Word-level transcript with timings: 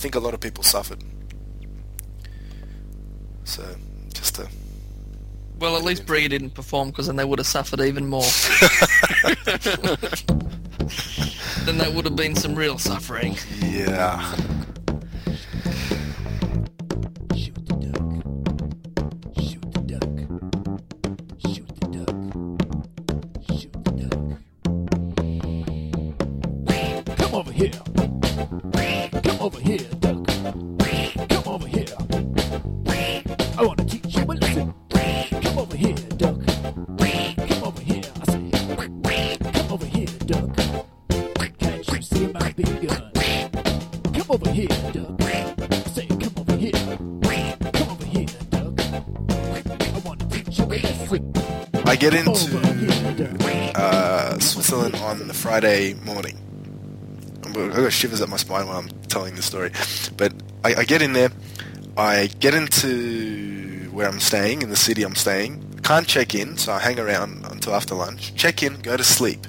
think 0.00 0.14
a 0.14 0.20
lot 0.20 0.32
of 0.34 0.40
people 0.40 0.64
suffered. 0.64 1.02
So, 3.44 3.62
just 4.14 4.36
to 4.36 4.48
Well, 5.58 5.76
at 5.76 5.82
least 5.82 6.06
Bria 6.06 6.28
didn't 6.28 6.50
perform 6.50 6.88
because 6.90 7.06
then 7.06 7.16
they 7.16 7.24
would 7.24 7.38
have 7.38 7.46
suffered 7.46 7.80
even 7.80 8.06
more. 8.06 8.22
then 11.64 11.78
that 11.78 11.92
would 11.94 12.04
have 12.06 12.16
been 12.16 12.34
some 12.34 12.54
real 12.54 12.78
suffering. 12.78 13.36
yeah. 13.62 14.36
Get 52.00 52.14
into 52.14 52.58
uh, 53.74 54.38
Switzerland 54.38 54.94
on 54.96 55.28
the 55.28 55.34
Friday 55.34 55.92
morning. 55.92 56.34
I 57.44 57.52
got 57.52 57.92
shivers 57.92 58.22
up 58.22 58.30
my 58.30 58.38
spine 58.38 58.66
when 58.66 58.74
I'm 58.74 58.88
telling 59.08 59.34
the 59.34 59.42
story. 59.42 59.70
But 60.16 60.32
I, 60.64 60.76
I 60.76 60.84
get 60.84 61.02
in 61.02 61.12
there. 61.12 61.30
I 61.98 62.28
get 62.40 62.54
into 62.54 63.90
where 63.90 64.08
I'm 64.08 64.18
staying, 64.18 64.62
in 64.62 64.70
the 64.70 64.76
city 64.76 65.02
I'm 65.02 65.14
staying. 65.14 65.62
Can't 65.82 66.06
check 66.06 66.34
in, 66.34 66.56
so 66.56 66.72
I 66.72 66.78
hang 66.78 66.98
around 66.98 67.44
until 67.44 67.74
after 67.74 67.94
lunch. 67.94 68.34
Check 68.34 68.62
in, 68.62 68.80
go 68.80 68.96
to 68.96 69.04
sleep. 69.04 69.46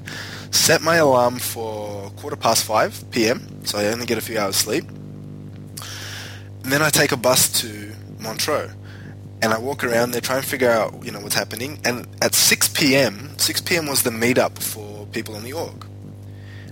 Set 0.52 0.82
my 0.82 0.98
alarm 0.98 1.40
for 1.40 2.10
quarter 2.18 2.36
past 2.36 2.66
5 2.66 3.12
p.m., 3.12 3.66
so 3.66 3.78
I 3.78 3.86
only 3.86 4.06
get 4.06 4.18
a 4.18 4.22
few 4.22 4.38
hours 4.38 4.58
sleep. 4.58 4.84
And 6.64 6.72
then 6.72 6.82
I 6.82 6.90
take 6.90 7.14
a 7.14 7.18
bus 7.18 7.62
to 7.62 7.96
Montreux 8.20 8.72
and 9.42 9.54
I 9.54 9.58
walk 9.58 9.84
around 9.84 10.12
there, 10.12 10.22
try 10.22 10.38
and 10.38 10.46
figure 10.46 10.70
out, 10.70 11.04
you 11.04 11.12
know, 11.12 11.20
what's 11.20 11.36
happening. 11.36 11.80
And 11.84 12.08
at 12.22 12.36
6 12.36 12.70
p.m., 12.70 13.38
6 13.38 13.62
p.m. 13.62 13.88
was 13.88 14.04
the 14.04 14.12
meetup 14.12 14.62
for 14.62 15.06
people 15.08 15.36
on 15.36 15.44
the 15.44 15.54
org. 15.54 15.86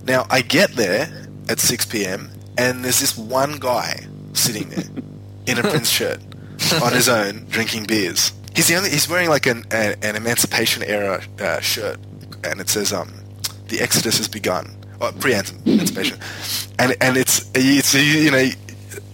Now, 0.04 0.26
I 0.30 0.42
get 0.42 0.72
there 0.76 1.26
at 1.48 1.58
6 1.58 1.86
p.m., 1.86 2.30
and 2.56 2.84
there's 2.84 3.00
this 3.00 3.16
one 3.16 3.58
guy 3.58 4.06
sitting 4.32 4.68
there 4.68 4.84
in 5.46 5.58
a 5.58 5.62
Prince 5.62 5.90
shirt 5.90 6.20
on 6.82 6.92
his 6.92 7.08
own, 7.08 7.46
drinking 7.48 7.84
beers. 7.84 8.32
He's 8.54 8.68
the 8.68 8.76
only. 8.76 8.90
He's 8.90 9.08
wearing 9.08 9.28
like 9.28 9.46
an 9.46 9.64
a, 9.70 9.94
an 10.02 10.16
Emancipation 10.16 10.82
era 10.82 11.22
uh, 11.38 11.60
shirt, 11.60 11.98
and 12.42 12.60
it 12.60 12.68
says, 12.68 12.92
"Um, 12.92 13.12
the 13.68 13.80
Exodus 13.80 14.18
has 14.18 14.28
begun." 14.28 14.76
Oh, 15.00 15.12
pre-emancipation, 15.18 16.18
and 16.78 16.94
and 17.00 17.16
it's 17.16 17.48
it's 17.54 17.94
you 17.94 18.30
know 18.30 18.50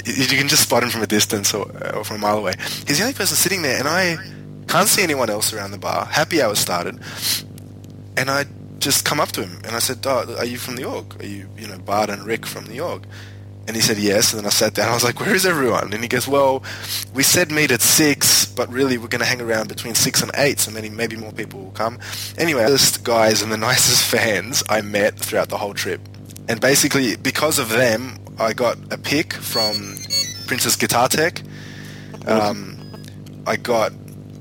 you 0.06 0.38
can 0.38 0.48
just 0.48 0.62
spot 0.62 0.82
him 0.82 0.90
from 0.90 1.02
a 1.02 1.06
distance 1.06 1.52
or, 1.52 1.70
uh, 1.84 1.98
or 1.98 2.04
from 2.04 2.16
a 2.16 2.20
mile 2.20 2.38
away. 2.38 2.54
He's 2.86 2.98
the 2.98 3.02
only 3.02 3.14
person 3.14 3.36
sitting 3.36 3.62
there, 3.62 3.78
and 3.78 3.88
I 3.88 4.16
can't 4.68 4.88
see 4.88 5.02
anyone 5.02 5.30
else 5.30 5.52
around 5.52 5.72
the 5.72 5.78
bar. 5.78 6.06
Happy 6.06 6.40
hour 6.40 6.54
started, 6.54 6.98
and 8.16 8.30
I 8.30 8.46
just 8.78 9.04
come 9.04 9.20
up 9.20 9.32
to 9.32 9.42
him 9.42 9.60
and 9.64 9.74
I 9.74 9.78
said, 9.78 9.98
oh, 10.06 10.36
"Are 10.38 10.44
you 10.44 10.58
from 10.58 10.76
the 10.76 10.84
org? 10.84 11.20
Are 11.20 11.26
you, 11.26 11.48
you 11.58 11.66
know, 11.66 11.78
Bart 11.78 12.10
and 12.10 12.24
Rick 12.24 12.46
from 12.46 12.66
the 12.66 12.80
org?" 12.80 13.04
And 13.66 13.74
he 13.74 13.82
said 13.82 13.98
yes. 13.98 14.32
And 14.32 14.38
then 14.38 14.46
I 14.46 14.50
sat 14.50 14.74
down. 14.74 14.88
I 14.90 14.94
was 14.94 15.04
like, 15.04 15.18
"Where 15.20 15.34
is 15.34 15.46
everyone?" 15.46 15.92
And 15.92 16.02
he 16.02 16.08
goes, 16.08 16.28
"Well, 16.28 16.62
we 17.14 17.22
said 17.22 17.50
meet 17.50 17.70
at 17.70 17.80
six, 17.80 18.46
but 18.46 18.68
really 18.70 18.98
we're 18.98 19.08
going 19.08 19.20
to 19.20 19.26
hang 19.26 19.40
around 19.40 19.68
between 19.68 19.94
six 19.94 20.22
and 20.22 20.30
eight, 20.36 20.60
so 20.60 20.70
maybe 20.70 20.90
maybe 20.90 21.16
more 21.16 21.32
people 21.32 21.60
will 21.60 21.72
come." 21.72 21.98
Anyway, 22.38 22.64
the 22.64 23.00
guys 23.02 23.42
and 23.42 23.50
the 23.50 23.56
nicest 23.70 24.04
fans 24.04 24.62
I 24.68 24.80
met 24.82 25.18
throughout 25.18 25.48
the 25.48 25.58
whole 25.58 25.74
trip, 25.74 26.00
and 26.48 26.60
basically 26.60 27.16
because 27.16 27.58
of 27.58 27.70
them, 27.70 28.18
I 28.38 28.52
got 28.52 28.78
a 28.92 28.98
pick 28.98 29.32
from 29.32 29.96
Prince's 30.46 30.76
Guitar 30.76 31.08
Tech. 31.08 31.42
Um, 32.26 32.78
I 33.46 33.56
got 33.56 33.92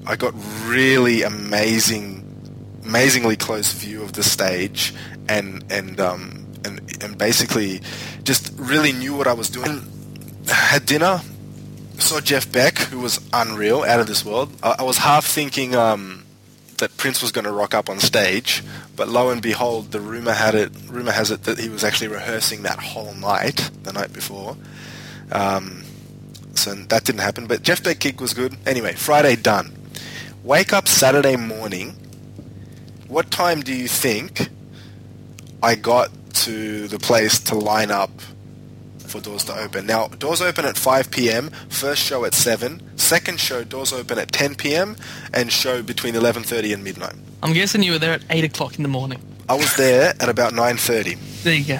I 0.06 0.16
got 0.16 0.34
really 0.66 1.24
amazing, 1.24 2.24
amazingly 2.84 3.36
close 3.36 3.72
view 3.72 4.02
of 4.02 4.14
the 4.14 4.24
stage, 4.24 4.94
and 5.30 5.64
and 5.70 6.00
um, 6.00 6.46
and 6.66 7.04
and 7.04 7.18
basically 7.18 7.82
just 8.24 8.54
really 8.58 8.92
knew 8.92 9.16
what 9.16 9.28
I 9.28 9.34
was 9.34 9.50
doing. 9.50 9.82
Had 10.48 10.86
dinner, 10.86 11.22
saw 11.98 12.20
Jeff 12.20 12.52
Beck, 12.52 12.78
who 12.78 13.00
was 13.00 13.20
unreal, 13.34 13.84
out 13.84 14.00
of 14.00 14.08
this 14.08 14.26
world. 14.26 14.52
I, 14.62 14.76
I 14.80 14.84
was 14.84 14.98
half 14.98 15.26
thinking 15.26 15.76
um, 15.76 16.26
that 16.78 16.96
Prince 16.97 17.22
was 17.22 17.31
going 17.31 17.46
to 17.46 17.52
rock 17.52 17.74
up 17.74 17.90
on 17.90 18.00
stage, 18.00 18.63
but 18.96 19.08
lo 19.08 19.30
and 19.30 19.41
behold, 19.41 19.91
the 19.91 20.00
rumor 20.00 20.34
had 20.34 20.56
it. 20.56 20.72
Rumor 20.88 21.12
has 21.12 21.31
it 21.31 21.44
that 21.44 21.59
he 21.59 21.69
was 21.69 21.84
actually 21.84 22.08
rehearsing 22.08 22.63
that 22.63 22.80
whole 22.80 23.13
night, 23.13 23.69
the 23.84 23.94
night 23.94 24.13
before. 24.13 24.58
Um, 25.31 25.84
so 26.56 26.74
that 26.74 27.03
didn't 27.03 27.22
happen. 27.22 27.47
But 27.47 27.62
Jeff 27.62 27.84
Beck 27.84 28.00
gig 28.00 28.22
was 28.22 28.34
good. 28.34 28.56
Anyway, 28.66 28.94
Friday 28.94 29.35
done. 29.35 29.75
Wake 30.44 30.74
up 30.74 30.88
Saturday 30.88 31.35
morning. 31.35 31.96
What 33.08 33.31
time 33.31 33.62
do 33.62 33.74
you 33.74 33.88
think 33.88 34.50
I 35.62 35.75
got 35.75 36.09
to 36.34 36.88
the 36.88 37.00
place 37.00 37.40
to 37.40 37.56
line 37.56 37.91
up 37.91 38.12
for 39.10 39.20
doors 39.22 39.44
to 39.46 39.54
open? 39.58 39.86
Now, 39.86 40.08
doors 40.08 40.42
open 40.42 40.66
at 40.66 40.78
5 40.78 41.12
p.m. 41.12 41.50
First 41.70 42.02
show 42.04 42.26
at 42.26 42.34
7. 42.34 42.82
Second 42.98 43.40
show, 43.40 43.64
doors 43.64 43.94
open 43.94 44.18
at 44.20 44.32
10 44.32 44.56
p.m. 44.56 44.96
and 45.34 45.52
show 45.52 45.82
between 45.84 46.14
11:30 46.16 46.74
and 46.74 46.84
midnight. 46.84 47.16
I'm 47.44 47.54
guessing 47.54 47.84
you 47.84 47.92
were 47.94 48.00
there 48.00 48.14
at 48.14 48.24
8 48.30 48.44
o'clock 48.46 48.78
in 48.78 48.84
the 48.84 48.90
morning. 48.90 49.20
I 49.48 49.54
was 49.56 49.76
there 49.76 50.14
at 50.20 50.30
about 50.30 50.54
9:30. 50.54 51.44
There 51.44 51.54
you 51.56 51.66
go. 51.66 51.80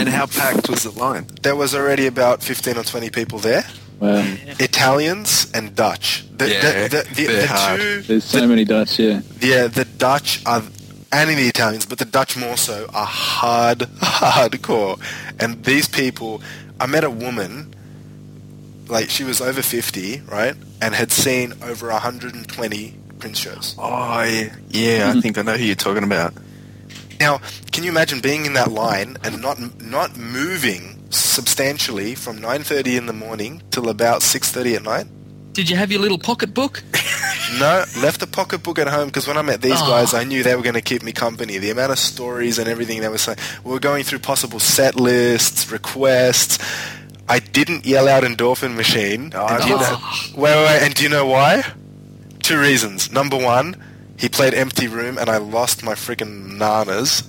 and 0.00 0.08
how 0.08 0.26
packed 0.26 0.68
was 0.68 0.82
the 0.82 0.90
line? 0.90 1.26
There 1.42 1.56
was 1.56 1.74
already 1.74 2.06
about 2.06 2.42
15 2.42 2.76
or 2.76 2.82
20 2.84 3.10
people 3.10 3.38
there. 3.38 3.64
Wow. 4.00 4.22
Italians 4.58 5.50
and 5.54 5.74
Dutch. 5.76 6.24
The, 6.36 6.48
Yeah, 6.50 6.88
the, 6.88 6.96
the, 6.96 7.14
the, 7.14 7.26
they're 7.26 7.40
the 7.42 7.46
hard. 7.46 7.80
two, 7.80 8.02
There's 8.02 8.24
so 8.24 8.46
many 8.48 8.64
Dutch, 8.64 8.98
yeah. 8.98 9.20
yeah, 9.40 9.68
the 9.68 9.84
Dutch 9.84 10.42
are, 10.44 10.62
and 11.12 11.30
in 11.30 11.36
the 11.36 11.46
Italians, 11.46 11.84
but 11.86 11.98
the 11.98 12.06
Dutch 12.06 12.36
more 12.36 12.56
so 12.56 12.88
are 12.94 13.06
hard, 13.06 13.78
hardcore. 14.00 14.98
And 15.38 15.62
these 15.64 15.86
people, 15.86 16.42
I 16.80 16.86
met 16.86 17.04
a 17.04 17.10
woman, 17.10 17.74
like 18.88 19.10
she 19.10 19.22
was 19.22 19.40
over 19.40 19.62
50, 19.62 20.22
right, 20.22 20.54
and 20.80 20.94
had 20.94 21.12
seen 21.12 21.52
over 21.62 21.88
120 21.88 22.98
Prince 23.18 23.38
shows. 23.38 23.76
Oh, 23.78 24.22
yeah, 24.22 24.56
yeah 24.70 25.10
I 25.10 25.12
hmm. 25.12 25.20
think 25.20 25.38
I 25.38 25.42
know 25.42 25.56
who 25.56 25.64
you're 25.64 25.74
talking 25.76 26.02
about. 26.02 26.34
Now, 27.20 27.40
can 27.70 27.84
you 27.84 27.90
imagine 27.90 28.20
being 28.20 28.46
in 28.46 28.54
that 28.54 28.72
line 28.72 29.16
and 29.22 29.40
not 29.40 29.80
not 29.80 30.16
moving 30.16 30.98
substantially 31.10 32.16
from 32.16 32.38
9:30 32.38 32.96
in 32.96 33.06
the 33.06 33.12
morning 33.12 33.62
till 33.70 33.88
about 33.88 34.22
6:30 34.22 34.74
at 34.74 34.82
night? 34.82 35.06
Did 35.52 35.68
you 35.68 35.76
have 35.76 35.90
your 35.92 36.00
little 36.00 36.18
pocketbook? 36.18 36.82
No, 37.58 37.84
left 38.00 38.20
the 38.20 38.26
pocketbook 38.26 38.78
at 38.78 38.88
home 38.88 39.08
because 39.08 39.26
when 39.26 39.36
I 39.36 39.42
met 39.42 39.60
these 39.60 39.74
Oh. 39.76 39.86
guys, 39.86 40.14
I 40.14 40.24
knew 40.24 40.42
they 40.42 40.54
were 40.56 40.62
going 40.62 40.72
to 40.74 40.80
keep 40.80 41.02
me 41.02 41.12
company. 41.12 41.58
The 41.58 41.68
amount 41.68 41.92
of 41.92 41.98
stories 41.98 42.58
and 42.58 42.66
everything 42.66 43.02
they 43.02 43.08
were 43.08 43.18
saying, 43.18 43.36
we 43.62 43.72
were 43.72 43.78
going 43.80 44.04
through 44.04 44.20
possible 44.20 44.58
set 44.58 44.96
lists, 44.98 45.70
requests. 45.70 46.58
I 47.28 47.40
didn't 47.40 47.84
yell 47.84 48.08
out 48.08 48.22
endorphin 48.22 48.74
machine. 48.74 49.32
Oh, 49.34 49.46
and 49.46 49.64
you 49.64 49.76
know, 49.76 49.98
wait, 50.34 50.54
wait, 50.56 50.64
wait, 50.64 50.82
and 50.82 50.94
do 50.94 51.02
you 51.02 51.10
know 51.10 51.26
why? 51.26 51.62
Two 52.38 52.58
reasons. 52.58 53.12
Number 53.12 53.36
one, 53.36 53.76
he 54.18 54.30
played 54.30 54.54
Empty 54.54 54.88
Room, 54.88 55.18
and 55.18 55.28
I 55.28 55.36
lost 55.36 55.82
my 55.82 55.92
freaking 55.94 56.56
nanas. 56.56 57.28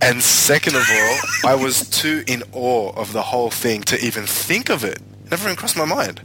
And 0.00 0.22
second 0.22 0.76
of 0.76 0.84
all, 0.88 1.18
I 1.50 1.56
was 1.56 1.88
too 1.90 2.22
in 2.28 2.44
awe 2.52 2.92
of 2.92 3.12
the 3.12 3.22
whole 3.22 3.50
thing 3.50 3.82
to 3.84 3.98
even 3.98 4.24
think 4.24 4.68
of 4.70 4.84
it. 4.84 5.00
Never 5.32 5.46
even 5.48 5.56
crossed 5.56 5.76
my 5.76 5.84
mind. 5.84 6.20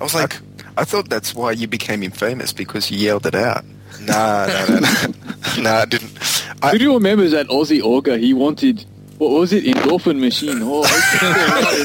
I 0.00 0.04
was 0.04 0.14
like, 0.14 0.36
I 0.76 0.84
thought 0.84 1.08
that's 1.08 1.34
why 1.34 1.52
you 1.52 1.66
became 1.66 2.02
infamous 2.02 2.52
because 2.52 2.90
you 2.90 2.98
yelled 2.98 3.26
it 3.26 3.34
out. 3.34 3.64
Nah, 4.02 4.46
nah, 4.46 4.66
nah, 4.66 4.80
nah. 4.80 5.62
nah, 5.62 5.76
I 5.82 5.84
didn't. 5.86 6.44
I, 6.62 6.72
Who 6.72 6.78
do 6.78 6.84
you 6.84 6.94
remember 6.94 7.28
that 7.28 7.48
Aussie 7.48 7.82
Auger? 7.82 8.18
He 8.18 8.34
wanted, 8.34 8.84
what 9.18 9.30
was 9.30 9.52
it, 9.52 9.64
endorphin 9.64 10.20
machine? 10.20 10.60
Oh, 10.62 10.82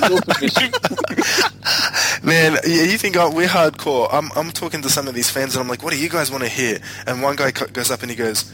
endorphin 0.01 0.41
machine. 0.41 0.71
man, 2.23 2.57
you 2.65 2.81
you 2.83 2.97
think 2.97 3.15
oh, 3.15 3.31
we're 3.31 3.47
hardcore? 3.47 4.09
I'm, 4.11 4.29
I'm 4.35 4.51
talking 4.51 4.81
to 4.81 4.89
some 4.89 5.07
of 5.07 5.13
these 5.13 5.29
fans, 5.29 5.55
and 5.55 5.61
I'm 5.63 5.69
like, 5.69 5.83
what 5.83 5.93
do 5.93 5.99
you 5.99 6.09
guys 6.09 6.29
want 6.29 6.43
to 6.43 6.49
hear? 6.49 6.79
And 7.07 7.21
one 7.21 7.37
guy 7.37 7.51
goes 7.51 7.91
up 7.91 8.01
and 8.01 8.09
he 8.09 8.17
goes, 8.17 8.53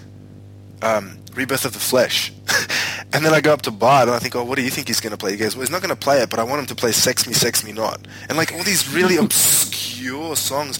um, 0.81 1.17
Rebirth 1.33 1.65
of 1.65 1.73
the 1.73 1.79
Flesh. 1.79 2.31
and 3.13 3.25
then 3.25 3.33
I 3.33 3.41
go 3.41 3.53
up 3.53 3.61
to 3.63 3.71
Bart, 3.71 4.07
and 4.07 4.15
I 4.15 4.19
think, 4.19 4.35
oh, 4.35 4.43
what 4.43 4.55
do 4.55 4.63
you 4.63 4.69
think 4.69 4.87
he's 4.87 4.99
going 4.99 5.11
to 5.11 5.17
play? 5.17 5.31
He 5.31 5.37
goes, 5.37 5.55
well, 5.55 5.61
he's 5.61 5.71
not 5.71 5.81
going 5.81 5.95
to 5.95 5.99
play 5.99 6.21
it, 6.21 6.29
but 6.29 6.39
I 6.39 6.43
want 6.43 6.59
him 6.61 6.65
to 6.67 6.75
play 6.75 6.91
Sex 6.91 7.27
Me, 7.27 7.33
Sex 7.33 7.63
Me 7.63 7.71
Not. 7.71 8.07
And 8.29 8.37
like 8.37 8.53
all 8.53 8.63
these 8.63 8.91
really 8.93 9.17
obscure 9.23 10.35
songs. 10.35 10.79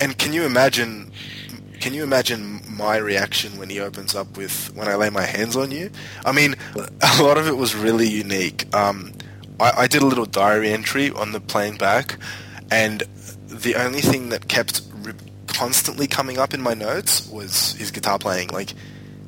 And 0.00 0.16
can 0.18 0.32
you 0.32 0.44
imagine? 0.44 1.12
Can 1.80 1.92
you 1.94 2.02
imagine 2.02 2.62
my 2.68 2.96
reaction 2.96 3.58
when 3.58 3.70
he 3.70 3.80
opens 3.80 4.14
up 4.14 4.36
with 4.36 4.74
"When 4.74 4.88
I 4.88 4.94
Lay 4.96 5.10
My 5.10 5.22
Hands 5.22 5.54
on 5.56 5.70
You"? 5.70 5.90
I 6.24 6.32
mean, 6.32 6.54
a 6.74 7.22
lot 7.22 7.38
of 7.38 7.46
it 7.48 7.56
was 7.56 7.74
really 7.74 8.08
unique. 8.08 8.74
Um, 8.74 9.12
I, 9.58 9.72
I 9.82 9.86
did 9.86 10.02
a 10.02 10.06
little 10.06 10.26
diary 10.26 10.70
entry 10.70 11.10
on 11.10 11.32
the 11.32 11.40
plane 11.40 11.76
back, 11.76 12.18
and 12.70 13.02
the 13.46 13.76
only 13.76 14.00
thing 14.00 14.30
that 14.30 14.48
kept 14.48 14.82
re- 14.96 15.14
constantly 15.46 16.06
coming 16.06 16.38
up 16.38 16.52
in 16.52 16.60
my 16.60 16.74
notes 16.74 17.26
was 17.28 17.72
his 17.72 17.90
guitar 17.90 18.18
playing. 18.18 18.48
Like 18.48 18.74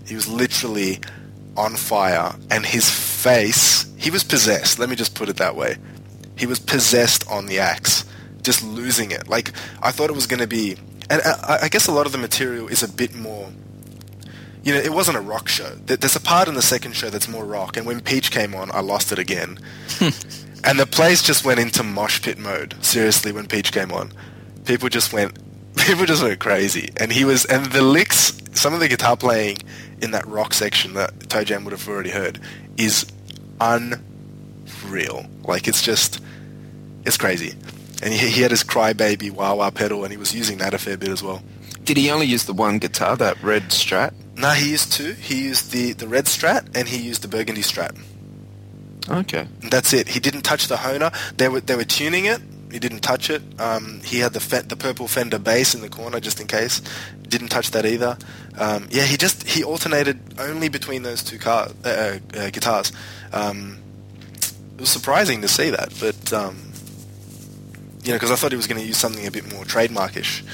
he 0.08 0.14
was 0.14 0.28
literally 0.28 1.00
on 1.56 1.74
fire, 1.74 2.34
and 2.50 2.64
his 2.64 2.88
face. 2.90 3.86
He 3.96 4.10
was 4.10 4.24
possessed. 4.24 4.78
Let 4.78 4.88
me 4.88 4.96
just 4.96 5.14
put 5.14 5.28
it 5.28 5.36
that 5.36 5.56
way. 5.56 5.76
He 6.36 6.46
was 6.46 6.58
possessed 6.58 7.28
on 7.28 7.46
the 7.46 7.58
axe, 7.58 8.04
just 8.42 8.62
losing 8.62 9.10
it. 9.10 9.28
Like 9.28 9.52
I 9.82 9.90
thought 9.90 10.10
it 10.10 10.14
was 10.14 10.26
going 10.26 10.40
to 10.40 10.46
be, 10.46 10.76
and 11.10 11.20
I, 11.22 11.58
I 11.62 11.68
guess 11.68 11.88
a 11.88 11.92
lot 11.92 12.06
of 12.06 12.12
the 12.12 12.18
material 12.18 12.68
is 12.68 12.82
a 12.82 12.88
bit 12.88 13.14
more 13.14 13.50
you 14.68 14.74
know, 14.74 14.80
it 14.80 14.92
wasn't 14.92 15.16
a 15.16 15.20
rock 15.20 15.48
show. 15.48 15.70
There's 15.86 16.14
a 16.16 16.20
part 16.20 16.46
in 16.46 16.54
the 16.54 16.60
second 16.60 16.92
show 16.92 17.08
that's 17.08 17.26
more 17.26 17.44
rock, 17.44 17.78
and 17.78 17.86
when 17.86 18.00
Peach 18.00 18.30
came 18.30 18.54
on, 18.54 18.70
I 18.72 18.80
lost 18.80 19.12
it 19.12 19.18
again. 19.18 19.58
and 20.62 20.78
the 20.78 20.86
place 20.86 21.22
just 21.22 21.42
went 21.42 21.58
into 21.58 21.82
mosh 21.82 22.20
pit 22.20 22.36
mode. 22.36 22.74
Seriously, 22.84 23.32
when 23.32 23.46
Peach 23.46 23.72
came 23.72 23.92
on, 23.92 24.12
people 24.66 24.90
just 24.90 25.10
went, 25.10 25.38
people 25.76 26.04
just 26.04 26.22
went 26.22 26.38
crazy. 26.38 26.90
And 26.98 27.10
he 27.12 27.24
was, 27.24 27.44
and 27.46 27.66
the 27.66 27.80
licks, 27.80 28.32
some 28.58 28.74
of 28.74 28.80
the 28.80 28.88
guitar 28.88 29.16
playing 29.16 29.58
in 30.02 30.10
that 30.10 30.26
rock 30.26 30.52
section 30.52 30.94
that 30.94 31.30
Toe 31.30 31.44
Jam 31.44 31.64
would 31.64 31.72
have 31.72 31.88
already 31.88 32.10
heard 32.10 32.40
is 32.76 33.06
unreal. 33.60 35.26
Like 35.44 35.68
it's 35.68 35.82
just, 35.82 36.20
it's 37.04 37.16
crazy. 37.16 37.54
And 38.02 38.12
he, 38.12 38.28
he 38.28 38.42
had 38.42 38.50
his 38.50 38.62
crybaby 38.62 39.30
wah 39.30 39.54
wah 39.54 39.70
pedal, 39.70 40.04
and 40.04 40.12
he 40.12 40.16
was 40.16 40.34
using 40.34 40.58
that 40.58 40.74
a 40.74 40.78
fair 40.78 40.96
bit 40.96 41.08
as 41.08 41.22
well. 41.22 41.42
Did 41.84 41.96
he 41.96 42.10
only 42.10 42.26
use 42.26 42.44
the 42.44 42.52
one 42.52 42.78
guitar, 42.78 43.16
that 43.16 43.42
red 43.42 43.70
Strat? 43.70 44.12
No, 44.36 44.50
he 44.50 44.70
used 44.70 44.92
two. 44.92 45.12
He 45.14 45.42
used 45.42 45.72
the, 45.72 45.92
the 45.94 46.06
red 46.06 46.26
Strat 46.26 46.76
and 46.76 46.86
he 46.86 46.98
used 46.98 47.22
the 47.22 47.28
burgundy 47.28 47.62
Strat. 47.62 47.98
Okay. 49.08 49.48
And 49.62 49.70
that's 49.70 49.92
it. 49.92 50.08
He 50.08 50.20
didn't 50.20 50.42
touch 50.42 50.68
the 50.68 50.76
Hohner. 50.76 51.12
They 51.36 51.48
were 51.48 51.60
they 51.60 51.74
were 51.74 51.84
tuning 51.84 52.26
it. 52.26 52.40
He 52.70 52.78
didn't 52.78 53.00
touch 53.00 53.30
it. 53.30 53.42
Um, 53.58 54.00
he 54.04 54.18
had 54.18 54.32
the 54.32 54.40
fe- 54.40 54.62
the 54.62 54.76
purple 54.76 55.08
Fender 55.08 55.38
bass 55.38 55.74
in 55.74 55.80
the 55.80 55.88
corner 55.88 56.20
just 56.20 56.40
in 56.40 56.46
case. 56.46 56.82
Didn't 57.22 57.48
touch 57.48 57.70
that 57.70 57.86
either. 57.86 58.18
Um, 58.58 58.88
yeah, 58.90 59.04
he 59.04 59.16
just 59.16 59.48
he 59.48 59.64
alternated 59.64 60.20
only 60.38 60.68
between 60.68 61.02
those 61.02 61.22
two 61.22 61.38
car, 61.38 61.68
uh, 61.84 61.88
uh, 61.88 62.18
uh, 62.36 62.50
guitars. 62.50 62.92
Um, 63.32 63.78
it 64.34 64.80
was 64.80 64.90
surprising 64.90 65.40
to 65.42 65.48
see 65.48 65.70
that, 65.70 65.92
but 65.98 66.32
um, 66.32 66.72
you 68.04 68.12
know, 68.12 68.16
because 68.16 68.30
I 68.30 68.36
thought 68.36 68.52
he 68.52 68.56
was 68.56 68.66
going 68.66 68.80
to 68.80 68.86
use 68.86 68.96
something 68.96 69.26
a 69.26 69.30
bit 69.30 69.52
more 69.52 69.64
trademarkish. 69.64 70.44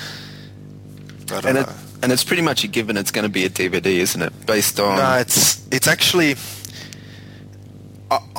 But 1.27 1.45
And 1.47 1.59
it, 1.59 1.69
and 2.03 2.13
it's 2.13 2.25
pretty 2.25 2.43
much 2.43 2.65
a 2.65 2.69
given 2.69 2.97
it's 2.97 3.11
going 3.11 3.25
to 3.25 3.29
be 3.29 3.45
a 3.45 3.51
DVD, 3.51 3.87
isn't 3.87 4.21
it? 4.21 4.47
Based 4.47 4.79
on... 4.79 4.99
No, 4.99 5.15
it's 5.19 5.67
it's 5.71 5.89
actually. 5.89 6.37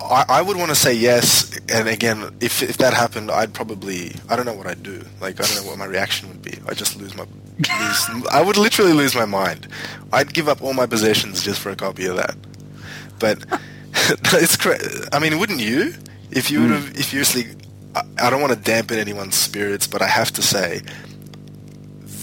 I, 0.09 0.21
I 0.21 0.25
I 0.39 0.41
would 0.41 0.57
want 0.57 0.69
to 0.69 0.75
say 0.75 0.93
yes, 0.93 1.57
and 1.69 1.87
again, 1.87 2.35
if 2.41 2.61
if 2.61 2.77
that 2.77 2.93
happened, 2.93 3.31
I'd 3.31 3.53
probably 3.53 4.15
I 4.29 4.35
don't 4.35 4.45
know 4.45 4.53
what 4.53 4.67
I'd 4.67 4.83
do. 4.83 5.01
Like 5.21 5.39
I 5.39 5.43
don't 5.43 5.63
know 5.63 5.69
what 5.69 5.77
my 5.77 5.85
reaction 5.85 6.29
would 6.29 6.41
be. 6.41 6.57
I'd 6.67 6.77
just 6.77 6.97
lose 6.97 7.15
my, 7.15 7.25
lose, 7.57 8.27
I 8.31 8.41
would 8.41 8.57
literally 8.57 8.93
lose 8.93 9.15
my 9.15 9.25
mind. 9.25 9.67
I'd 10.11 10.33
give 10.33 10.47
up 10.47 10.61
all 10.61 10.73
my 10.73 10.85
possessions 10.85 11.43
just 11.43 11.59
for 11.59 11.69
a 11.69 11.75
copy 11.75 12.05
of 12.05 12.17
that. 12.17 12.35
But 13.19 13.45
it's 14.33 14.57
cra- 14.57 14.79
I 15.11 15.19
mean, 15.19 15.39
wouldn't 15.39 15.59
you? 15.59 15.93
If 16.31 16.51
you 16.51 16.59
hmm. 16.59 16.63
would 16.69 16.73
have, 16.73 16.97
if 16.97 17.13
you 17.13 17.21
actually, 17.21 17.55
I, 17.95 18.03
I 18.19 18.29
don't 18.29 18.41
want 18.41 18.53
to 18.53 18.59
dampen 18.59 18.99
anyone's 18.99 19.35
spirits, 19.35 19.87
but 19.87 20.01
I 20.01 20.07
have 20.07 20.31
to 20.33 20.41
say, 20.41 20.81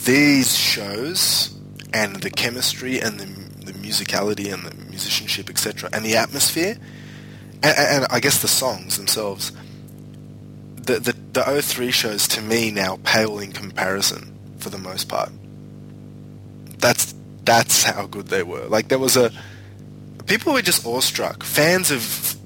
these 0.05 0.56
shows 0.56 1.56
and 1.94 2.17
the 2.17 2.31
chemistry 2.31 3.00
and 3.00 3.20
the, 3.20 3.26
the 3.64 3.73
musicality 3.73 4.52
and 4.52 4.64
the 4.64 4.75
musicianship, 4.90 5.49
etc., 5.49 5.88
and 5.93 6.05
the 6.05 6.17
atmosphere, 6.17 6.76
and, 7.62 7.76
and 7.79 8.06
I 8.11 8.20
guess 8.20 8.43
the 8.43 8.49
songs 8.49 8.97
themselves, 8.97 9.53
the, 10.76 10.99
the 10.99 11.17
the 11.32 11.62
03 11.62 11.91
shows 11.91 12.29
to 12.29 12.43
me 12.43 12.70
now 12.70 12.99
pale 13.05 13.38
in 13.38 13.53
comparison 13.53 14.32
for 14.59 14.70
the 14.70 14.79
most 14.79 15.09
part. 15.09 15.31
That's 16.79 17.14
that's 17.44 17.85
how 17.85 18.06
good 18.06 18.29
they 18.29 18.43
were. 18.43 18.67
Like 18.67 18.88
there 18.88 18.99
was 18.99 19.17
a 19.17 19.31
people 20.26 20.53
were 20.53 20.62
just 20.62 20.87
awestruck. 20.87 21.43
Fans 21.43 21.91
of 21.91 22.37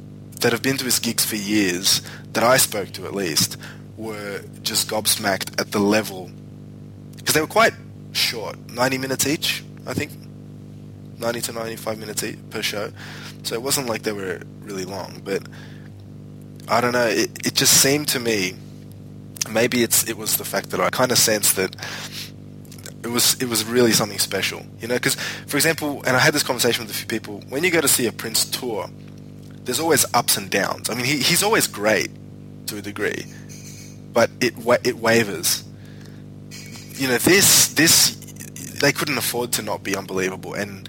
that 0.40 0.52
have 0.52 0.62
been 0.62 0.76
to 0.76 0.84
his 0.84 0.98
gigs 0.98 1.24
for 1.24 1.36
years, 1.36 2.02
that 2.32 2.44
I 2.44 2.58
spoke 2.58 2.92
to 2.92 3.06
at 3.06 3.14
least, 3.14 3.56
were 3.96 4.42
just 4.62 4.88
gobsmacked 4.88 5.58
at 5.60 5.72
the 5.72 5.78
level 5.78 6.30
because 7.16 7.34
they 7.34 7.40
were 7.40 7.46
quite 7.46 7.72
short, 8.12 8.56
90 8.70 8.98
minutes 8.98 9.26
each, 9.26 9.64
I 9.86 9.94
think, 9.94 10.12
90 11.18 11.40
to 11.40 11.52
95 11.52 11.98
minutes 11.98 12.24
per 12.50 12.62
show. 12.62 12.92
So 13.46 13.54
it 13.54 13.62
wasn't 13.62 13.88
like 13.88 14.02
they 14.02 14.12
were 14.12 14.40
really 14.62 14.84
long, 14.84 15.20
but 15.24 15.42
I 16.68 16.80
don't 16.80 16.92
know. 16.92 17.06
It, 17.06 17.46
it 17.46 17.54
just 17.54 17.80
seemed 17.80 18.08
to 18.08 18.18
me, 18.18 18.54
maybe 19.48 19.84
it's 19.84 20.08
it 20.08 20.16
was 20.16 20.36
the 20.36 20.44
fact 20.44 20.70
that 20.70 20.80
I 20.80 20.90
kind 20.90 21.12
of 21.12 21.18
sensed 21.18 21.54
that 21.54 21.76
it 23.04 23.08
was 23.08 23.40
it 23.40 23.48
was 23.48 23.64
really 23.64 23.92
something 23.92 24.18
special, 24.18 24.66
you 24.80 24.88
know. 24.88 24.96
Because, 24.96 25.14
for 25.46 25.56
example, 25.56 26.02
and 26.06 26.16
I 26.16 26.18
had 26.18 26.34
this 26.34 26.42
conversation 26.42 26.84
with 26.84 26.90
a 26.90 26.98
few 26.98 27.06
people. 27.06 27.40
When 27.48 27.62
you 27.62 27.70
go 27.70 27.80
to 27.80 27.86
see 27.86 28.06
a 28.06 28.12
Prince 28.12 28.44
tour, 28.44 28.90
there's 29.62 29.78
always 29.78 30.04
ups 30.12 30.36
and 30.36 30.50
downs. 30.50 30.90
I 30.90 30.94
mean, 30.94 31.04
he, 31.04 31.18
he's 31.18 31.44
always 31.44 31.68
great 31.68 32.10
to 32.66 32.78
a 32.78 32.82
degree, 32.82 33.26
but 34.12 34.28
it 34.40 34.54
it 34.82 34.96
wavers. 34.96 35.62
You 36.94 37.06
know, 37.06 37.18
this 37.18 37.68
this 37.74 38.16
they 38.80 38.90
couldn't 38.90 39.18
afford 39.18 39.52
to 39.52 39.62
not 39.62 39.84
be 39.84 39.94
unbelievable, 39.94 40.54
and 40.54 40.88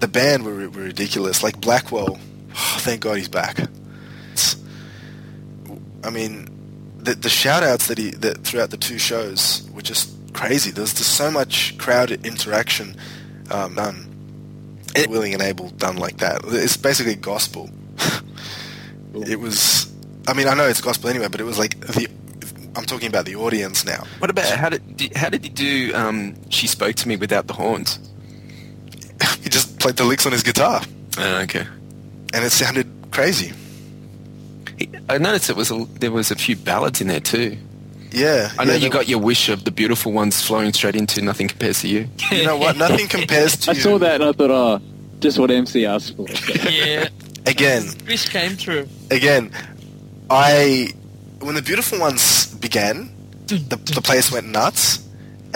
the 0.00 0.08
band 0.08 0.44
were, 0.44 0.54
were 0.54 0.82
ridiculous. 0.82 1.42
Like 1.42 1.60
Blackwell, 1.60 2.18
oh, 2.18 2.54
thank 2.80 3.02
God 3.02 3.16
he's 3.18 3.28
back. 3.28 3.58
It's, 4.32 4.56
I 6.04 6.10
mean, 6.10 6.48
the 6.98 7.14
the 7.14 7.28
shout 7.28 7.62
outs 7.62 7.88
that 7.88 7.98
he 7.98 8.10
that 8.10 8.44
throughout 8.44 8.70
the 8.70 8.76
two 8.76 8.98
shows 8.98 9.68
were 9.74 9.82
just 9.82 10.10
crazy. 10.32 10.70
There's 10.70 10.94
just 10.94 11.16
so 11.16 11.30
much 11.30 11.76
crowd 11.78 12.10
interaction 12.10 12.96
um, 13.50 13.74
done, 13.74 14.06
it, 14.94 15.08
willing 15.08 15.32
and 15.32 15.42
able 15.42 15.70
done 15.70 15.96
like 15.96 16.18
that. 16.18 16.40
It's 16.46 16.76
basically 16.76 17.14
gospel. 17.14 17.70
it 19.14 19.40
was. 19.40 19.92
I 20.28 20.32
mean, 20.34 20.48
I 20.48 20.54
know 20.54 20.66
it's 20.66 20.80
gospel 20.80 21.08
anyway, 21.08 21.28
but 21.28 21.40
it 21.40 21.44
was 21.44 21.58
like 21.58 21.80
the. 21.80 22.08
I'm 22.76 22.84
talking 22.84 23.08
about 23.08 23.24
the 23.24 23.36
audience 23.36 23.86
now. 23.86 24.04
What 24.18 24.28
about, 24.28 24.44
how 24.50 24.68
did, 24.68 24.98
did- 24.98 25.16
how 25.16 25.30
did 25.30 25.42
he 25.42 25.48
do 25.48 25.94
um, 25.94 26.34
She 26.50 26.66
Spoke 26.66 26.94
to 26.96 27.08
Me 27.08 27.16
without 27.16 27.46
the 27.46 27.54
horns? 27.54 27.98
He 29.86 29.92
just 29.92 29.96
played 29.96 30.04
the 30.04 30.08
licks 30.08 30.26
on 30.26 30.32
his 30.32 30.42
guitar, 30.42 30.82
Oh, 31.18 31.36
okay. 31.42 31.66
and 32.34 32.44
it 32.44 32.50
sounded 32.50 32.86
crazy. 33.12 33.52
I 35.08 35.18
noticed 35.18 35.48
it 35.48 35.56
was 35.56 35.70
a, 35.70 35.86
there 36.00 36.10
was 36.10 36.30
a 36.30 36.34
few 36.34 36.56
ballads 36.56 37.00
in 37.00 37.06
there 37.08 37.20
too. 37.20 37.56
Yeah, 38.10 38.50
I 38.58 38.64
know 38.64 38.72
yeah, 38.72 38.78
you 38.78 38.90
got 38.90 39.08
your 39.08 39.18
wish 39.20 39.48
of 39.48 39.64
the 39.64 39.70
beautiful 39.70 40.12
ones 40.12 40.42
flowing 40.42 40.72
straight 40.72 40.96
into 40.96 41.20
Nothing 41.22 41.48
Compares 41.48 41.80
to 41.82 41.88
You. 41.88 42.08
You 42.32 42.44
know 42.44 42.56
what? 42.56 42.76
Nothing 42.76 43.06
compares 43.20 43.56
to 43.58 43.70
I 43.70 43.74
you. 43.74 43.80
saw 43.80 43.98
that 43.98 44.20
and 44.20 44.30
I 44.30 44.32
thought, 44.32 44.50
oh, 44.50 44.80
just 45.20 45.38
what 45.38 45.50
MC 45.50 45.86
asked 45.86 46.16
for. 46.16 46.26
Yeah, 46.70 47.08
again. 47.46 47.84
this 48.04 48.28
came 48.28 48.52
through. 48.56 48.88
again, 49.10 49.50
I 50.30 50.88
when 51.40 51.54
the 51.54 51.62
beautiful 51.62 52.00
ones 52.00 52.46
began, 52.56 53.10
the, 53.46 53.58
the 53.94 54.00
place 54.02 54.32
went 54.32 54.48
nuts, 54.48 55.05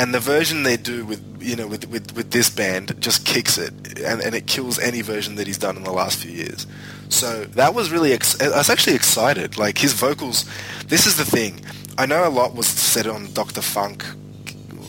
and 0.00 0.14
the 0.14 0.21
version 0.21 0.62
they 0.62 0.78
do 0.78 1.04
with 1.04 1.23
you 1.42 1.54
know 1.54 1.66
with 1.66 1.87
with, 1.88 2.16
with 2.16 2.30
this 2.30 2.49
band 2.49 3.00
just 3.00 3.26
kicks 3.26 3.59
it, 3.59 3.73
and, 4.00 4.21
and 4.23 4.35
it 4.35 4.47
kills 4.47 4.78
any 4.78 5.02
version 5.02 5.35
that 5.35 5.47
he's 5.47 5.59
done 5.59 5.76
in 5.76 5.85
the 5.85 5.92
last 5.92 6.19
few 6.19 6.33
years. 6.33 6.66
So 7.11 7.45
that 7.45 7.75
was 7.75 7.90
really 7.90 8.12
ex- 8.12 8.40
I 8.40 8.49
was 8.57 8.71
actually 8.71 8.97
excited. 8.97 9.59
Like 9.59 9.76
his 9.76 9.92
vocals, 9.92 10.47
this 10.87 11.07
is 11.07 11.19
the 11.19 11.25
thing. 11.25 11.61
I 11.99 12.07
know 12.07 12.26
a 12.26 12.30
lot 12.30 12.54
was 12.54 12.66
said 12.66 13.07
on 13.07 13.33
Doctor 13.33 13.62
Funk. 13.62 14.04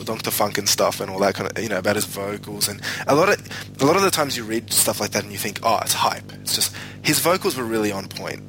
Dr. 0.02 0.32
Funk 0.32 0.58
and 0.58 0.68
stuff 0.68 1.00
and 1.00 1.08
all 1.08 1.20
that 1.20 1.36
kind 1.36 1.48
of 1.48 1.62
you 1.62 1.68
know 1.68 1.78
about 1.78 1.94
his 1.94 2.04
vocals 2.06 2.66
and 2.66 2.80
a 3.06 3.14
lot 3.14 3.28
of 3.28 3.80
a 3.80 3.86
lot 3.86 3.94
of 3.94 4.02
the 4.02 4.10
times 4.10 4.36
you 4.36 4.42
read 4.42 4.72
stuff 4.72 4.98
like 4.98 5.12
that 5.12 5.22
and 5.22 5.30
you 5.30 5.38
think 5.38 5.60
oh 5.62 5.78
it's 5.80 5.92
hype 5.92 6.32
it's 6.40 6.56
just 6.56 6.74
his 7.02 7.20
vocals 7.20 7.56
were 7.56 7.62
really 7.62 7.92
on 7.92 8.08
point 8.08 8.42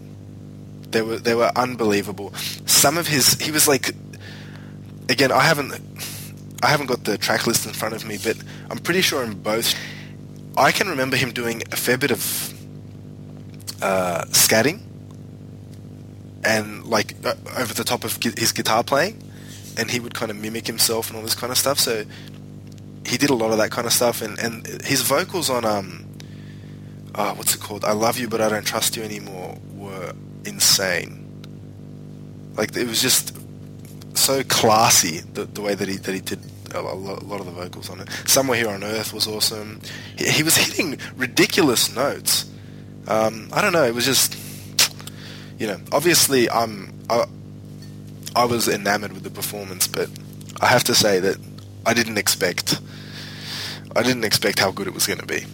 they 0.94 1.04
were 1.04 1.18
they 1.18 1.36
were 1.36 1.52
unbelievable. 1.56 2.34
Some 2.66 2.98
of 2.98 3.08
his 3.08 3.34
he 3.34 3.52
was 3.52 3.68
like 3.68 3.94
again 5.10 5.32
I 5.32 5.42
haven't 5.42 5.74
I 6.64 6.68
haven't 6.68 6.88
got 6.88 7.04
the 7.04 7.18
track 7.18 7.46
list 7.46 7.66
in 7.66 7.74
front 7.74 7.94
of 7.94 8.06
me, 8.06 8.18
but 8.24 8.38
I'm 8.72 8.78
pretty 8.78 9.02
sure 9.02 9.22
in 9.24 9.34
both 9.42 9.76
I 10.56 10.72
can 10.72 10.88
remember 10.88 11.18
him 11.18 11.32
doing 11.32 11.62
a 11.72 11.76
fair 11.76 11.98
bit 11.98 12.12
of 12.12 12.54
uh, 13.82 14.24
scatting 14.30 14.82
and 16.46 16.86
like 16.86 17.16
uh, 17.26 17.34
over 17.58 17.74
the 17.74 17.84
top 17.84 18.06
of 18.06 18.20
gu- 18.22 18.34
his 18.38 18.54
guitar 18.54 18.84
playing, 18.84 19.22
and 19.78 19.92
he 19.92 20.00
would 20.00 20.14
kind 20.14 20.32
of 20.32 20.38
mimic 20.38 20.66
himself 20.66 21.10
and 21.10 21.18
all 21.18 21.24
this 21.24 21.36
kind 21.36 21.52
of 21.52 21.58
stuff. 21.58 21.80
So 21.80 22.06
he 23.06 23.18
did 23.18 23.30
a 23.30 23.36
lot 23.36 23.52
of 23.52 23.58
that 23.58 23.72
kind 23.72 23.86
of 23.86 23.94
stuff, 23.94 24.22
and 24.22 24.40
and 24.40 24.66
his 24.84 25.02
vocals 25.02 25.50
on 25.50 25.66
um 25.66 26.06
uh, 27.16 27.34
what's 27.36 27.56
it 27.56 27.62
called? 27.62 27.84
I 27.84 27.92
love 27.92 28.18
you, 28.18 28.30
but 28.30 28.40
I 28.40 28.50
don't 28.50 28.66
trust 28.66 28.96
you 28.96 29.04
anymore. 29.04 29.58
Were 29.74 30.14
insane. 30.46 31.20
Like 32.56 32.76
it 32.78 32.88
was 32.88 33.02
just 33.02 33.36
so 34.14 34.44
classy 34.44 35.20
the, 35.20 35.46
the 35.46 35.62
way 35.62 35.76
that 35.76 35.88
he 35.88 35.98
that 35.98 36.14
he 36.14 36.22
did 36.22 36.40
a 36.74 36.82
lot, 36.82 37.22
a 37.22 37.26
lot 37.26 37.40
of 37.40 37.46
the 37.46 37.52
vocals 37.52 37.90
on 37.90 38.00
it. 38.00 38.10
Somewhere 38.26 38.58
here 38.58 38.70
on 38.70 38.84
Earth 38.84 39.14
was 39.14 39.28
awesome. 39.28 39.80
He, 40.18 40.30
he 40.30 40.44
was 40.44 40.56
hitting 40.58 40.98
ridiculous 41.16 41.94
notes. 41.96 42.50
Um, 43.08 43.50
I 43.52 43.62
don't 43.62 43.74
know. 43.74 43.84
It 43.84 43.94
was 43.94 44.06
just 44.06 44.38
you 45.60 45.68
know, 45.68 45.80
obviously 45.92 46.50
I'm 46.50 46.94
I, 47.10 47.26
I 48.36 48.46
was 48.46 48.68
enamored 48.68 49.14
with 49.14 49.24
the 49.24 49.30
performance, 49.30 49.88
but 49.88 50.10
I 50.62 50.68
have 50.68 50.84
to 50.86 50.96
say 50.96 51.20
that 51.20 51.38
I 51.86 51.94
didn't 51.94 52.18
expect 52.18 52.80
I 53.96 54.02
didn't 54.02 54.24
expect 54.24 54.60
how 54.60 54.72
good 54.72 54.88
it 54.88 54.94
was 54.94 55.06
going 55.06 55.20
to 55.20 55.26
be, 55.26 55.46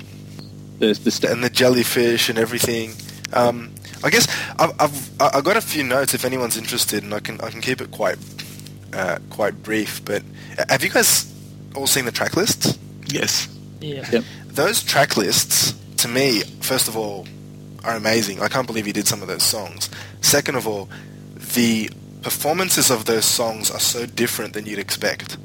The, 0.80 0.94
the 0.94 1.12
st- 1.12 1.32
and 1.34 1.44
the 1.44 1.50
jellyfish 1.50 2.30
and 2.30 2.40
everything. 2.40 2.94
Um, 3.34 3.74
I 4.02 4.10
guess 4.10 4.28
I've, 4.58 4.72
I've 4.80 5.22
I- 5.22 5.42
got 5.42 5.58
a 5.58 5.62
few 5.62 5.84
notes 5.84 6.14
if 6.14 6.24
anyone's 6.24 6.56
interested, 6.56 7.04
and 7.04 7.14
I 7.14 7.20
can 7.20 7.42
I 7.42 7.50
can 7.50 7.60
keep 7.60 7.82
it 7.82 7.92
quite 7.92 8.18
uh, 8.94 9.20
quite 9.30 9.62
brief. 9.64 10.04
But 10.04 10.24
uh, 10.58 10.66
have 10.70 10.84
you 10.84 10.90
guys 10.90 11.34
all 11.76 11.88
seen 11.88 12.06
the 12.06 12.12
track 12.12 12.36
lists? 12.36 12.78
Yes. 13.08 13.48
Yeah. 13.82 14.08
Yep. 14.12 14.24
those 14.48 14.84
track 14.84 15.16
lists 15.16 15.74
to 15.98 16.08
me 16.10 16.42
first 16.60 16.90
of 16.90 16.98
all 16.98 17.26
are 17.86 17.96
amazing 17.96 18.42
i 18.42 18.50
can't 18.50 18.68
believe 18.68 18.86
he 18.86 18.92
did 18.92 19.08
some 19.08 19.22
of 19.22 19.30
those 19.30 19.44
songs 19.44 19.90
second 20.20 20.56
of 20.56 20.68
all 20.68 20.90
the 21.56 21.90
performances 22.22 22.92
of 22.92 23.06
those 23.06 23.24
songs 23.24 23.72
are 23.72 23.80
so 23.80 24.06
different 24.06 24.54
than 24.54 24.66
you'd 24.66 24.80
expect 24.80 25.36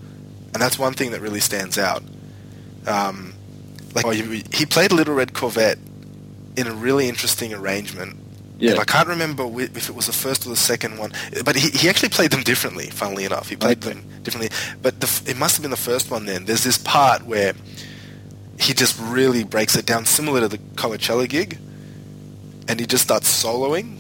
and 0.53 0.61
that's 0.61 0.81
one 0.81 0.95
thing 0.95 1.13
that 1.13 1.21
really 1.21 1.39
stands 1.39 1.79
out 1.79 2.03
um, 2.89 3.35
like 3.95 4.05
oh, 4.05 4.11
he 4.11 4.43
he 4.53 4.67
played 4.67 4.91
little 4.93 5.15
red 5.15 5.33
corvette 5.33 5.79
in 6.57 6.67
a 6.67 6.73
really 6.73 7.09
interesting 7.09 7.55
arrangement 7.55 8.17
yeah. 8.65 8.73
and 8.73 8.81
I 8.81 8.85
can't 8.85 9.09
remember 9.09 9.45
if 9.61 9.89
it 9.89 9.95
was 9.95 10.07
the 10.07 10.13
first 10.13 10.47
or 10.47 10.51
the 10.51 10.57
second 10.57 10.99
one, 10.99 11.13
but 11.45 11.57
he, 11.57 11.71
he 11.71 11.89
actually 11.89 12.09
played 12.11 12.31
them 12.31 12.43
differently. 12.43 12.87
Funnily 12.91 13.25
enough, 13.25 13.49
he 13.49 13.57
played 13.57 13.85
Okay. 13.85 13.95
them 13.95 14.05
differently. 14.23 14.51
But 14.83 15.01
the, 15.01 15.09
it 15.31 15.37
must 15.37 15.57
have 15.57 15.63
been 15.63 15.71
the 15.71 15.77
first 15.77 16.11
one. 16.11 16.27
Then 16.27 16.45
there's 16.47 16.65
this 16.65 16.79
part 16.79 17.25
where 17.27 17.55
he 18.59 18.73
just 18.75 18.99
really 19.01 19.45
breaks 19.45 19.77
it 19.77 19.87
down, 19.87 20.05
similar 20.07 20.41
to 20.41 20.49
the 20.49 20.59
Coachella 20.77 21.29
gig, 21.29 21.59
and 22.69 22.81
he 22.81 22.87
just 22.87 23.05
starts 23.05 23.29
soloing, 23.45 23.97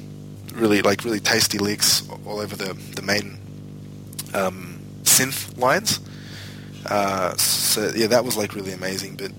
really 0.55 0.81
like 0.83 1.05
really 1.05 1.21
tasty 1.21 1.59
licks 1.59 2.03
all 2.27 2.39
over 2.41 2.57
the 2.57 2.75
the 2.97 3.03
main 3.03 3.39
um, 4.35 4.81
synth 5.03 5.57
lines. 5.59 6.01
Uh, 6.87 7.35
so 7.37 7.91
yeah, 7.97 8.07
that 8.09 8.25
was 8.25 8.37
like 8.37 8.55
really 8.55 8.73
amazing. 8.73 9.17
But 9.17 9.33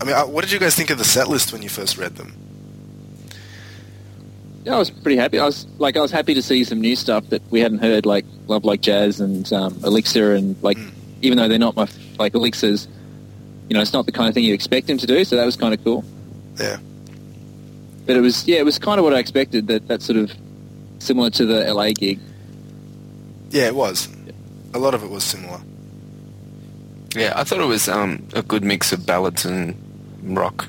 I 0.00 0.04
mean, 0.04 0.14
uh, 0.16 0.26
what 0.26 0.42
did 0.42 0.52
you 0.52 0.58
guys 0.58 0.74
think 0.74 0.90
of 0.90 0.98
the 0.98 1.04
set 1.04 1.28
list 1.28 1.52
when 1.52 1.62
you 1.62 1.68
first 1.68 1.96
read 1.98 2.16
them? 2.16 2.32
Yeah, 4.64 4.74
I 4.74 4.78
was 4.78 4.90
pretty 4.90 5.16
happy. 5.16 5.38
I 5.38 5.46
was 5.46 5.66
like, 5.78 5.96
I 5.96 6.00
was 6.00 6.10
happy 6.10 6.34
to 6.34 6.42
see 6.42 6.64
some 6.64 6.80
new 6.80 6.94
stuff 6.94 7.28
that 7.30 7.42
we 7.50 7.60
hadn't 7.60 7.78
heard, 7.78 8.04
like 8.04 8.26
Love 8.46 8.64
Like 8.64 8.82
Jazz 8.82 9.18
and 9.20 9.50
um, 9.52 9.80
Elixir, 9.84 10.34
and 10.34 10.54
like, 10.62 10.76
Mm. 10.76 10.90
even 11.22 11.38
though 11.38 11.48
they're 11.48 11.58
not 11.58 11.76
my 11.76 11.86
like 12.18 12.34
Elixir's, 12.34 12.86
you 13.68 13.74
know, 13.74 13.80
it's 13.80 13.92
not 13.94 14.04
the 14.06 14.12
kind 14.12 14.28
of 14.28 14.34
thing 14.34 14.44
you 14.44 14.52
expect 14.52 14.88
him 14.90 14.98
to 14.98 15.06
do. 15.06 15.24
So 15.24 15.36
that 15.36 15.46
was 15.46 15.56
kind 15.56 15.72
of 15.72 15.82
cool. 15.82 16.04
Yeah. 16.58 16.76
But 18.06 18.16
it 18.16 18.20
was, 18.20 18.46
yeah, 18.46 18.58
it 18.58 18.64
was 18.64 18.78
kind 18.78 18.98
of 18.98 19.04
what 19.04 19.14
I 19.14 19.18
expected. 19.18 19.66
That 19.68 19.88
that 19.88 20.02
sort 20.02 20.18
of 20.18 20.30
similar 20.98 21.30
to 21.30 21.46
the 21.46 21.72
LA 21.72 21.92
gig. 21.92 22.18
Yeah, 23.50 23.66
it 23.66 23.74
was. 23.74 24.08
A 24.74 24.78
lot 24.78 24.94
of 24.94 25.02
it 25.02 25.10
was 25.10 25.24
similar. 25.24 25.60
Yeah, 27.16 27.32
I 27.34 27.44
thought 27.44 27.60
it 27.60 27.66
was 27.66 27.88
um, 27.88 28.26
a 28.34 28.42
good 28.42 28.62
mix 28.62 28.92
of 28.92 29.04
ballads 29.06 29.44
and 29.44 29.74
rock 30.22 30.68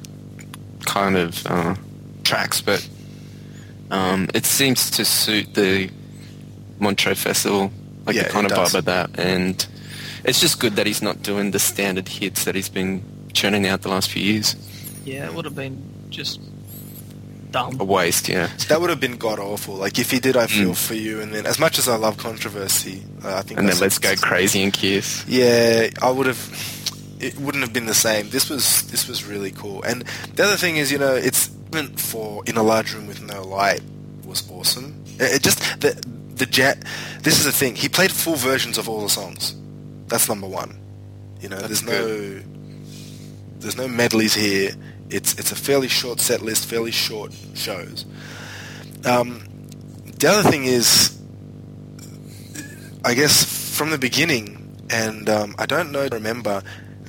kind 0.86 1.16
of 1.18 1.46
uh, 1.46 1.76
tracks, 2.24 2.62
but 2.62 2.88
um, 3.92 4.28
it 4.34 4.46
seems 4.46 4.90
to 4.92 5.06
suit 5.06 5.54
the 5.54 5.90
Montreux 6.80 7.16
Festival, 7.16 7.72
like 8.06 8.16
Yeah, 8.16 8.24
the 8.24 8.30
kind 8.30 8.46
of 8.48 8.54
does. 8.54 8.74
vibe 8.74 8.80
of 8.80 8.86
that. 8.86 9.20
And 9.20 9.66
it's 10.24 10.40
just 10.40 10.60
good 10.60 10.76
that 10.78 10.88
he's 10.88 11.02
not 11.02 11.22
doing 11.22 11.52
the 11.52 11.60
standard 11.60 12.08
hits 12.08 12.46
that 12.46 12.56
he's 12.56 12.70
been 12.70 13.04
churning 13.34 13.68
out 13.68 13.82
the 13.84 13.90
last 13.90 14.10
few 14.10 14.24
years. 14.24 14.56
Yeah, 15.06 15.26
it 15.26 15.34
would 15.34 15.46
have 15.46 15.56
been 15.56 15.78
just 16.10 16.40
dumb. 17.52 17.80
A 17.80 17.84
waste, 17.84 18.30
yeah. 18.30 18.50
That 18.70 18.80
would 18.82 18.90
have 18.90 19.00
been 19.00 19.18
god 19.18 19.40
awful. 19.40 19.76
Like 19.76 20.00
if 20.00 20.10
he 20.12 20.20
did 20.20 20.38
"I 20.38 20.48
Feel 20.48 20.72
Mm. 20.72 20.78
for 20.88 20.94
You," 20.96 21.22
and 21.22 21.34
then 21.34 21.46
as 21.46 21.60
much 21.60 21.78
as 21.80 21.88
I 21.88 21.96
love 21.98 22.18
controversy, 22.18 23.04
uh, 23.24 23.36
I 23.36 23.42
think 23.42 23.60
And 23.60 23.68
then 23.68 23.78
Let's 23.80 24.00
Go 24.00 24.16
Crazy 24.16 24.64
and 24.64 24.72
Kiss. 24.74 25.26
Yeah, 25.28 25.90
I 26.02 26.10
would 26.12 26.28
have. 26.28 26.78
It 27.20 27.38
wouldn't 27.40 27.64
have 27.64 27.74
been 27.74 27.86
the 27.88 27.94
same. 27.94 28.30
This 28.30 28.50
was 28.50 28.84
this 28.92 29.08
was 29.08 29.26
really 29.26 29.52
cool. 29.52 29.84
And 29.84 30.04
the 30.36 30.44
other 30.44 30.58
thing 30.58 30.78
is, 30.78 30.92
you 30.92 30.98
know, 30.98 31.14
it's 31.14 31.50
even 31.74 31.96
for 31.96 32.44
in 32.46 32.58
a 32.58 32.64
large 32.64 32.94
room 32.94 33.08
with 33.08 33.22
no 33.22 33.44
light 33.44 33.82
was 34.26 34.50
awesome. 34.52 35.04
It, 35.20 35.36
it 35.36 35.44
just 35.44 35.60
the 35.80 35.92
the 36.36 36.46
jet. 36.46 36.84
This 37.22 37.40
is 37.40 37.46
the 37.46 37.52
thing. 37.52 37.76
He 37.76 37.88
played 37.90 38.12
full 38.12 38.36
versions 38.36 38.78
of 38.78 38.90
all 38.90 39.02
the 39.02 39.10
songs. 39.10 39.56
That's 40.08 40.28
number 40.28 40.48
one. 40.48 40.78
You 41.40 41.50
know, 41.50 41.58
That's 41.58 41.82
there's 41.82 41.84
no 41.84 42.42
there's 43.60 43.78
no 43.78 43.88
medleys 43.88 44.34
here. 44.34 44.72
It's 45.10 45.38
it's 45.38 45.52
a 45.52 45.56
fairly 45.56 45.88
short 45.88 46.20
set 46.20 46.42
list, 46.42 46.66
fairly 46.66 46.92
short 46.92 47.34
shows. 47.54 48.06
Um, 49.06 49.44
the 50.20 50.28
other 50.30 50.50
thing 50.50 50.66
is, 50.66 51.18
I 53.04 53.14
guess 53.14 53.44
from 53.76 53.90
the 53.90 53.98
beginning, 53.98 54.78
and 54.90 55.30
um, 55.30 55.56
I 55.58 55.66
don't 55.66 55.92
know, 55.92 56.08
remember, 56.12 56.62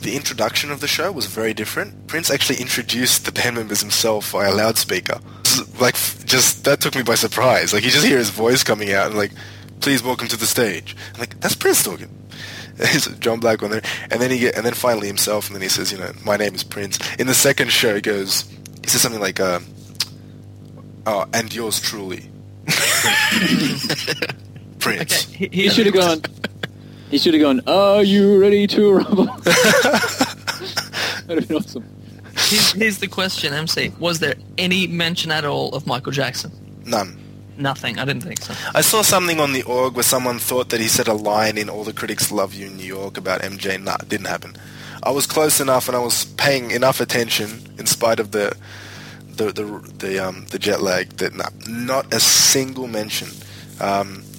the 0.02 0.16
introduction 0.16 0.70
of 0.70 0.80
the 0.80 0.88
show 0.88 1.10
was 1.12 1.26
very 1.26 1.54
different. 1.54 2.06
Prince 2.06 2.30
actually 2.30 2.60
introduced 2.60 3.24
the 3.24 3.32
band 3.32 3.56
members 3.56 3.80
himself 3.80 4.30
via 4.30 4.52
loudspeaker. 4.54 5.20
Like, 5.78 5.94
just 6.24 6.64
that 6.64 6.80
took 6.80 6.94
me 6.94 7.02
by 7.02 7.14
surprise. 7.14 7.72
Like, 7.72 7.84
you 7.84 7.90
just 7.90 8.06
hear 8.06 8.18
his 8.18 8.30
voice 8.30 8.62
coming 8.64 8.92
out 8.92 9.06
and 9.06 9.16
like, 9.16 9.32
"Please 9.80 10.02
welcome 10.02 10.28
to 10.28 10.36
the 10.36 10.46
stage." 10.46 10.96
I'm 11.14 11.20
like, 11.20 11.38
that's 11.40 11.54
Prince 11.54 11.82
talking. 11.84 12.08
John 13.20 13.38
Blackwell 13.38 13.70
there, 13.70 13.82
and 14.10 14.20
then 14.20 14.30
he 14.30 14.38
get, 14.38 14.56
and 14.56 14.64
then 14.64 14.72
finally 14.74 15.06
himself, 15.06 15.46
and 15.46 15.54
then 15.54 15.62
he 15.62 15.68
says, 15.68 15.92
"You 15.92 15.98
know, 15.98 16.12
my 16.24 16.36
name 16.36 16.54
is 16.54 16.64
Prince." 16.64 16.98
In 17.16 17.26
the 17.26 17.34
second 17.34 17.70
show, 17.70 17.94
he 17.94 18.00
goes, 18.00 18.44
he 18.82 18.88
says 18.88 19.02
something 19.02 19.20
like, 19.20 19.38
uh, 19.40 19.60
"Oh, 21.06 21.26
and 21.34 21.54
yours 21.54 21.80
truly, 21.80 22.30
Prince." 24.78 25.28
Okay, 25.28 25.36
He 25.36 25.48
he 25.64 25.68
should 25.68 25.86
have 25.86 25.94
gone. 25.94 26.22
He 27.12 27.18
should 27.18 27.34
have 27.34 27.42
gone. 27.42 27.60
Are 27.66 28.02
you 28.02 28.40
ready 28.40 28.66
to 28.68 28.92
rumble? 28.96 29.26
That'd 29.44 30.24
have 31.28 31.46
been 31.46 31.56
awesome. 31.58 31.84
Here's, 32.24 32.72
here's 32.72 32.98
the 32.98 33.06
question, 33.06 33.52
MC. 33.52 33.92
Was 33.98 34.20
there 34.20 34.34
any 34.56 34.86
mention 34.86 35.30
at 35.30 35.44
all 35.44 35.74
of 35.74 35.86
Michael 35.86 36.12
Jackson? 36.12 36.50
None. 36.86 37.18
Nothing. 37.58 37.98
I 37.98 38.06
didn't 38.06 38.22
think 38.22 38.40
so. 38.40 38.54
I 38.74 38.80
saw 38.80 39.02
something 39.02 39.40
on 39.40 39.52
the 39.52 39.62
org 39.64 39.92
where 39.92 40.02
someone 40.02 40.38
thought 40.38 40.70
that 40.70 40.80
he 40.80 40.88
said 40.88 41.06
a 41.06 41.12
line 41.12 41.58
in 41.58 41.68
All 41.68 41.84
the 41.84 41.92
Critics 41.92 42.32
Love 42.32 42.54
You 42.54 42.68
in 42.68 42.78
New 42.78 42.86
York 42.86 43.18
about 43.18 43.42
MJ. 43.42 43.78
Nah, 43.78 43.96
it 44.00 44.08
didn't 44.08 44.28
happen. 44.28 44.56
I 45.02 45.10
was 45.10 45.26
close 45.26 45.60
enough 45.60 45.88
and 45.88 45.96
I 45.96 46.00
was 46.00 46.24
paying 46.24 46.70
enough 46.70 46.98
attention 46.98 47.74
in 47.78 47.84
spite 47.84 48.20
of 48.20 48.30
the 48.30 48.56
the 49.36 49.52
the 49.52 49.64
the, 49.98 50.18
um, 50.18 50.46
the 50.48 50.58
jet 50.58 50.80
lag 50.80 51.10
that 51.18 51.34
nah, 51.34 51.50
not 51.68 52.14
a 52.14 52.20
single 52.20 52.86
mention. 52.86 53.28
Um, 53.82 54.22
but 54.22 54.31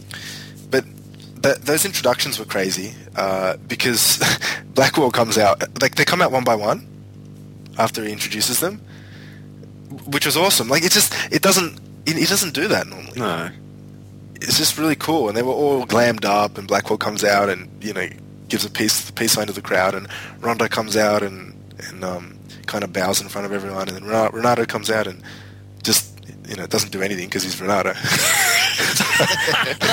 th- 1.43 1.57
those 1.59 1.85
introductions 1.85 2.39
were 2.39 2.45
crazy 2.45 2.93
uh, 3.15 3.57
because 3.67 4.19
Blackwell 4.73 5.11
comes 5.11 5.37
out 5.37 5.61
like 5.81 5.95
they 5.95 6.05
come 6.05 6.21
out 6.21 6.31
one 6.31 6.43
by 6.43 6.55
one 6.55 6.87
after 7.77 8.03
he 8.03 8.11
introduces 8.11 8.59
them, 8.59 8.81
which 10.07 10.25
was 10.25 10.35
awesome. 10.37 10.67
Like 10.69 10.83
it 10.83 10.91
just 10.91 11.13
it 11.31 11.41
doesn't 11.41 11.79
he 12.05 12.13
he 12.13 12.25
doesn't 12.25 12.53
do 12.53 12.67
that 12.67 12.87
normally 12.87 13.19
No. 13.19 13.49
it's 14.35 14.57
just 14.57 14.77
really 14.77 14.95
cool. 14.95 15.27
And 15.27 15.37
they 15.37 15.43
were 15.43 15.53
all 15.53 15.85
glammed 15.85 16.25
up, 16.25 16.57
and 16.57 16.67
Blackwell 16.67 16.97
comes 16.97 17.23
out 17.23 17.49
and 17.49 17.69
you 17.83 17.93
know 17.93 18.07
gives 18.49 18.65
a 18.65 18.69
peace 18.69 19.11
peace 19.11 19.31
sign 19.33 19.47
to 19.47 19.53
the 19.53 19.61
crowd, 19.61 19.95
and 19.95 20.07
Rhonda 20.41 20.69
comes 20.69 20.95
out 20.97 21.23
and 21.23 21.53
and 21.89 22.03
um, 22.03 22.37
kind 22.65 22.83
of 22.83 22.93
bows 22.93 23.21
in 23.21 23.27
front 23.29 23.45
of 23.45 23.51
everyone, 23.53 23.87
and 23.89 23.97
then 23.97 24.05
Renato 24.31 24.65
comes 24.65 24.89
out 24.89 25.07
and 25.07 25.21
just 25.81 26.12
you 26.47 26.55
know 26.55 26.63
it 26.63 26.69
doesn't 26.69 26.91
do 26.91 27.01
anything 27.01 27.27
because 27.27 27.43
he's 27.43 27.59
Renato. 27.61 27.93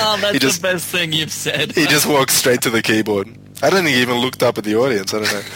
Oh, 0.03 0.17
that's 0.19 0.33
He 0.33 0.39
just- 0.39 0.61
the 0.61 0.67
best 0.69 0.87
thing 0.87 1.13
you've 1.13 1.31
said. 1.31 1.71
he 1.73 1.85
just 1.85 2.05
walks 2.07 2.33
straight 2.33 2.61
to 2.63 2.69
the 2.69 2.81
keyboard. 2.81 3.27
I 3.61 3.69
don't 3.69 3.83
think 3.83 3.95
he 3.95 4.01
even 4.01 4.17
looked 4.17 4.41
up 4.43 4.57
at 4.57 4.63
the 4.63 4.75
audience. 4.75 5.13
I 5.13 5.19
don't 5.19 5.31
know. 5.31 5.41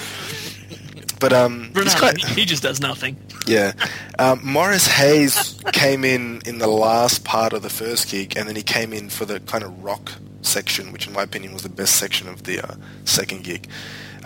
But 1.17 1.31
um, 1.31 1.71
Renato, 1.73 1.97
quite, 1.97 2.17
he, 2.17 2.41
he 2.41 2.45
just 2.45 2.61
does 2.61 2.81
nothing. 2.81 3.15
Yeah. 3.47 3.71
Um, 4.19 4.41
Morris 4.43 4.85
Hayes 4.85 5.59
came 5.71 6.03
in 6.03 6.41
in 6.45 6.57
the 6.57 6.67
last 6.67 7.23
part 7.23 7.53
of 7.53 7.63
the 7.63 7.69
first 7.69 8.09
gig, 8.11 8.35
and 8.37 8.47
then 8.49 8.55
he 8.57 8.61
came 8.61 8.91
in 8.91 9.09
for 9.09 9.23
the 9.23 9.39
kind 9.39 9.63
of 9.63 9.81
rock 9.81 10.11
section, 10.41 10.91
which 10.91 11.07
in 11.07 11.13
my 11.13 11.23
opinion 11.23 11.53
was 11.53 11.63
the 11.63 11.69
best 11.69 11.95
section 11.95 12.27
of 12.27 12.43
the 12.43 12.59
uh, 12.59 12.75
second 13.05 13.45
gig. 13.45 13.69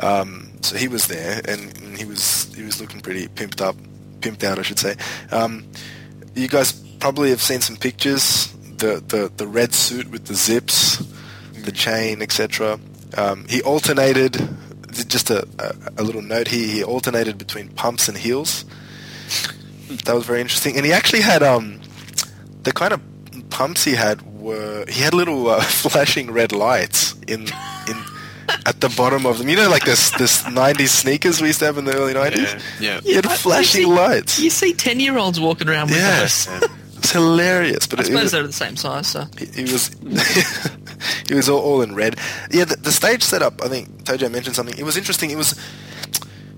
Um, 0.02 0.50
so 0.62 0.78
he 0.78 0.88
was 0.88 1.06
there, 1.08 1.42
and, 1.48 1.78
and 1.78 1.96
he 1.96 2.06
was 2.06 2.52
he 2.56 2.64
was 2.64 2.82
looking 2.82 3.02
pretty 3.02 3.28
pimped 3.28 3.62
up, 3.62 3.76
pimped 4.22 4.44
out, 4.44 4.58
I 4.58 4.64
should 4.64 4.80
say. 4.80 4.96
Um, 5.32 5.66
you 6.36 6.48
guys 6.48 6.72
probably 7.00 7.30
have 7.30 7.42
seen 7.42 7.62
some 7.62 7.78
pictures. 7.78 8.48
The 8.78 9.04
the, 9.06 9.32
the 9.36 9.48
red 9.48 9.74
suit 9.74 10.10
with 10.10 10.26
the 10.26 10.36
zips, 10.36 10.98
the 11.64 11.72
chain, 11.72 12.22
etc. 12.22 12.80
Um, 13.18 13.46
he 13.50 13.62
alternated. 13.62 14.38
Just 15.08 15.30
a, 15.30 15.48
a, 15.60 16.02
a 16.02 16.04
little 16.04 16.22
note 16.22 16.48
here. 16.48 16.68
He 16.68 16.84
alternated 16.84 17.38
between 17.38 17.70
pumps 17.70 18.10
and 18.10 18.18
heels 18.18 18.66
that 19.90 20.14
was 20.14 20.26
very 20.26 20.42
interesting. 20.42 20.76
And 20.78 20.86
he 20.86 20.92
actually 20.92 21.22
had 21.22 21.44
um, 21.44 21.80
the 22.64 22.72
kind 22.72 22.94
of 22.94 23.02
pumps 23.50 23.84
he 23.84 23.96
had 23.96 24.22
were 24.40 24.86
he 24.88 25.02
had 25.02 25.14
little 25.14 25.50
uh, 25.50 25.62
flashing 25.62 26.32
red 26.32 26.52
lights 26.52 27.14
in 27.28 27.42
in 27.88 28.04
at 28.66 28.82
the 28.82 28.90
bottom 28.98 29.26
of 29.26 29.38
them. 29.38 29.50
You 29.50 29.56
know, 29.56 29.70
like 29.70 29.86
this 29.86 30.12
this 30.12 30.44
'90s 30.62 30.90
sneakers 30.90 31.42
we 31.42 31.48
used 31.48 31.60
to 31.60 31.66
have 31.66 31.78
in 31.78 31.86
the 31.86 31.96
early 31.96 32.14
'90s. 32.14 32.62
Yeah. 32.80 33.00
He 33.02 33.14
had 33.16 33.26
I- 33.26 33.36
flashing 33.36 33.82
you 33.82 33.88
see- 33.88 33.94
lights. 33.94 34.40
You 34.40 34.50
see 34.50 34.74
ten-year-olds 34.74 35.40
walking 35.40 35.70
around 35.70 35.88
with 35.90 35.98
Yes. 35.98 36.46
those. 36.46 36.70
was 36.98 37.12
hilarious. 37.12 37.88
But 37.88 38.00
I 38.00 38.02
it, 38.02 38.06
it 38.06 38.08
suppose 38.08 38.24
was, 38.24 38.32
they're 38.34 38.44
the 38.48 38.54
same 38.54 38.76
size, 38.76 39.08
so. 39.08 39.26
he, 39.38 39.46
he 39.46 39.62
was 39.64 39.88
he 41.28 41.34
was 41.34 41.48
all, 41.50 41.62
all 41.62 41.82
in 41.82 41.96
red. 41.96 42.18
Yeah, 42.52 42.66
the, 42.66 42.76
the 42.76 42.92
stage 42.92 43.24
setup. 43.24 43.62
I 43.64 43.68
think 43.70 44.04
Tojo 44.04 44.30
mentioned 44.32 44.56
something. 44.56 44.78
It 44.78 44.84
was 44.84 44.98
interesting. 44.98 45.32
It 45.32 45.38
was 45.38 45.60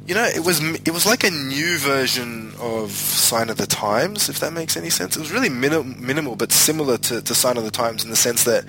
you 0.07 0.15
know 0.15 0.23
it 0.25 0.43
was 0.43 0.59
it 0.81 0.89
was 0.91 1.05
like 1.05 1.23
a 1.23 1.29
new 1.29 1.77
version 1.77 2.53
of 2.59 2.89
Sign 2.91 3.49
of 3.49 3.57
the 3.57 3.67
Times, 3.67 4.29
if 4.29 4.39
that 4.39 4.51
makes 4.53 4.75
any 4.75 4.89
sense. 4.89 5.15
It 5.15 5.19
was 5.19 5.31
really 5.31 5.49
minim- 5.49 6.03
minimal, 6.03 6.35
but 6.35 6.51
similar 6.51 6.97
to, 6.97 7.21
to 7.21 7.35
Sign 7.35 7.57
of 7.57 7.63
the 7.63 7.71
Times 7.71 8.03
in 8.03 8.09
the 8.09 8.15
sense 8.15 8.43
that 8.45 8.65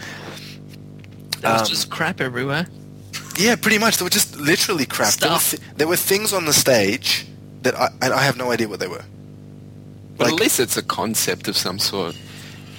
There 1.40 1.52
was 1.52 1.62
Um, 1.62 1.66
just 1.68 1.90
crap 1.90 2.20
everywhere. 2.20 2.66
Yeah, 3.36 3.56
pretty 3.56 3.78
much 3.78 3.96
they 3.96 4.04
were 4.04 4.10
just 4.10 4.36
literally 4.36 4.86
crap. 4.86 5.14
There 5.14 5.30
were, 5.30 5.38
th- 5.38 5.62
there 5.76 5.88
were 5.88 5.96
things 5.96 6.32
on 6.32 6.44
the 6.44 6.52
stage 6.52 7.26
that 7.62 7.74
I 7.78 7.88
and 8.02 8.12
I 8.12 8.22
have 8.22 8.36
no 8.36 8.50
idea 8.50 8.68
what 8.68 8.80
they 8.80 8.88
were. 8.88 9.04
But 10.16 10.24
Like- 10.26 10.34
at 10.34 10.40
least 10.40 10.60
it's 10.60 10.76
a 10.76 10.82
concept 10.82 11.48
of 11.48 11.56
some 11.56 11.78
sort. 11.78 12.14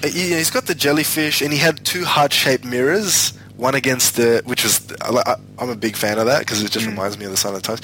Uh, 0.03 0.07
yeah, 0.13 0.37
he's 0.37 0.51
got 0.51 0.65
the 0.65 0.75
jellyfish, 0.75 1.41
and 1.41 1.51
he 1.53 1.59
had 1.59 1.83
two 1.85 2.03
heart-shaped 2.05 2.65
mirrors. 2.65 3.33
One 3.55 3.75
against 3.75 4.15
the, 4.17 4.41
which 4.45 4.63
was, 4.63 4.81
I 5.01 5.35
I'm 5.59 5.69
a 5.69 5.75
big 5.75 5.95
fan 5.95 6.17
of 6.17 6.25
that 6.25 6.39
because 6.39 6.61
it 6.61 6.71
just 6.71 6.85
reminds 6.87 7.17
me 7.17 7.25
of 7.25 7.31
the 7.31 7.37
Sign 7.37 7.53
of 7.55 7.61
the 7.61 7.67
Times. 7.67 7.81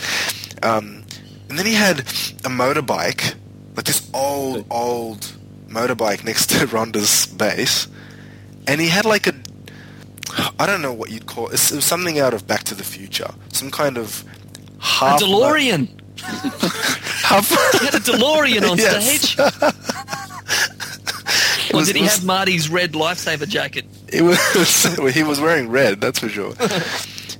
Um, 0.64 1.04
and 1.50 1.58
then 1.58 1.66
he 1.66 1.74
had 1.76 2.00
a 2.00 2.50
motorbike, 2.50 3.36
like 3.76 3.86
this 3.86 4.10
old, 4.14 4.66
old 4.70 5.32
motorbike 5.70 6.24
next 6.26 6.48
to 6.50 6.66
Rhonda's 6.74 7.28
bass, 7.28 7.88
and 8.68 8.82
he 8.82 8.90
had 8.90 9.06
like 9.06 9.28
a, 9.28 9.34
I 10.60 10.66
don't 10.66 10.82
know 10.82 10.94
what 10.94 11.10
you'd 11.12 11.26
call 11.26 11.48
it. 11.48 11.54
It 11.54 11.76
was 11.76 11.86
something 11.86 12.20
out 12.20 12.34
of 12.34 12.48
Back 12.48 12.64
to 12.66 12.76
the 12.76 12.84
Future, 12.84 13.30
some 13.52 13.72
kind 13.72 13.98
of 13.98 14.24
A 14.80 14.84
half 14.84 15.22
DeLorean! 15.22 15.88
half, 16.22 17.48
He 17.80 17.86
had 17.86 17.96
a 17.96 18.00
DeLorean 18.00 18.70
on 18.70 18.78
Yes. 18.78 19.30
stage! 19.30 19.38
Or 21.72 21.78
was- 21.78 21.88
did 21.88 21.98
he 21.98 22.02
was- 22.04 22.16
have 22.16 22.26
Marty's 22.26 22.68
red 22.70 22.94
lifesaver 22.94 23.48
jacket? 23.48 23.86
It 24.12 24.24
was 24.24 24.84
he 25.14 25.22
was 25.24 25.40
wearing 25.40 25.70
red, 25.70 26.02
that's 26.02 26.18
for 26.20 26.30
sure. 26.30 26.54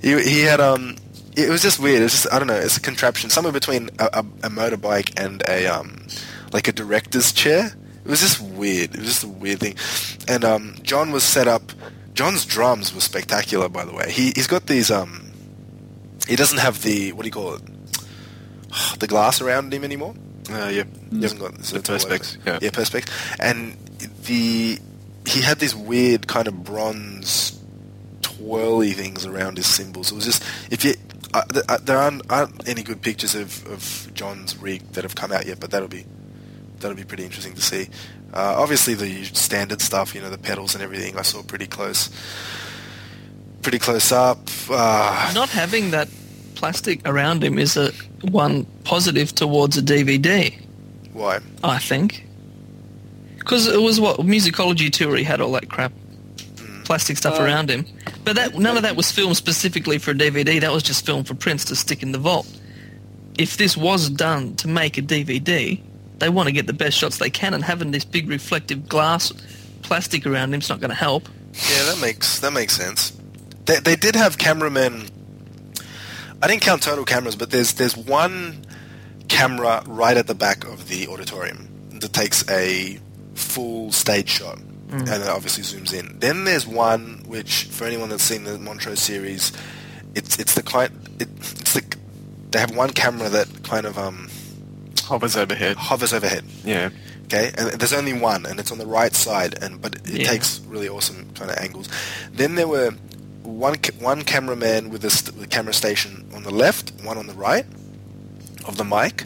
he 0.02 0.22
he 0.22 0.42
had 0.42 0.60
um 0.62 0.96
it 1.36 1.50
was 1.50 1.62
just 1.64 1.80
weird. 1.80 2.04
It's 2.04 2.14
just 2.24 2.34
I 2.34 2.38
don't 2.38 2.48
know. 2.48 2.54
It's 2.56 2.78
a 2.78 2.82
contraption 2.82 3.30
somewhere 3.32 3.54
between 3.54 3.90
a, 3.98 4.06
a, 4.14 4.20
a 4.20 4.50
motorbike 4.50 5.20
and 5.20 5.42
a 5.48 5.66
um 5.66 6.06
like 6.54 6.68
a 6.68 6.72
director's 6.72 7.32
chair. 7.34 7.72
It 8.06 8.10
was 8.10 8.20
just 8.22 8.40
weird. 8.40 8.94
It 8.94 9.00
was 9.00 9.08
just 9.10 9.24
a 9.24 9.28
weird 9.28 9.60
thing. 9.62 9.76
And 10.28 10.46
um 10.46 10.76
John 10.84 11.12
was 11.12 11.24
set 11.24 11.48
up. 11.48 11.72
John's 12.20 12.46
drums 12.46 12.94
were 12.94 13.00
spectacular, 13.00 13.70
by 13.70 13.86
the 13.86 13.94
way. 13.94 14.12
He 14.12 14.34
he's 14.36 14.46
got 14.46 14.66
these 14.66 14.92
um 14.92 15.32
he 16.28 16.36
doesn't 16.36 16.58
have 16.58 16.84
the 16.84 17.14
what 17.14 17.24
do 17.24 17.28
you 17.28 17.32
call 17.32 17.54
it 17.54 17.62
the 19.00 19.08
glass 19.08 19.40
around 19.40 19.74
him 19.74 19.86
anymore. 19.86 20.14
Uh, 20.52 20.68
yeah. 20.68 20.84
He 21.12 21.22
hasn't 21.22 21.40
got 21.40 21.54
The 21.54 21.80
perspex, 21.80 22.38
yeah. 22.46 22.60
yeah, 22.62 22.72
perspex, 22.72 23.10
and 23.40 23.78
the 24.26 24.80
he 25.26 25.42
had 25.42 25.60
these 25.60 25.74
weird 25.74 26.28
kind 26.28 26.50
of 26.50 26.62
bronze 26.62 27.58
twirly 28.22 28.92
things 28.92 29.26
around 29.26 29.56
his 29.56 29.68
cymbals. 29.68 30.12
It 30.12 30.16
was 30.16 30.26
just 30.26 30.44
if 30.70 30.84
you 30.84 30.96
uh, 31.34 31.44
uh, 31.70 31.78
there 31.78 31.98
aren't, 31.98 32.30
aren't 32.30 32.68
any 32.68 32.84
good 32.84 33.02
pictures 33.02 33.34
of, 33.34 33.66
of 33.68 34.12
John's 34.14 34.58
rig 34.58 34.82
that 34.92 35.06
have 35.06 35.16
come 35.16 35.32
out 35.32 35.46
yet, 35.46 35.62
but 35.62 35.72
that'll 35.72 35.88
be 35.88 36.04
that'll 36.80 36.98
be 36.98 37.04
pretty 37.04 37.24
interesting 37.26 37.54
to 37.56 37.62
see. 37.62 37.90
Uh, 38.34 38.56
obviously, 38.58 38.94
the 38.94 39.24
standard 39.26 39.82
stuff, 39.82 40.14
you 40.16 40.22
know, 40.22 40.30
the 40.30 40.38
pedals 40.38 40.76
and 40.76 40.84
everything, 40.84 41.18
I 41.18 41.24
saw 41.24 41.42
pretty 41.44 41.68
close, 41.68 42.10
pretty 43.62 43.80
close 43.80 44.12
up. 44.12 44.40
Uh, 44.70 45.32
Not 45.34 45.50
having 45.50 45.92
that 45.92 46.08
plastic 46.56 47.08
around 47.08 47.44
him 47.44 47.58
is 47.58 47.78
a 47.78 47.92
one 48.22 48.66
positive 48.84 49.34
towards 49.34 49.78
a 49.78 49.82
DVD, 49.82 50.54
why? 51.14 51.40
I 51.64 51.80
think. 51.80 52.26
Because 53.38 53.68
it 53.68 53.82
was 53.82 54.00
what 54.00 54.18
musicology 54.20 54.92
tour 54.92 55.16
he 55.16 55.24
had 55.24 55.42
all 55.42 55.52
that 55.54 55.70
crap, 55.70 55.92
plastic 56.86 57.18
stuff 57.18 57.40
Uh, 57.40 57.44
around 57.44 57.70
him. 57.70 57.86
But 58.24 58.36
that 58.36 58.58
none 58.60 58.76
of 58.78 58.84
that 58.84 58.96
was 58.96 59.12
filmed 59.12 59.38
specifically 59.38 59.98
for 59.98 60.12
a 60.12 60.14
DVD. 60.14 60.60
That 60.62 60.72
was 60.72 60.84
just 60.84 61.06
filmed 61.06 61.28
for 61.28 61.34
Prince 61.34 61.66
to 61.66 61.76
stick 61.76 62.04
in 62.04 62.12
the 62.12 62.20
vault. 62.20 62.46
If 63.40 63.58
this 63.58 63.76
was 63.78 64.10
done 64.10 64.56
to 64.58 64.68
make 64.68 64.98
a 64.98 65.02
DVD, 65.02 65.80
they 66.20 66.30
want 66.30 66.48
to 66.48 66.54
get 66.54 66.68
the 66.68 66.74
best 66.74 66.98
shots 66.98 67.18
they 67.18 67.30
can, 67.30 67.54
and 67.54 67.64
having 67.64 67.92
this 67.92 68.06
big 68.06 68.30
reflective 68.30 68.88
glass 68.88 69.32
plastic 69.82 70.26
around 70.26 70.54
him's 70.54 70.70
not 70.70 70.80
going 70.80 70.90
to 70.90 70.96
help. 70.96 71.28
Yeah, 71.54 71.84
that 71.86 72.00
makes 72.02 72.40
that 72.40 72.54
makes 72.54 72.76
sense. 72.76 73.12
They 73.66 73.80
they 73.80 73.96
did 73.96 74.16
have 74.16 74.38
cameramen. 74.38 75.10
I 76.42 76.48
didn't 76.48 76.62
count 76.62 76.84
total 76.84 77.06
cameras, 77.06 77.36
but 77.36 77.52
there's 77.52 77.74
there's 77.74 77.98
one 77.98 78.66
camera 79.28 79.84
right 79.88 80.18
at 80.18 80.28
the 80.28 80.36
back 80.36 80.66
of 80.66 80.88
the 80.88 81.08
auditorium 81.08 81.70
that 82.00 82.14
takes 82.14 82.48
a 82.50 83.00
full 83.36 83.92
stage 83.92 84.30
shot, 84.30 84.60
and 84.90 85.08
it 85.08 85.28
obviously 85.28 85.64
zooms 85.64 85.94
in. 85.94 86.20
Then 86.20 86.46
there's 86.46 86.68
one 86.68 87.24
which, 87.28 87.66
for 87.66 87.86
anyone 87.86 88.10
that's 88.10 88.24
seen 88.24 88.44
the 88.44 88.58
Montreux 88.58 88.96
series, 88.96 89.52
it's 90.16 90.40
it's 90.40 90.56
the 90.56 90.64
kind 90.64 90.92
it, 91.20 91.30
it's 91.38 91.74
the 91.74 91.84
they 92.52 92.60
have 92.60 92.76
one 92.76 92.92
camera 92.92 93.30
that 93.30 93.64
kind 93.64 93.86
of 93.86 93.98
um 93.98 94.30
Hovers 95.10 95.36
overhead. 95.36 95.76
hovers 95.78 96.14
overhead. 96.14 96.44
Yeah. 96.64 96.90
Okay, 97.26 97.52
and 97.58 97.80
there's 97.80 97.94
only 97.94 98.14
one, 98.14 98.46
and 98.46 98.60
it's 98.60 98.72
on 98.72 98.78
the 98.80 98.86
right 98.88 99.14
side, 99.14 99.62
and 99.64 99.82
but 99.82 99.96
it 99.96 100.10
Yeah. 100.22 100.28
takes 100.32 100.60
really 100.68 100.88
awesome 100.90 101.30
kind 101.36 101.52
of 101.52 101.58
angles. 101.58 101.88
Then 102.34 102.56
there 102.56 102.68
were 102.68 102.92
one 103.44 103.76
ca- 103.78 103.94
one 104.00 104.24
cameraman 104.24 104.90
with 104.90 105.04
a 105.06 105.10
st- 105.10 105.36
with 105.38 105.50
camera 105.50 105.74
station 105.74 106.12
on 106.36 106.44
the 106.44 106.52
left, 106.52 106.92
one 107.04 107.18
on 107.18 107.28
the 107.28 107.34
right 107.34 107.66
of 108.66 108.78
the 108.78 108.84
mic. 108.86 109.26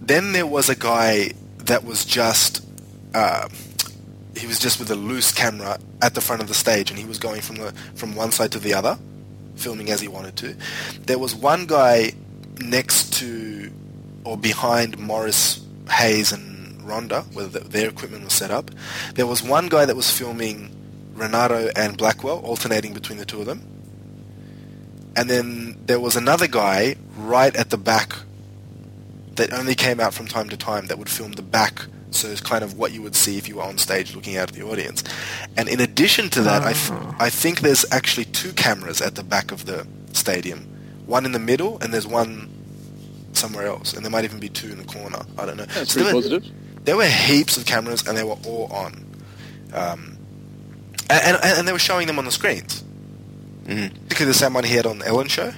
Then 0.00 0.32
there 0.32 0.46
was 0.46 0.68
a 0.68 0.74
guy 0.76 1.32
that 1.58 1.84
was 1.84 2.04
just 2.04 2.62
uh, 3.14 3.48
he 4.36 4.46
was 4.48 4.58
just 4.58 4.78
with 4.80 4.90
a 4.90 4.96
loose 4.96 5.30
camera 5.32 5.78
at 6.02 6.14
the 6.14 6.20
front 6.20 6.42
of 6.42 6.48
the 6.48 6.54
stage, 6.54 6.90
and 6.90 6.98
he 6.98 7.04
was 7.06 7.18
going 7.18 7.40
from 7.40 7.56
the 7.56 7.72
from 7.94 8.14
one 8.16 8.32
side 8.32 8.50
to 8.52 8.58
the 8.58 8.74
other, 8.74 8.98
filming 9.54 9.90
as 9.90 10.00
he 10.00 10.08
wanted 10.08 10.36
to. 10.36 10.56
There 11.06 11.18
was 11.18 11.34
one 11.36 11.66
guy 11.66 12.12
next 12.58 13.12
to 13.20 13.70
or 14.24 14.36
behind 14.36 14.98
Morris 14.98 15.64
Hayes 15.90 16.32
and 16.32 16.80
Rhonda, 16.80 17.24
where 17.34 17.46
the, 17.46 17.60
their 17.60 17.88
equipment 17.88 18.24
was 18.24 18.32
set 18.32 18.50
up. 18.50 18.70
There 19.14 19.26
was 19.26 19.42
one 19.42 19.68
guy 19.68 19.84
that 19.84 19.96
was 19.96 20.10
filming 20.10 20.70
Renato 21.14 21.70
and 21.76 21.96
Blackwell, 21.96 22.38
alternating 22.40 22.92
between 22.94 23.18
the 23.18 23.24
two 23.24 23.40
of 23.40 23.46
them. 23.46 23.62
And 25.16 25.30
then 25.30 25.78
there 25.86 26.00
was 26.00 26.16
another 26.16 26.48
guy 26.48 26.96
right 27.16 27.54
at 27.54 27.70
the 27.70 27.76
back 27.78 28.14
that 29.36 29.52
only 29.52 29.74
came 29.74 30.00
out 30.00 30.14
from 30.14 30.26
time 30.26 30.48
to 30.48 30.56
time 30.56 30.86
that 30.86 30.98
would 30.98 31.08
film 31.08 31.32
the 31.32 31.42
back. 31.42 31.86
So 32.10 32.28
it's 32.28 32.40
kind 32.40 32.62
of 32.62 32.78
what 32.78 32.92
you 32.92 33.02
would 33.02 33.16
see 33.16 33.36
if 33.38 33.48
you 33.48 33.56
were 33.56 33.62
on 33.62 33.78
stage 33.78 34.14
looking 34.14 34.36
out 34.36 34.48
at 34.50 34.54
the 34.54 34.62
audience. 34.64 35.02
And 35.56 35.68
in 35.68 35.80
addition 35.80 36.30
to 36.30 36.42
that, 36.42 36.62
I, 36.62 36.72
th- 36.72 36.90
Ah. 36.92 37.16
I 37.18 37.30
think 37.30 37.60
there's 37.60 37.84
actually 37.90 38.26
two 38.26 38.52
cameras 38.52 39.00
at 39.00 39.14
the 39.16 39.24
back 39.24 39.50
of 39.50 39.66
the 39.66 39.86
stadium. 40.12 40.60
One 41.06 41.24
in 41.24 41.32
the 41.32 41.40
middle, 41.40 41.78
and 41.80 41.92
there's 41.92 42.06
one 42.06 42.48
somewhere 43.36 43.66
else. 43.66 43.92
And 43.94 44.04
there 44.04 44.10
might 44.10 44.24
even 44.24 44.40
be 44.40 44.48
two 44.48 44.70
in 44.70 44.78
the 44.78 44.84
corner. 44.84 45.20
I 45.38 45.46
don't 45.46 45.56
know. 45.56 45.64
That's 45.66 45.92
So 45.92 46.00
there 46.00 46.12
pretty 46.12 46.28
were- 46.30 46.38
positive. 46.40 46.84
there 46.84 46.96
were 46.96 47.06
heaps 47.06 47.56
of 47.56 47.66
cameras 47.66 48.06
and 48.06 48.16
they 48.16 48.24
were 48.24 48.36
all 48.46 48.68
on. 48.72 49.04
Um, 49.72 50.18
and, 51.10 51.36
and, 51.36 51.58
and 51.58 51.68
they 51.68 51.72
were 51.72 51.78
showing 51.78 52.06
them 52.06 52.18
on 52.18 52.24
the 52.24 52.30
screens. 52.32 52.82
Mhm. 53.64 53.90
Particularly 54.08 54.32
the 54.32 54.38
same 54.38 54.54
one 54.54 54.64
he 54.64 54.74
had 54.74 54.86
on 54.86 55.02
Ellen 55.02 55.28
show. 55.28 55.52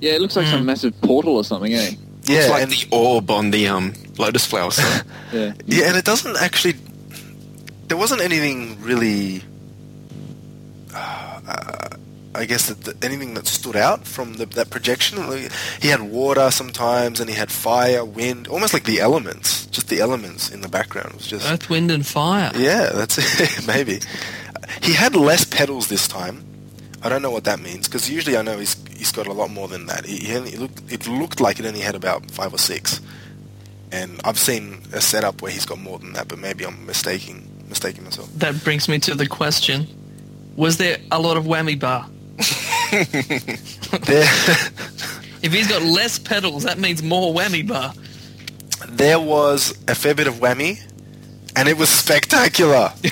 Yeah, 0.00 0.12
it 0.12 0.20
looks 0.20 0.36
like 0.36 0.46
some 0.46 0.62
Mm. 0.62 0.66
massive 0.66 1.00
portal 1.00 1.36
or 1.36 1.44
something, 1.44 1.72
eh? 1.74 1.90
Yeah, 2.24 2.40
it's 2.40 2.50
like 2.50 2.62
and, 2.62 2.72
the 2.72 2.86
orb 2.90 3.30
on 3.30 3.50
the 3.50 3.68
um, 3.68 3.94
lotus 4.18 4.44
flower 4.46 4.70
side. 4.78 5.02
Yeah. 5.32 5.54
yeah, 5.66 5.88
and 5.88 5.96
it 5.96 6.04
doesn't 6.04 6.36
actually. 6.36 6.74
There 7.88 7.96
wasn't 7.96 8.20
anything 8.20 8.80
really. 8.82 9.42
Uh, 10.94 11.87
I 12.38 12.44
guess 12.44 12.68
that 12.68 12.84
that 12.84 13.04
anything 13.04 13.34
that 13.34 13.46
stood 13.46 13.76
out 13.76 14.06
from 14.06 14.34
the, 14.34 14.46
that 14.46 14.70
projection. 14.70 15.18
He 15.82 15.88
had 15.88 16.00
water 16.02 16.50
sometimes, 16.50 17.20
and 17.20 17.28
he 17.28 17.34
had 17.34 17.50
fire, 17.50 18.04
wind, 18.04 18.46
almost 18.46 18.72
like 18.72 18.84
the 18.84 19.00
elements. 19.00 19.66
Just 19.66 19.88
the 19.88 20.00
elements 20.00 20.48
in 20.50 20.60
the 20.60 20.68
background. 20.68 21.14
Was 21.14 21.26
just 21.26 21.50
Earth, 21.50 21.68
wind, 21.68 21.90
and 21.90 22.06
fire. 22.06 22.52
Yeah, 22.54 22.90
that's 22.94 23.18
it. 23.40 23.66
Maybe. 23.66 24.00
He 24.82 24.92
had 24.92 25.16
less 25.16 25.44
pedals 25.44 25.88
this 25.88 26.06
time. 26.06 26.44
I 27.02 27.08
don't 27.08 27.22
know 27.22 27.30
what 27.30 27.44
that 27.44 27.60
means 27.60 27.88
because 27.88 28.10
usually 28.10 28.36
I 28.36 28.42
know 28.42 28.58
he's 28.58 28.76
he's 28.96 29.12
got 29.12 29.26
a 29.26 29.32
lot 29.32 29.50
more 29.50 29.68
than 29.68 29.86
that. 29.86 30.04
He, 30.04 30.16
he 30.18 30.36
only, 30.36 30.52
it 30.52 30.60
looked 30.60 30.92
it 30.92 31.08
looked 31.08 31.40
like 31.40 31.58
it 31.58 31.66
only 31.66 31.80
had 31.80 31.94
about 31.94 32.30
five 32.30 32.52
or 32.52 32.58
six, 32.58 33.00
and 33.90 34.20
I've 34.24 34.38
seen 34.38 34.82
a 34.92 35.00
setup 35.00 35.42
where 35.42 35.50
he's 35.50 35.66
got 35.66 35.78
more 35.78 35.98
than 35.98 36.12
that. 36.12 36.28
But 36.28 36.38
maybe 36.38 36.64
I'm 36.64 36.86
mistaking 36.86 37.48
mistaking 37.68 38.04
myself. 38.04 38.32
That 38.34 38.62
brings 38.64 38.88
me 38.88 38.98
to 39.00 39.14
the 39.14 39.26
question: 39.26 39.86
Was 40.56 40.76
there 40.76 40.98
a 41.10 41.20
lot 41.20 41.36
of 41.36 41.44
whammy 41.44 41.78
bar? 41.78 42.08
There, 44.06 44.24
If 45.42 45.52
he's 45.52 45.68
got 45.68 45.82
less 45.82 46.18
pedals, 46.18 46.64
that 46.64 46.78
means 46.78 47.02
more 47.02 47.32
whammy 47.34 47.66
bar. 47.66 47.92
there 48.88 49.20
was 49.20 49.76
a 49.88 49.94
fair 49.94 50.14
bit 50.14 50.26
of 50.26 50.34
whammy, 50.34 50.80
and 51.56 51.68
it 51.68 51.76
was 51.78 51.88
spectacular. 51.88 52.92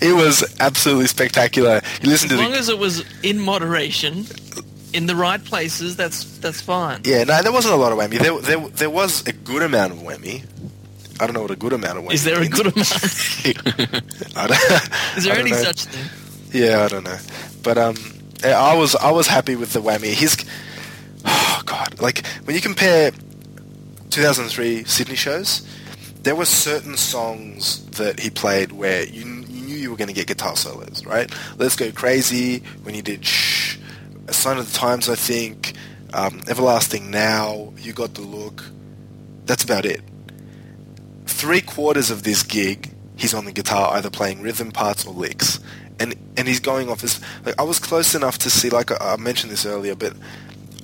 it 0.00 0.14
was 0.14 0.44
absolutely 0.60 1.06
spectacular. 1.06 1.80
You 2.02 2.10
listen 2.10 2.30
As 2.30 2.36
to 2.36 2.42
long 2.42 2.52
the 2.52 2.58
as 2.58 2.68
it 2.68 2.78
was 2.78 3.04
in 3.22 3.38
moderation, 3.38 4.26
in 4.92 5.06
the 5.06 5.14
right 5.16 5.42
places, 5.42 5.96
that's 5.96 6.24
that's 6.38 6.60
fine. 6.60 7.00
Yeah, 7.04 7.24
no, 7.24 7.42
there 7.42 7.52
wasn't 7.52 7.74
a 7.74 7.76
lot 7.78 7.92
of 7.92 7.98
whammy. 7.98 8.18
There, 8.18 8.38
there, 8.40 8.68
there 8.70 8.90
was 8.90 9.26
a 9.26 9.32
good 9.32 9.62
amount 9.62 9.92
of 9.92 9.98
whammy. 10.00 10.44
I 11.20 11.26
don't 11.26 11.34
know 11.34 11.42
what 11.42 11.50
a 11.50 11.56
good 11.56 11.74
amount 11.74 11.98
of 11.98 12.04
whammy 12.04 12.14
Is 12.14 12.24
there 12.24 12.40
a 12.40 12.48
good 12.48 12.66
amount? 12.66 12.76
I 14.36 14.46
don't, 14.46 15.16
Is 15.18 15.24
there 15.24 15.32
I 15.34 15.36
don't 15.36 15.38
any 15.40 15.50
know. 15.50 15.56
such 15.62 15.84
thing? 15.84 16.08
Yeah, 16.52 16.84
I 16.84 16.88
don't 16.88 17.04
know, 17.04 17.18
but 17.62 17.78
um, 17.78 17.96
I 18.42 18.74
was 18.74 18.96
I 18.96 19.10
was 19.12 19.26
happy 19.26 19.56
with 19.56 19.72
the 19.72 19.80
whammy. 19.80 20.12
His, 20.12 20.36
oh 21.24 21.62
god, 21.64 22.00
like 22.00 22.26
when 22.44 22.56
you 22.56 22.62
compare 22.62 23.12
2003 24.10 24.84
Sydney 24.84 25.14
shows, 25.14 25.66
there 26.22 26.34
were 26.34 26.44
certain 26.44 26.96
songs 26.96 27.84
that 27.90 28.20
he 28.20 28.30
played 28.30 28.72
where 28.72 29.04
you, 29.04 29.24
you 29.48 29.66
knew 29.66 29.76
you 29.76 29.90
were 29.90 29.96
going 29.96 30.08
to 30.08 30.14
get 30.14 30.26
guitar 30.26 30.56
solos, 30.56 31.04
right? 31.06 31.32
Let's 31.56 31.76
Go 31.76 31.90
Crazy 31.92 32.58
when 32.82 32.94
he 32.94 33.02
did 33.02 33.24
Shh, 33.24 33.78
A 34.28 34.32
Sign 34.32 34.58
of 34.58 34.70
the 34.70 34.78
Times, 34.78 35.08
I 35.08 35.14
think, 35.14 35.74
um, 36.12 36.42
Everlasting 36.48 37.10
Now, 37.10 37.72
You 37.78 37.92
Got 37.92 38.14
the 38.14 38.22
Look. 38.22 38.64
That's 39.46 39.64
about 39.64 39.86
it. 39.86 40.02
Three 41.26 41.60
quarters 41.62 42.10
of 42.10 42.22
this 42.22 42.42
gig, 42.42 42.92
he's 43.16 43.32
on 43.32 43.46
the 43.46 43.52
guitar, 43.52 43.94
either 43.94 44.10
playing 44.10 44.42
rhythm 44.42 44.72
parts 44.72 45.06
or 45.06 45.14
licks, 45.14 45.58
and 46.00 46.14
and 46.36 46.48
he's 46.48 46.60
going 46.60 46.88
off 46.88 47.02
his. 47.02 47.20
Like, 47.44 47.60
I 47.60 47.62
was 47.62 47.78
close 47.78 48.14
enough 48.14 48.38
to 48.38 48.50
see, 48.50 48.70
like 48.70 48.90
I, 48.90 49.12
I 49.12 49.16
mentioned 49.16 49.52
this 49.52 49.66
earlier, 49.66 49.94
but 49.94 50.14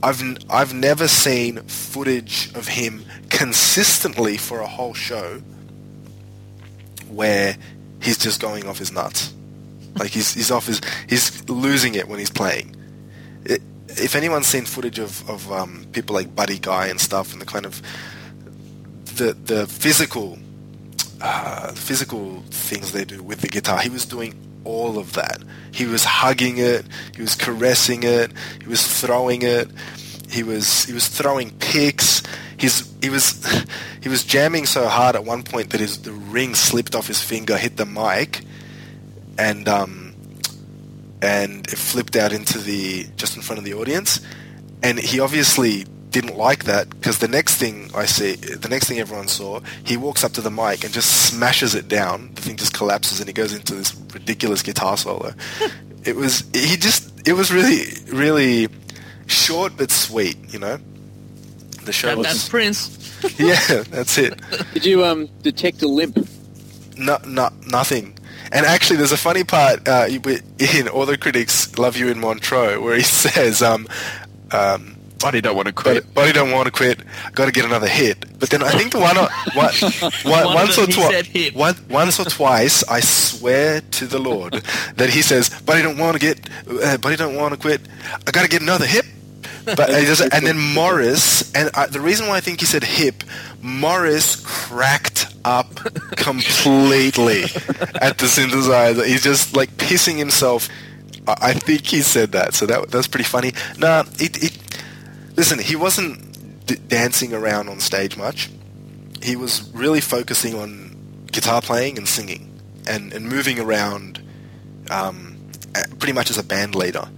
I've 0.02 0.22
I've 0.48 0.74
never 0.74 1.08
seen 1.08 1.62
footage 1.62 2.54
of 2.54 2.68
him 2.68 3.04
consistently 3.30 4.36
for 4.36 4.60
a 4.60 4.66
whole 4.66 4.94
show 4.94 5.42
where 7.08 7.56
he's 8.02 8.18
just 8.18 8.40
going 8.40 8.68
off 8.68 8.78
his 8.78 8.92
nuts. 8.92 9.32
Like 9.98 10.10
he's 10.10 10.34
he's 10.34 10.50
off 10.50 10.66
his 10.66 10.80
he's 11.08 11.48
losing 11.48 11.94
it 11.94 12.06
when 12.06 12.18
he's 12.18 12.30
playing. 12.30 12.76
It, 13.44 13.62
if 13.88 14.14
anyone's 14.14 14.46
seen 14.46 14.66
footage 14.66 14.98
of 14.98 15.28
of 15.28 15.50
um, 15.50 15.86
people 15.92 16.14
like 16.14 16.36
Buddy 16.36 16.58
Guy 16.58 16.88
and 16.88 17.00
stuff, 17.00 17.32
and 17.32 17.40
the 17.40 17.46
kind 17.46 17.64
of 17.64 17.80
the 19.16 19.32
the 19.32 19.66
physical 19.66 20.38
uh, 21.22 21.72
physical 21.72 22.42
things 22.50 22.92
they 22.92 23.06
do 23.06 23.22
with 23.22 23.40
the 23.40 23.48
guitar, 23.48 23.80
he 23.80 23.88
was 23.88 24.04
doing 24.04 24.45
all 24.66 24.98
of 24.98 25.14
that. 25.14 25.42
He 25.72 25.86
was 25.86 26.04
hugging 26.04 26.58
it, 26.58 26.84
he 27.14 27.22
was 27.22 27.34
caressing 27.34 28.02
it, 28.02 28.32
he 28.60 28.68
was 28.68 28.86
throwing 29.00 29.42
it, 29.42 29.70
he 30.28 30.42
was 30.42 30.84
he 30.84 30.92
was 30.92 31.08
throwing 31.08 31.50
picks. 31.58 32.22
He's 32.56 32.92
he 33.00 33.10
was 33.10 33.44
he 34.02 34.08
was 34.08 34.24
jamming 34.24 34.66
so 34.66 34.88
hard 34.88 35.16
at 35.16 35.24
one 35.24 35.42
point 35.42 35.70
that 35.70 35.80
his 35.80 36.02
the 36.02 36.12
ring 36.12 36.54
slipped 36.54 36.94
off 36.94 37.06
his 37.06 37.22
finger, 37.22 37.56
hit 37.56 37.76
the 37.76 37.86
mic, 37.86 38.42
and 39.38 39.68
um 39.68 40.14
and 41.22 41.66
it 41.68 41.78
flipped 41.78 42.16
out 42.16 42.32
into 42.32 42.58
the 42.58 43.06
just 43.16 43.36
in 43.36 43.42
front 43.42 43.58
of 43.58 43.64
the 43.64 43.74
audience. 43.74 44.20
And 44.82 44.98
he 44.98 45.20
obviously 45.20 45.86
didn't 46.20 46.38
like 46.38 46.64
that 46.64 46.88
because 46.88 47.18
the 47.18 47.28
next 47.28 47.56
thing 47.56 47.90
I 47.94 48.06
see, 48.06 48.36
the 48.36 48.70
next 48.70 48.88
thing 48.88 48.98
everyone 48.98 49.28
saw, 49.28 49.60
he 49.84 49.98
walks 49.98 50.24
up 50.24 50.32
to 50.32 50.40
the 50.40 50.50
mic 50.50 50.82
and 50.82 50.92
just 50.92 51.28
smashes 51.28 51.74
it 51.74 51.88
down. 51.88 52.30
The 52.34 52.40
thing 52.40 52.56
just 52.56 52.72
collapses 52.72 53.20
and 53.20 53.28
he 53.28 53.34
goes 53.34 53.52
into 53.52 53.74
this 53.74 53.94
ridiculous 54.14 54.62
guitar 54.62 54.96
solo. 54.96 55.34
it 56.04 56.16
was 56.16 56.42
he 56.54 56.78
just 56.78 57.28
it 57.28 57.34
was 57.34 57.52
really 57.52 57.80
really 58.08 58.68
short 59.26 59.76
but 59.76 59.90
sweet, 59.90 60.38
you 60.48 60.58
know. 60.58 60.78
The 61.84 61.92
show 61.92 62.08
That, 62.08 62.16
was 62.16 62.26
that's 62.28 62.48
Prince. 62.48 62.96
yeah, 63.38 63.82
that's 63.90 64.16
it. 64.16 64.40
Did 64.72 64.86
you 64.86 65.04
um 65.04 65.28
detect 65.42 65.82
a 65.82 65.88
limp? 65.88 66.16
No, 66.96 67.18
no, 67.26 67.50
nothing. 67.66 68.18
And 68.52 68.64
actually, 68.64 68.96
there's 68.96 69.12
a 69.12 69.18
funny 69.18 69.44
part 69.44 69.86
uh, 69.86 70.06
in 70.08 70.88
All 70.88 71.04
the 71.04 71.18
Critics 71.18 71.76
Love 71.78 71.98
You 71.98 72.08
in 72.08 72.20
Montreux 72.20 72.80
where 72.80 72.96
he 72.96 73.02
says, 73.26 73.60
um, 73.60 73.86
um, 74.52 74.96
Buddy 75.18 75.40
don't 75.40 75.56
want 75.56 75.66
to 75.66 75.72
quit. 75.72 76.04
he 76.14 76.32
don't 76.32 76.52
want 76.52 76.66
to 76.66 76.72
quit. 76.72 77.00
Got 77.34 77.46
to 77.46 77.52
get 77.52 77.64
another 77.64 77.88
hit. 77.88 78.38
But 78.38 78.50
then 78.50 78.62
I 78.62 78.70
think 78.70 78.94
one, 78.94 79.16
or, 79.16 79.28
one, 79.54 79.72
one, 80.24 80.44
One 80.44 80.54
once, 80.54 80.78
or 80.78 80.86
them 80.86 81.24
he 81.24 81.50
twi- 81.50 81.58
one, 81.58 81.74
once 81.88 82.20
or 82.20 82.24
twice, 82.24 82.84
I 82.84 83.00
swear 83.00 83.80
to 83.80 84.06
the 84.06 84.18
Lord 84.18 84.54
that 84.96 85.10
he 85.10 85.22
says, 85.22 85.48
"But 85.64 85.76
he 85.76 85.82
don't 85.82 85.98
want 85.98 86.14
to 86.14 86.18
get, 86.20 86.48
uh, 86.68 86.98
he 87.08 87.16
don't 87.16 87.34
want 87.36 87.54
to 87.54 87.60
quit. 87.60 87.80
I 88.26 88.30
got 88.30 88.42
to 88.42 88.48
get 88.48 88.60
another 88.62 88.86
hip." 88.86 89.06
But 89.64 89.90
and 89.90 90.46
then 90.46 90.58
Morris, 90.74 91.52
and 91.54 91.70
I, 91.74 91.86
the 91.86 92.00
reason 92.00 92.28
why 92.28 92.36
I 92.36 92.40
think 92.40 92.60
he 92.60 92.66
said 92.66 92.84
hip, 92.84 93.24
Morris 93.62 94.36
cracked 94.44 95.26
up 95.44 95.74
completely 96.16 97.42
at 98.00 98.18
the 98.18 98.26
synthesizer. 98.26 99.04
He's 99.06 99.24
just 99.24 99.56
like 99.56 99.70
pissing 99.76 100.18
himself. 100.18 100.68
I, 101.26 101.36
I 101.40 101.52
think 101.54 101.86
he 101.86 102.02
said 102.02 102.32
that, 102.32 102.54
so 102.54 102.66
that 102.66 102.90
that's 102.90 103.08
pretty 103.08 103.24
funny. 103.24 103.52
Nah, 103.78 104.04
it, 104.18 104.42
it 104.42 104.65
listen, 105.36 105.58
he 105.58 105.76
wasn't 105.76 106.66
d- 106.66 106.76
dancing 106.88 107.32
around 107.32 107.68
on 107.68 107.80
stage 107.80 108.16
much. 108.16 108.50
He 109.22 109.36
was 109.36 109.70
really 109.72 110.00
focusing 110.00 110.54
on 110.54 111.26
guitar 111.32 111.60
playing 111.62 111.98
and 111.98 112.06
singing, 112.08 112.60
and, 112.86 113.12
and 113.12 113.26
moving 113.28 113.58
around, 113.58 114.22
um, 114.90 115.36
pretty 115.98 116.12
much 116.12 116.30
as 116.30 116.38
a 116.38 116.42
band 116.42 116.74
leader. 116.74 117.08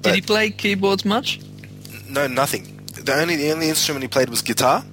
Did 0.00 0.14
he 0.14 0.20
play 0.22 0.50
keyboards 0.50 1.04
much? 1.04 1.40
No, 2.08 2.26
nothing. 2.26 2.76
The 2.94 3.14
only 3.14 3.36
the 3.36 3.52
only 3.52 3.68
instrument 3.68 4.02
he 4.02 4.08
played 4.08 4.28
was 4.30 4.42
guitar, 4.42 4.84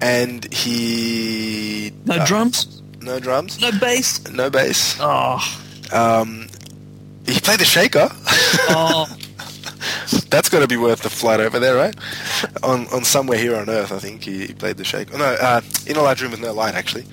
and 0.00 0.52
he 0.52 1.92
No 2.06 2.14
uh, 2.16 2.26
drums? 2.26 2.82
no 3.00 3.20
drums, 3.20 3.60
No 3.60 3.70
bass? 3.78 4.26
no 4.30 4.50
bass. 4.50 4.96
Oh, 5.00 5.38
Um, 5.92 6.48
he 7.26 7.38
played 7.40 7.60
the 7.60 7.64
shaker. 7.64 8.08
oh, 8.70 9.06
That's 10.30 10.48
got 10.48 10.60
to 10.60 10.68
be 10.68 10.76
worth 10.76 11.02
the 11.02 11.10
flight 11.10 11.40
over 11.40 11.58
there, 11.58 11.76
right? 11.76 11.94
on 12.62 12.86
on 12.88 13.04
somewhere 13.04 13.38
here 13.38 13.56
on 13.56 13.68
Earth, 13.68 13.92
I 13.92 13.98
think 13.98 14.24
he, 14.24 14.46
he 14.46 14.54
played 14.54 14.76
the 14.76 14.84
shaker. 14.84 15.16
No, 15.16 15.24
uh, 15.24 15.60
in 15.86 15.96
a 15.96 16.02
large 16.02 16.22
room 16.22 16.30
with 16.32 16.40
no 16.40 16.52
light, 16.52 16.74
actually. 16.74 17.04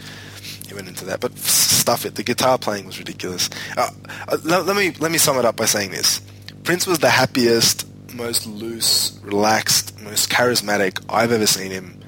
He 0.67 0.73
went 0.73 0.87
into 0.89 1.05
that, 1.05 1.21
but 1.21 1.37
stuff 1.37 2.05
it. 2.05 2.15
The 2.15 2.23
guitar 2.23 2.57
playing 2.57 2.85
was 2.85 2.99
ridiculous. 2.99 3.49
Uh, 3.77 3.89
uh, 4.27 4.37
let, 4.43 4.65
let 4.65 4.75
me 4.75 4.91
let 4.99 5.11
me 5.11 5.17
sum 5.17 5.37
it 5.37 5.45
up 5.45 5.55
by 5.55 5.65
saying 5.65 5.91
this: 5.91 6.21
Prince 6.63 6.85
was 6.85 6.99
the 6.99 7.09
happiest, 7.09 7.87
most 8.13 8.45
loose, 8.45 9.17
relaxed, 9.23 9.99
most 10.01 10.29
charismatic 10.29 11.03
I've 11.09 11.31
ever 11.31 11.47
seen 11.47 11.71
him, 11.71 12.01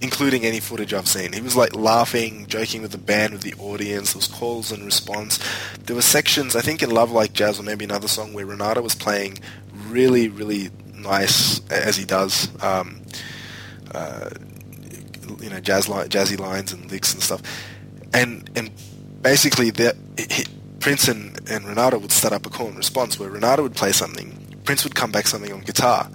including 0.00 0.44
any 0.44 0.60
footage 0.60 0.94
I've 0.94 1.08
seen. 1.08 1.34
He 1.34 1.42
was 1.42 1.56
like 1.56 1.76
laughing, 1.76 2.46
joking 2.46 2.80
with 2.80 2.92
the 2.92 2.98
band, 2.98 3.34
with 3.34 3.42
the 3.42 3.54
audience. 3.58 4.14
There 4.14 4.20
was 4.20 4.28
calls 4.28 4.72
and 4.72 4.84
response. 4.84 5.38
There 5.84 5.96
were 5.96 6.02
sections, 6.02 6.56
I 6.56 6.62
think, 6.62 6.82
in 6.82 6.90
Love 6.90 7.10
Like 7.10 7.34
Jazz 7.34 7.60
or 7.60 7.62
maybe 7.62 7.84
another 7.84 8.08
song 8.08 8.32
where 8.32 8.46
Renato 8.46 8.80
was 8.80 8.94
playing 8.94 9.38
really, 9.90 10.28
really 10.28 10.70
nice 10.94 11.60
as 11.70 11.96
he 11.96 12.04
does. 12.04 12.48
Um, 12.62 13.02
uh, 13.94 14.30
you 15.40 15.50
know, 15.50 15.60
jazz 15.60 15.88
li- 15.88 16.08
jazzy 16.08 16.38
lines 16.38 16.72
and 16.72 16.90
licks 16.90 17.12
and 17.14 17.22
stuff, 17.22 17.42
and 18.12 18.50
and 18.56 18.70
basically 19.22 19.70
the 19.70 19.96
he, 20.18 20.44
Prince 20.80 21.08
and, 21.08 21.38
and 21.50 21.66
Renato 21.66 21.98
would 21.98 22.12
start 22.12 22.32
up 22.32 22.46
a 22.46 22.50
call 22.50 22.68
and 22.68 22.76
response 22.76 23.18
where 23.18 23.28
Renato 23.28 23.62
would 23.62 23.74
play 23.74 23.92
something, 23.92 24.60
Prince 24.64 24.84
would 24.84 24.94
come 24.94 25.10
back 25.10 25.26
something 25.26 25.52
on 25.52 25.60
guitar, 25.60 26.08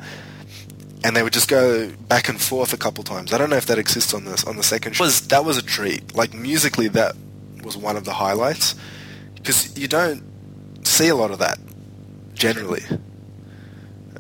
and 1.04 1.16
they 1.16 1.24
would 1.24 1.34
just 1.34 1.50
go 1.50 1.92
back 2.08 2.30
and 2.30 2.42
forth 2.42 2.74
a 2.74 2.78
couple 2.78 3.04
times. 3.04 3.34
I 3.34 3.38
don't 3.38 3.50
know 3.50 3.58
if 3.58 3.66
that 3.66 3.78
exists 3.78 4.14
on 4.14 4.26
this 4.26 4.44
on 4.46 4.58
the 4.58 4.64
second. 4.64 4.98
Was 5.00 5.28
that 5.28 5.46
was 5.46 5.58
a 5.58 5.64
treat? 5.64 6.16
Like 6.16 6.34
musically, 6.34 6.88
that 6.90 7.16
was 7.64 7.78
one 7.78 7.98
of 7.98 8.06
the 8.06 8.14
highlights 8.14 8.76
because 9.36 9.78
you 9.78 9.88
don't 9.88 10.24
see 10.86 11.10
a 11.10 11.16
lot 11.16 11.32
of 11.32 11.40
that 11.40 11.60
generally. 12.34 12.84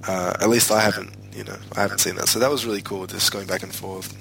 Uh, 0.07 0.33
at 0.39 0.49
least 0.49 0.71
I 0.71 0.81
haven't, 0.81 1.13
you 1.33 1.43
know, 1.43 1.57
I 1.75 1.81
haven't 1.81 1.99
seen 1.99 2.15
that. 2.15 2.27
So 2.27 2.39
that 2.39 2.49
was 2.49 2.65
really 2.65 2.81
cool, 2.81 3.07
just 3.07 3.31
going 3.31 3.47
back 3.47 3.63
and 3.63 3.73
forth. 3.73 4.13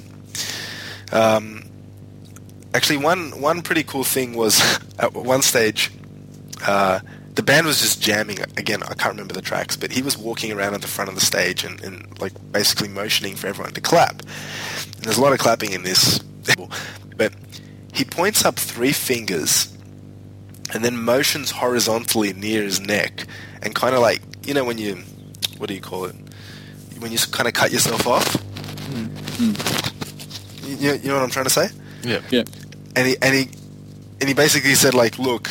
Um, 1.12 1.64
actually, 2.74 2.98
one 2.98 3.40
one 3.40 3.62
pretty 3.62 3.82
cool 3.82 4.04
thing 4.04 4.34
was 4.34 4.60
at 4.98 5.12
one 5.12 5.42
stage, 5.42 5.90
uh, 6.66 7.00
the 7.34 7.42
band 7.42 7.66
was 7.66 7.80
just 7.80 8.02
jamming. 8.02 8.40
Again, 8.56 8.82
I 8.82 8.94
can't 8.94 9.14
remember 9.14 9.34
the 9.34 9.42
tracks, 9.42 9.76
but 9.76 9.92
he 9.92 10.02
was 10.02 10.16
walking 10.16 10.52
around 10.52 10.74
at 10.74 10.82
the 10.82 10.88
front 10.88 11.08
of 11.08 11.14
the 11.14 11.24
stage 11.24 11.64
and, 11.64 11.80
and 11.82 12.18
like 12.20 12.32
basically 12.52 12.88
motioning 12.88 13.36
for 13.36 13.46
everyone 13.46 13.72
to 13.74 13.80
clap. 13.80 14.20
And 14.20 15.04
there's 15.04 15.18
a 15.18 15.22
lot 15.22 15.32
of 15.32 15.38
clapping 15.38 15.72
in 15.72 15.82
this, 15.82 16.18
but 17.16 17.32
he 17.92 18.04
points 18.04 18.44
up 18.44 18.56
three 18.56 18.92
fingers 18.92 19.76
and 20.72 20.84
then 20.84 20.96
motions 20.96 21.50
horizontally 21.50 22.32
near 22.32 22.62
his 22.62 22.80
neck 22.80 23.26
and 23.62 23.74
kind 23.74 23.94
of 23.94 24.00
like 24.00 24.22
you 24.44 24.54
know 24.54 24.64
when 24.64 24.78
you 24.78 25.02
what 25.62 25.68
do 25.68 25.74
you 25.74 25.80
call 25.80 26.06
it? 26.06 26.16
When 26.98 27.12
you 27.12 27.18
kind 27.30 27.46
of 27.46 27.54
cut 27.54 27.70
yourself 27.70 28.04
off? 28.08 28.34
Hmm. 28.34 29.54
You, 30.66 30.94
you 30.94 31.08
know 31.08 31.14
what 31.14 31.22
i'm 31.22 31.30
trying 31.30 31.44
to 31.44 31.50
say? 31.50 31.68
Yeah. 32.02 32.20
Yeah. 32.30 32.42
and 32.96 33.06
he 33.06 33.16
and 33.22 33.32
he 33.32 33.48
and 34.20 34.28
he 34.28 34.34
basically 34.34 34.74
said 34.74 34.92
like 34.92 35.20
look 35.20 35.48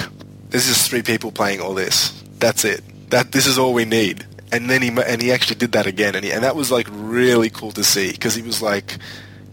there's 0.49 0.67
just 0.67 0.89
three 0.89 1.01
people 1.01 1.31
playing 1.31 1.61
all 1.61 1.73
this. 1.73 2.11
That's 2.39 2.65
it. 2.65 2.83
That 3.09 3.31
this 3.31 3.47
is 3.47 3.57
all 3.57 3.73
we 3.73 3.85
need. 3.85 4.25
And 4.51 4.69
then 4.69 4.81
he 4.81 4.89
and 4.89 5.21
he 5.21 5.31
actually 5.31 5.55
did 5.55 5.71
that 5.71 5.87
again 5.87 6.13
and 6.13 6.25
he, 6.25 6.31
and 6.31 6.43
that 6.43 6.57
was 6.57 6.71
like 6.71 6.87
really 6.91 7.49
cool 7.49 7.71
to 7.71 7.83
see 7.83 8.11
because 8.11 8.35
he 8.35 8.41
was 8.41 8.61
like 8.61 8.97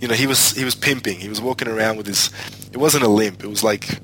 you 0.00 0.08
know 0.08 0.14
he 0.14 0.26
was 0.26 0.56
he 0.56 0.64
was 0.64 0.74
pimping. 0.74 1.20
He 1.20 1.28
was 1.28 1.40
walking 1.40 1.68
around 1.68 1.98
with 1.98 2.08
his 2.08 2.30
it 2.72 2.78
wasn't 2.78 3.04
a 3.04 3.08
limp. 3.08 3.44
It 3.44 3.48
was 3.48 3.62
like 3.62 4.00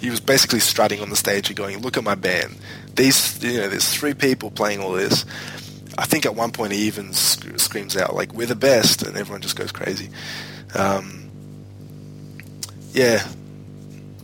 he 0.00 0.08
was 0.08 0.20
basically 0.20 0.60
strutting 0.60 1.00
on 1.00 1.10
the 1.10 1.16
stage 1.16 1.48
and 1.48 1.56
going 1.56 1.82
look 1.82 1.98
at 1.98 2.02
my 2.02 2.14
band. 2.14 2.56
These 2.96 3.44
you 3.44 3.60
know 3.60 3.68
there's 3.68 3.94
three 3.94 4.14
people 4.14 4.50
playing 4.50 4.80
all 4.80 4.92
this 4.92 5.26
I 5.98 6.04
think 6.06 6.24
at 6.26 6.34
one 6.34 6.50
point 6.52 6.72
he 6.72 6.80
even 6.86 7.12
sc- 7.12 7.58
screams 7.58 7.96
out 7.96 8.14
like 8.14 8.32
"We're 8.32 8.46
the 8.46 8.54
best," 8.54 9.02
and 9.02 9.16
everyone 9.16 9.42
just 9.42 9.56
goes 9.56 9.72
crazy. 9.72 10.10
Um, 10.74 11.30
Yeah. 12.92 13.26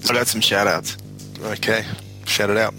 I 0.08 0.12
got 0.12 0.26
some 0.28 0.40
shout 0.40 0.66
outs. 0.66 0.96
Okay. 1.42 1.84
Shout 2.26 2.50
it 2.50 2.56
out. 2.56 2.74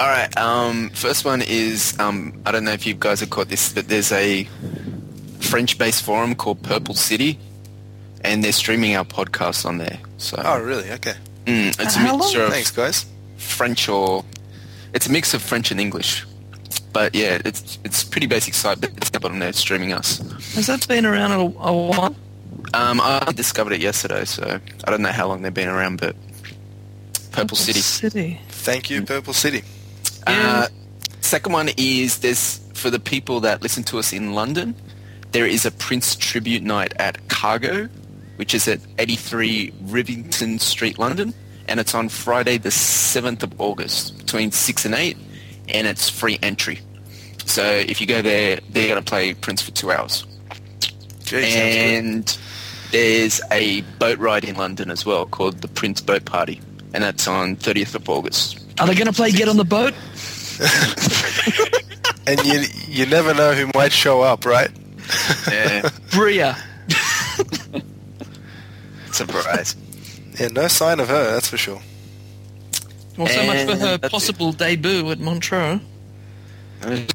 All 0.00 0.08
right. 0.08 0.34
Um, 0.38 0.90
first 0.90 1.24
one 1.24 1.42
is 1.42 1.98
um, 2.00 2.40
I 2.46 2.52
don't 2.52 2.64
know 2.64 2.72
if 2.72 2.86
you 2.86 2.94
guys 2.94 3.20
have 3.20 3.30
caught 3.30 3.48
this, 3.48 3.72
but 3.72 3.88
there's 3.88 4.12
a 4.12 4.44
French-based 5.40 6.02
forum 6.02 6.34
called 6.34 6.62
Purple 6.62 6.94
City, 6.94 7.38
and 8.24 8.42
they're 8.42 8.52
streaming 8.52 8.96
our 8.96 9.04
podcast 9.04 9.64
on 9.66 9.78
there. 9.78 9.98
So 10.18 10.40
Oh, 10.44 10.58
really? 10.60 10.90
Okay. 10.92 11.14
mm, 11.46 11.68
it's 11.80 11.96
a 11.96 11.98
How 11.98 12.10
long? 12.12 12.18
mixture 12.20 12.42
of 12.44 12.52
Thanks, 12.52 12.70
guys. 12.70 13.06
French 13.36 13.88
or 13.88 14.24
it's 14.92 15.06
a 15.06 15.12
mix 15.12 15.34
of 15.34 15.42
French 15.42 15.70
and 15.70 15.80
English. 15.80 16.24
But 16.92 17.14
yeah, 17.14 17.40
it's 17.44 17.78
it's 17.84 18.02
pretty 18.02 18.26
basic 18.26 18.54
site, 18.54 18.80
but 18.80 18.90
it's 18.96 19.10
on 19.24 19.38
there 19.38 19.52
streaming 19.52 19.92
us. 19.92 20.18
Has 20.54 20.66
that 20.66 20.86
been 20.88 21.06
around 21.06 21.32
a, 21.32 21.44
a 21.60 21.72
while? 21.72 22.16
Um, 22.74 23.00
I 23.00 23.32
discovered 23.34 23.72
it 23.72 23.80
yesterday, 23.80 24.24
so 24.24 24.60
I 24.84 24.90
don't 24.90 25.02
know 25.02 25.12
how 25.12 25.28
long 25.28 25.42
they've 25.42 25.54
been 25.54 25.68
around, 25.68 26.00
but 26.00 26.16
Purple 27.32 27.56
City. 27.56 27.80
City. 27.80 28.40
Thank 28.48 28.90
you, 28.90 29.02
Purple 29.02 29.32
City. 29.32 29.62
Uh, 30.26 30.68
second 31.20 31.52
one 31.52 31.70
is 31.76 32.18
there's 32.18 32.58
for 32.74 32.90
the 32.90 32.98
people 32.98 33.40
that 33.40 33.62
listen 33.62 33.84
to 33.84 33.98
us 33.98 34.12
in 34.12 34.34
London, 34.34 34.74
there 35.32 35.46
is 35.46 35.64
a 35.64 35.70
Prince 35.70 36.16
tribute 36.16 36.62
night 36.62 36.92
at 36.98 37.28
Cargo, 37.28 37.88
which 38.36 38.54
is 38.54 38.66
at 38.66 38.80
83 38.98 39.72
Rivington 39.84 40.58
Street, 40.58 40.98
London, 40.98 41.34
and 41.68 41.78
it's 41.78 41.94
on 41.94 42.08
Friday 42.08 42.58
the 42.58 42.70
7th 42.70 43.42
of 43.42 43.60
August 43.60 44.18
between 44.18 44.50
6 44.50 44.84
and 44.86 44.94
8, 44.94 45.16
and 45.70 45.86
it's 45.86 46.08
free 46.08 46.38
entry. 46.42 46.80
So 47.46 47.64
if 47.64 48.00
you 48.00 48.06
go 48.06 48.22
there, 48.22 48.60
they're 48.70 48.88
going 48.88 49.02
to 49.02 49.08
play 49.08 49.34
Prince 49.34 49.62
for 49.62 49.70
two 49.72 49.90
hours. 49.90 50.24
Gee, 51.24 51.50
sounds 51.50 51.76
And 51.76 52.38
there's 52.92 53.40
a 53.50 53.80
boat 53.98 54.18
ride 54.18 54.44
in 54.44 54.56
London 54.56 54.90
as 54.90 55.04
well 55.06 55.26
called 55.26 55.60
the 55.62 55.68
Prince 55.68 56.00
Boat 56.00 56.24
Party, 56.24 56.60
and 56.94 57.02
that's 57.02 57.26
on 57.26 57.56
30th 57.56 57.94
of 57.94 58.08
August. 58.08 58.58
Are 58.80 58.86
they 58.86 58.94
going 58.94 59.06
to 59.06 59.12
play 59.12 59.30
Get 59.30 59.48
on 59.48 59.56
the 59.56 59.64
Boat? 59.64 59.94
And 62.26 62.44
you 62.44 62.60
you 62.86 63.06
never 63.06 63.34
know 63.34 63.54
who 63.54 63.70
might 63.74 63.92
show 63.92 64.20
up, 64.22 64.44
right? 64.44 64.70
Yeah, 65.50 65.88
Bria. 66.12 66.56
surprise. 69.12 69.74
Yeah, 70.38 70.48
no 70.48 70.68
sign 70.68 71.00
of 71.00 71.08
her, 71.08 71.32
that's 71.32 71.48
for 71.48 71.56
sure. 71.56 71.80
Well, 73.24 73.28
so 73.28 73.46
much 73.46 73.66
for 73.66 73.76
her 73.76 73.96
that's 73.98 74.06
it. 74.06 74.10
possible 74.10 74.52
debut 74.52 75.10
at 75.10 75.18
Montreux. 75.20 75.80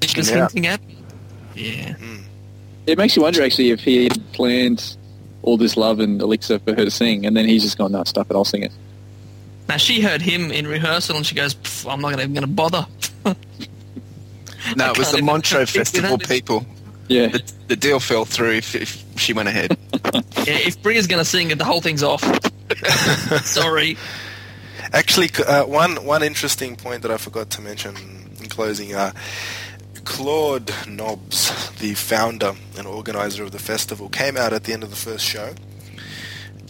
Just 0.02 0.30
Yeah. 0.32 0.42
hinting 0.42 0.68
at. 0.68 0.82
Yeah. 1.56 1.94
Hmm. 1.94 2.18
It 2.86 2.98
makes 2.98 3.16
you 3.16 3.24
wonder 3.24 3.42
actually 3.44 3.72
if 3.72 3.80
he 3.80 4.04
had 4.04 4.32
planned 4.34 4.96
all 5.42 5.58
this 5.58 5.76
love 5.78 6.00
and 6.00 6.22
elixir 6.22 6.60
for 6.60 6.74
her 6.76 6.86
to 6.86 6.92
sing, 6.92 7.26
and 7.26 7.36
then 7.36 7.46
he's 7.48 7.64
just 7.64 7.78
gone, 7.78 7.92
no, 7.92 8.04
stuff 8.04 8.30
it, 8.30 8.36
I'll 8.36 8.46
sing 8.46 8.64
it. 8.64 8.72
Now 9.68 9.78
she 9.78 10.02
heard 10.02 10.22
him 10.22 10.52
in 10.52 10.68
rehearsal 10.68 11.16
and 11.18 11.26
she 11.26 11.34
goes, 11.34 11.56
"I'm 11.88 12.02
not 12.02 12.14
even 12.14 12.34
going 12.34 12.42
to 12.42 12.48
bother." 12.48 12.86
No, 14.76 14.86
I 14.86 14.92
it 14.92 14.98
was 14.98 15.12
the 15.12 15.22
Montreux 15.22 15.68
Festival 15.68 16.18
people. 16.18 16.66
Yeah. 17.08 17.28
The, 17.28 17.54
the 17.68 17.76
deal 17.76 18.00
fell 18.00 18.26
through 18.26 18.54
if, 18.54 18.74
if 18.74 19.04
she 19.16 19.32
went 19.32 19.48
ahead. 19.48 19.78
yeah, 20.04 20.58
if 20.58 20.82
Bria's 20.82 21.06
going 21.06 21.20
to 21.20 21.26
sing 21.26 21.52
it, 21.52 21.60
the 21.60 21.64
whole 21.64 21.82
thing's 21.82 22.02
off. 22.02 22.24
Sorry. 23.46 23.96
Actually, 24.96 25.30
uh, 25.46 25.66
one 25.66 26.06
one 26.06 26.24
interesting 26.24 26.78
point 26.78 27.02
that 27.02 27.12
I 27.12 27.18
forgot 27.18 27.50
to 27.50 27.62
mention 27.62 27.98
in 28.40 28.48
closing. 28.48 28.96
Uh, 28.96 29.12
Claude 30.06 30.74
Nobs, 30.88 31.70
the 31.80 31.96
founder 31.96 32.54
and 32.78 32.88
organizer 32.88 33.44
of 33.44 33.52
the 33.52 33.60
festival, 33.60 34.08
came 34.08 34.38
out 34.38 34.54
at 34.54 34.64
the 34.64 34.72
end 34.72 34.84
of 34.84 34.92
the 34.92 34.96
first 34.96 35.26
show, 35.26 35.54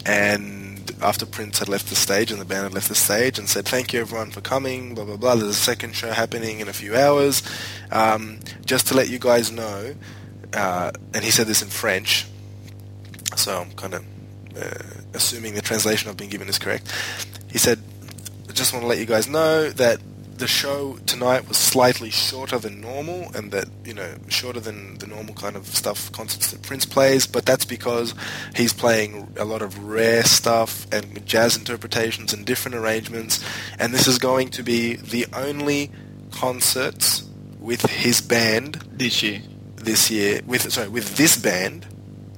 and 0.07 0.91
after 1.03 1.27
Prince 1.27 1.59
had 1.59 1.69
left 1.69 1.87
the 1.89 1.95
stage 1.95 2.31
and 2.31 2.41
the 2.41 2.45
band 2.45 2.63
had 2.63 2.73
left 2.73 2.89
the 2.89 2.95
stage, 2.95 3.37
and 3.37 3.47
said, 3.47 3.67
"Thank 3.67 3.93
you 3.93 4.01
everyone 4.01 4.31
for 4.31 4.41
coming." 4.41 4.95
Blah 4.95 5.05
blah 5.05 5.17
blah. 5.17 5.35
There's 5.35 5.49
a 5.49 5.53
second 5.53 5.95
show 5.95 6.11
happening 6.11 6.61
in 6.61 6.67
a 6.67 6.73
few 6.73 6.95
hours. 6.95 7.43
Um, 7.91 8.39
just 8.65 8.87
to 8.87 8.95
let 8.95 9.07
you 9.07 9.19
guys 9.19 9.51
know, 9.51 9.93
uh, 10.51 10.91
and 11.13 11.23
he 11.23 11.29
said 11.29 11.45
this 11.45 11.61
in 11.61 11.69
French, 11.69 12.25
so 13.35 13.61
I'm 13.61 13.71
kind 13.73 13.93
of 13.93 14.03
uh, 14.59 14.83
assuming 15.13 15.53
the 15.53 15.61
translation 15.61 16.09
I've 16.09 16.17
been 16.17 16.31
given 16.31 16.49
is 16.49 16.57
correct. 16.57 16.91
He 17.51 17.59
said, 17.59 17.79
just 18.55 18.73
want 18.73 18.83
to 18.83 18.87
let 18.87 18.97
you 18.97 19.05
guys 19.05 19.27
know 19.27 19.69
that 19.69 19.99
the 20.37 20.47
show 20.47 20.97
tonight 21.05 21.47
was 21.47 21.57
slightly 21.57 22.09
shorter 22.09 22.57
than 22.57 22.81
normal 22.81 23.31
and 23.35 23.51
that, 23.51 23.67
you 23.85 23.93
know, 23.93 24.15
shorter 24.27 24.59
than 24.59 24.97
the 24.97 25.07
normal 25.07 25.33
kind 25.33 25.55
of 25.55 25.65
stuff, 25.67 26.11
concerts 26.11 26.51
that 26.51 26.61
Prince 26.61 26.85
plays, 26.85 27.25
but 27.27 27.45
that's 27.45 27.63
because 27.63 28.13
he's 28.55 28.73
playing 28.73 29.33
a 29.37 29.45
lot 29.45 29.61
of 29.61 29.79
rare 29.79 30.23
stuff 30.23 30.87
and 30.91 31.25
jazz 31.25 31.55
interpretations 31.55 32.33
and 32.33 32.45
different 32.45 32.75
arrangements, 32.75 33.43
and 33.79 33.93
this 33.93 34.07
is 34.07 34.17
going 34.17 34.49
to 34.49 34.63
be 34.63 34.95
the 34.95 35.25
only 35.33 35.91
concerts 36.31 37.23
with 37.59 37.81
his 37.83 38.19
band 38.21 38.75
This 38.91 39.23
year. 39.23 39.41
this 39.77 40.11
year 40.11 40.41
with 40.45 40.71
sorry 40.71 40.89
with 40.89 41.15
this 41.17 41.37
band 41.37 41.85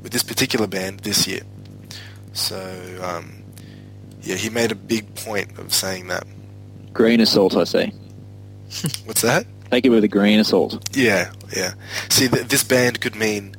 with 0.02 0.12
this 0.12 0.24
particular 0.24 0.68
band 0.68 1.00
this 1.02 1.28
year 1.28 1.42
so 2.34 2.60
um, 3.02 3.37
yeah 4.28 4.36
he 4.36 4.50
made 4.50 4.72
a 4.72 4.76
big 4.76 5.14
point 5.16 5.58
of 5.58 5.74
saying 5.74 6.08
that 6.08 6.26
Grain 6.94 7.20
of 7.22 7.28
salt, 7.28 7.56
I 7.56 7.64
say. 7.64 7.94
what's 9.06 9.22
that 9.22 9.46
Take 9.72 9.86
it 9.86 9.90
with 9.90 10.04
a 10.04 10.08
grain 10.08 10.40
of 10.40 10.48
salt. 10.48 10.88
yeah 10.96 11.32
yeah 11.56 11.74
see 12.10 12.28
th- 12.28 12.48
this 12.48 12.64
band 12.64 13.00
could 13.02 13.16
mean 13.16 13.56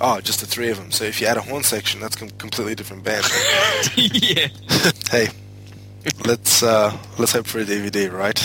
oh 0.00 0.20
just 0.20 0.40
the 0.40 0.46
three 0.46 0.70
of 0.70 0.76
them 0.76 0.90
so 0.90 1.04
if 1.04 1.20
you 1.20 1.26
add 1.26 1.36
a 1.36 1.40
horn 1.40 1.62
section 1.62 2.00
that's 2.00 2.16
a 2.16 2.18
com- 2.20 2.30
completely 2.38 2.74
different 2.74 3.04
band 3.04 3.24
yeah. 3.96 4.48
hey 5.10 5.28
let's 6.26 6.62
uh 6.62 6.96
let's 7.18 7.32
hope 7.32 7.46
for 7.46 7.60
a 7.60 7.64
dvd 7.64 8.12
right 8.12 8.38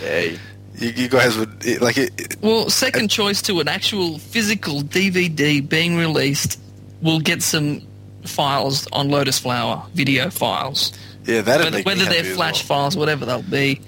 Hey. 0.00 0.38
you, 0.76 0.88
you 0.90 1.08
guys 1.08 1.36
would 1.38 1.64
it, 1.64 1.80
like 1.80 1.96
it, 1.96 2.12
it- 2.20 2.36
Well, 2.42 2.68
second 2.68 3.08
choice 3.08 3.40
to 3.42 3.60
an 3.60 3.68
actual 3.68 4.18
physical 4.18 4.82
DVD 4.82 5.66
being 5.66 5.96
released 5.96 6.60
will 7.00 7.20
get 7.20 7.42
some 7.42 7.80
files 8.24 8.86
on 8.92 9.08
Lotus 9.10 9.38
Flower, 9.38 9.86
video 9.94 10.30
files. 10.30 10.92
yeah 11.24 11.40
that'd 11.42 11.64
Whether, 11.64 11.76
make 11.78 11.86
me 11.86 11.92
whether 11.92 12.04
they're 12.04 12.22
happy 12.22 12.34
flash 12.34 12.68
well. 12.68 12.80
files, 12.80 12.96
whatever 12.96 13.24
they'll 13.24 13.42
be. 13.42 13.80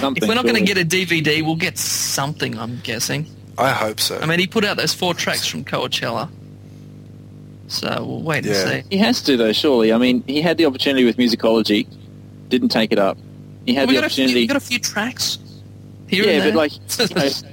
Something 0.00 0.22
If 0.22 0.28
we're 0.28 0.34
not 0.34 0.44
going 0.44 0.56
to 0.56 0.74
get 0.74 0.78
a 0.78 0.84
DVD, 0.84 1.42
we'll 1.42 1.56
get 1.56 1.78
something, 1.78 2.58
I'm 2.58 2.80
guessing. 2.82 3.26
i 3.58 3.70
hope 3.70 4.00
so 4.00 4.18
I 4.20 4.26
mean, 4.26 4.38
he 4.40 4.46
put 4.46 4.64
out 4.64 4.76
those 4.76 4.94
four 4.94 5.14
tracks 5.14 5.46
from 5.46 5.64
Coachella. 5.64 6.28
So 7.68 8.04
we'll 8.04 8.22
wait 8.22 8.44
Yeah. 8.44 8.52
and 8.68 8.84
see. 8.84 8.88
He 8.90 8.98
has 8.98 9.22
to, 9.22 9.36
though, 9.36 9.52
surely. 9.52 9.92
I 9.92 9.98
mean, 9.98 10.22
he 10.26 10.42
had 10.42 10.58
the 10.58 10.66
opportunity 10.66 11.04
with 11.04 11.16
musicology, 11.16 11.86
didn't 12.48 12.68
take 12.68 12.92
it 12.92 12.98
up. 12.98 13.16
He 13.64 13.74
had 13.74 13.88
we 13.88 13.94
the 13.94 14.02
got 14.02 14.10
a, 14.10 14.14
few, 14.14 14.26
we 14.34 14.46
got 14.46 14.56
a 14.56 14.60
few 14.60 14.78
tracks 14.78 15.38
here 16.08 16.24
yeah, 16.24 16.32
and 16.32 16.42
there. 16.42 16.52
but 16.52 16.56
like, 16.58 16.72
you 16.74 17.14
know, 17.48 17.51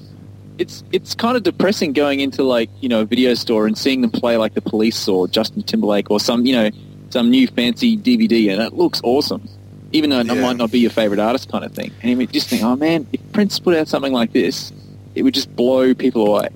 it's 0.59 0.83
it's 0.91 1.15
kind 1.15 1.35
of 1.37 1.43
depressing 1.43 1.93
going 1.93 2.19
into 2.19 2.43
like 2.43 2.69
you 2.81 2.89
know 2.89 3.01
a 3.01 3.05
video 3.05 3.33
store 3.33 3.65
and 3.65 3.77
seeing 3.77 4.01
them 4.01 4.11
play 4.11 4.37
like 4.37 4.53
the 4.53 4.61
Police 4.61 5.07
or 5.07 5.27
Justin 5.27 5.63
Timberlake 5.63 6.11
or 6.11 6.19
some 6.19 6.45
you 6.45 6.53
know 6.53 6.69
some 7.09 7.29
new 7.31 7.47
fancy 7.47 7.97
DVD 7.97 8.51
and 8.51 8.61
it 8.61 8.73
looks 8.73 9.01
awesome, 9.03 9.47
even 9.93 10.11
though 10.11 10.19
it 10.19 10.27
Yeah. 10.27 10.35
might 10.35 10.57
not 10.57 10.69
be 10.71 10.79
your 10.79 10.91
favorite 10.91 11.19
artist 11.19 11.49
kind 11.51 11.65
of 11.65 11.71
thing. 11.73 11.91
And 12.03 12.19
you 12.21 12.27
just 12.27 12.47
think, 12.49 12.61
oh 12.61 12.75
man, 12.75 13.07
if 13.13 13.21
Prince 13.31 13.57
put 13.57 13.75
out 13.75 13.87
something 13.87 14.13
like 14.13 14.31
this, 14.33 14.71
it 15.15 15.23
would 15.23 15.33
just 15.33 15.55
blow 15.55 15.95
people 15.95 16.27
away. 16.27 16.49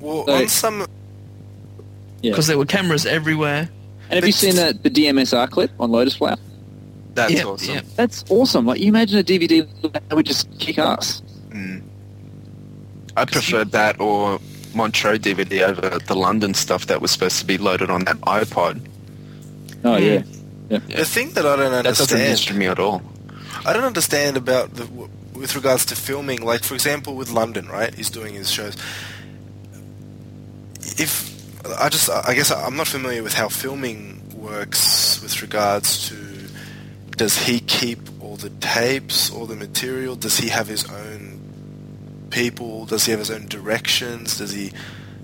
well 0.00 0.24
So- 0.26 0.32
on 0.34 0.48
some 0.48 0.86
Yeah. 2.22 2.30
because 2.32 2.46
there 2.48 2.58
were 2.58 2.66
cameras 2.66 3.06
everywhere. 3.06 3.68
And 4.10 4.16
have 4.16 4.26
you 4.26 4.32
seen 4.32 4.56
that 4.56 4.82
the 4.82 4.90
DMSR 4.90 5.46
clip 5.48 5.70
on 5.78 5.90
Lotus 5.92 6.16
Flower? 6.16 6.36
That's 7.14 7.32
Yeah, 7.32 7.44
awesome. 7.44 7.74
yeah. 7.74 7.80
That's 7.96 8.24
awesome. 8.28 8.66
Like 8.66 8.80
you 8.80 8.88
imagine 8.88 9.18
a 9.18 9.22
DVD 9.22 9.66
that 9.92 10.02
would 10.16 10.26
just 10.26 10.48
kick 10.58 10.78
ass. 10.78 11.22
Mm. 11.50 11.82
I 13.16 13.24
preferred 13.24 13.72
that 13.72 14.00
or 14.00 14.40
Montreux 14.74 15.18
DVD 15.18 15.62
over 15.68 15.98
the 15.98 16.14
London 16.14 16.54
stuff 16.54 16.86
that 16.86 17.00
was 17.02 17.10
supposed 17.10 17.38
to 17.40 17.46
be 17.46 17.58
loaded 17.58 17.90
on 17.90 18.04
that 18.04 18.16
iPod. 18.20 18.80
Oh 19.84 19.98
Mm. 19.98 20.24
yeah. 20.70 20.78
the 20.96 21.04
thing 21.04 21.30
that 21.32 21.44
i 21.44 21.56
don't 21.56 21.70
That 21.72 21.84
doesn't 21.84 22.16
understand 22.16 22.22
interest 22.22 22.54
me 22.54 22.66
at 22.66 22.78
all. 22.78 23.02
I 23.66 23.72
don't 23.74 23.84
understand 23.84 24.36
about 24.36 24.74
the 24.74 24.86
with 25.34 25.54
regards 25.56 25.84
to 25.86 25.96
filming. 25.96 26.42
Like 26.42 26.62
for 26.64 26.74
example, 26.74 27.14
with 27.16 27.30
London, 27.30 27.68
right? 27.68 27.92
He's 27.94 28.10
doing 28.10 28.34
his 28.34 28.50
shows. 28.50 28.76
If 30.98 31.30
I 31.78 31.88
just, 31.88 32.08
I 32.10 32.34
guess 32.34 32.50
I'm 32.50 32.76
not 32.76 32.88
familiar 32.88 33.22
with 33.22 33.34
how 33.34 33.48
filming 33.48 34.22
works 34.34 35.20
with 35.22 35.42
regards 35.42 36.08
to. 36.08 36.16
Does 37.16 37.36
he 37.36 37.60
keep 37.60 37.98
all 38.22 38.36
the 38.36 38.50
tapes, 38.50 39.30
all 39.30 39.46
the 39.46 39.54
material? 39.56 40.16
Does 40.16 40.38
he 40.38 40.48
have 40.48 40.66
his 40.66 40.90
own 40.90 41.40
people? 42.32 42.86
Does 42.86 43.04
he 43.04 43.12
have 43.12 43.20
his 43.20 43.30
own 43.30 43.46
directions? 43.46 44.38
Does 44.38 44.52
he? 44.52 44.72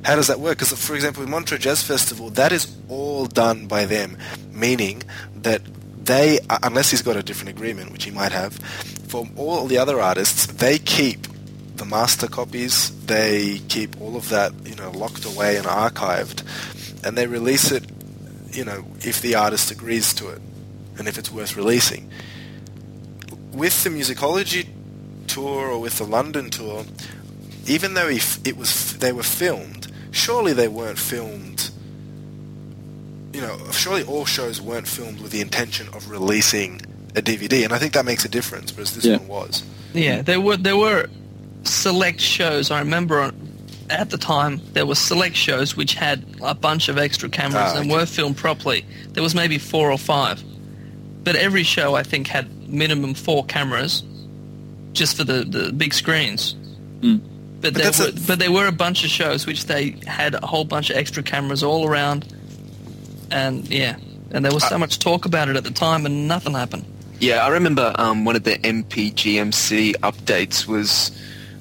How 0.05 0.15
does 0.15 0.29
that 0.29 0.39
work? 0.39 0.59
Because, 0.59 0.73
for 0.73 0.95
example, 0.95 1.23
with 1.23 1.31
Montreux 1.31 1.59
Jazz 1.59 1.83
Festival, 1.83 2.31
that 2.31 2.53
is 2.53 2.73
all 2.89 3.27
done 3.27 3.67
by 3.67 3.85
them, 3.85 4.17
meaning 4.53 5.03
that 5.35 5.63
they, 6.05 6.39
unless 6.63 6.91
he's 6.91 7.03
got 7.03 7.17
a 7.17 7.23
different 7.23 7.51
agreement, 7.51 7.93
which 7.93 8.05
he 8.05 8.13
might 8.13 8.31
have, 8.31 8.55
for 9.09 9.27
all 9.37 9.67
the 9.67 9.79
other 9.79 10.01
artists, 10.01 10.47
they 10.47 10.79
keep 10.79 11.27
the 11.75 11.85
master 11.85 12.29
copies, 12.29 12.91
they 13.07 13.59
keep 13.69 14.01
all 14.01 14.17
of 14.17 14.29
that, 14.29 14.53
you 14.65 14.77
know, 14.77 14.91
locked 14.93 15.25
away 15.25 15.57
and 15.57 15.67
archived, 15.67 16.45
and 17.05 17.17
they 17.17 17.27
release 17.27 17.73
it, 17.73 17.85
you 18.53 18.65
know, 18.65 18.85
if 19.01 19.21
the 19.21 19.35
artist 19.35 19.71
agrees 19.71 20.15
to 20.15 20.29
it 20.29 20.41
and 20.99 21.09
if 21.09 21.19
it's 21.19 21.31
worth 21.31 21.57
releasing. 21.57 22.11
With 23.53 23.83
the 23.83 23.91
musicology 23.91 24.69
tour 25.29 25.69
or 25.69 25.79
with 25.79 25.99
the 25.99 26.05
London 26.05 26.51
tour, 26.51 26.85
even 27.67 27.95
though 27.95 28.09
if 28.09 28.39
it 28.47 28.57
was 28.57 28.97
they 28.99 29.13
were 29.13 29.23
filmed, 29.23 29.93
surely 30.11 30.53
they 30.53 30.69
weren't 30.69 30.99
filmed. 30.99 31.71
You 33.33 33.43
know, 33.43 33.59
surely 33.73 34.03
all 34.03 34.25
shows 34.25 34.61
weren't 34.61 34.89
filmed 34.89 35.21
with 35.21 35.31
the 35.33 35.41
intention 35.41 35.89
of 35.89 36.11
releasing 36.11 36.81
a 37.15 37.23
DVD, 37.23 37.65
and 37.65 37.73
I 37.73 37.79
think 37.79 37.93
that 37.93 38.05
makes 38.05 38.25
a 38.25 38.29
difference. 38.29 38.73
Whereas 38.75 38.95
this 38.95 39.05
Yeah. 39.05 39.19
one 39.19 39.29
was. 39.29 39.63
Yeah, 39.95 40.23
there 40.23 40.41
were 40.41 40.57
there 40.57 40.77
were 40.77 41.09
select 41.65 42.21
shows. 42.21 42.71
I 42.71 42.79
remember 42.81 43.31
at 43.91 44.11
the 44.11 44.19
time 44.19 44.61
there 44.73 44.87
were 44.87 44.95
select 44.95 45.37
shows 45.37 45.77
which 45.77 45.95
had 45.95 46.25
a 46.43 46.55
bunch 46.55 46.89
of 46.89 46.99
extra 46.99 47.29
cameras 47.29 47.73
Ah, 47.75 47.79
and 47.79 47.91
okay. 47.91 48.01
were 48.01 48.07
filmed 48.07 48.37
properly. 48.37 48.85
There 49.13 49.23
was 49.23 49.35
maybe 49.35 49.59
four 49.59 49.91
or 49.91 49.99
five, 49.99 50.43
but 51.25 51.37
every 51.37 51.63
show 51.63 51.95
I 51.95 52.03
think 52.03 52.27
had 52.29 52.69
minimum 52.69 53.15
four 53.15 53.45
cameras, 53.47 54.03
just 54.93 55.17
for 55.17 55.25
the, 55.25 55.45
the 55.45 55.73
big 55.73 55.93
screens. 55.95 56.55
Mm. 57.01 57.21
But, 57.61 57.75
But 57.75 57.83
there 57.83 57.93
were, 58.07 58.09
a- 58.11 58.21
but 58.27 58.39
there 58.39 58.53
were 58.53 58.67
a 58.67 58.73
bunch 58.73 59.05
of 59.05 59.11
shows 59.11 59.47
which 59.47 59.67
they 59.67 59.97
had 60.07 60.35
a 60.35 60.47
whole 60.47 60.65
bunch 60.65 60.91
of 60.91 60.97
extra 60.97 61.23
cameras 61.23 61.63
all 61.63 61.87
around, 61.89 62.27
and 63.31 63.69
yeah, 63.69 63.97
and 64.31 64.45
there 64.45 64.53
was 64.53 64.63
Uh, 64.65 64.69
so 64.71 64.79
much 64.79 64.99
talk 64.99 65.25
about 65.25 65.49
it 65.49 65.57
at 65.57 65.65
the 65.65 65.71
time, 65.73 66.07
and 66.07 66.29
nothing 66.29 66.55
happened. 66.55 66.85
Yeah, 67.21 67.45
I 67.45 67.49
remember 67.49 67.93
um, 67.99 68.25
one 68.25 68.37
of 68.37 68.45
the 68.45 68.57
NPGMC 68.59 69.95
updates 69.97 70.67
was 70.67 71.11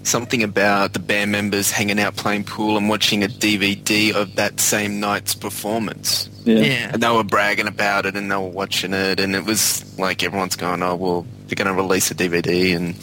something 0.04 0.44
about 0.44 0.94
the 0.94 1.00
band 1.00 1.32
members 1.32 1.72
hanging 1.72 2.00
out 2.00 2.16
playing 2.16 2.44
pool 2.44 2.78
and 2.78 2.88
watching 2.88 3.24
a 3.24 3.28
DVD 3.28 4.14
of 4.14 4.36
that 4.36 4.60
same 4.60 5.00
night's 5.00 5.34
performance. 5.36 6.30
Yeah. 6.46 6.60
yeah. 6.60 6.90
And 6.94 7.04
they 7.04 7.10
were 7.10 7.24
bragging 7.24 7.68
about 7.68 8.06
it 8.06 8.16
and 8.16 8.32
they 8.32 8.36
were 8.36 8.48
watching 8.48 8.94
it 8.94 9.20
and 9.20 9.36
it 9.36 9.44
was 9.44 9.84
like 10.00 10.24
everyone's 10.24 10.56
going, 10.56 10.82
oh, 10.82 10.96
well, 10.96 11.26
they're 11.48 11.56
going 11.56 11.68
to 11.68 11.74
release 11.74 12.10
a 12.12 12.16
DVD 12.16 12.76
and, 12.76 12.96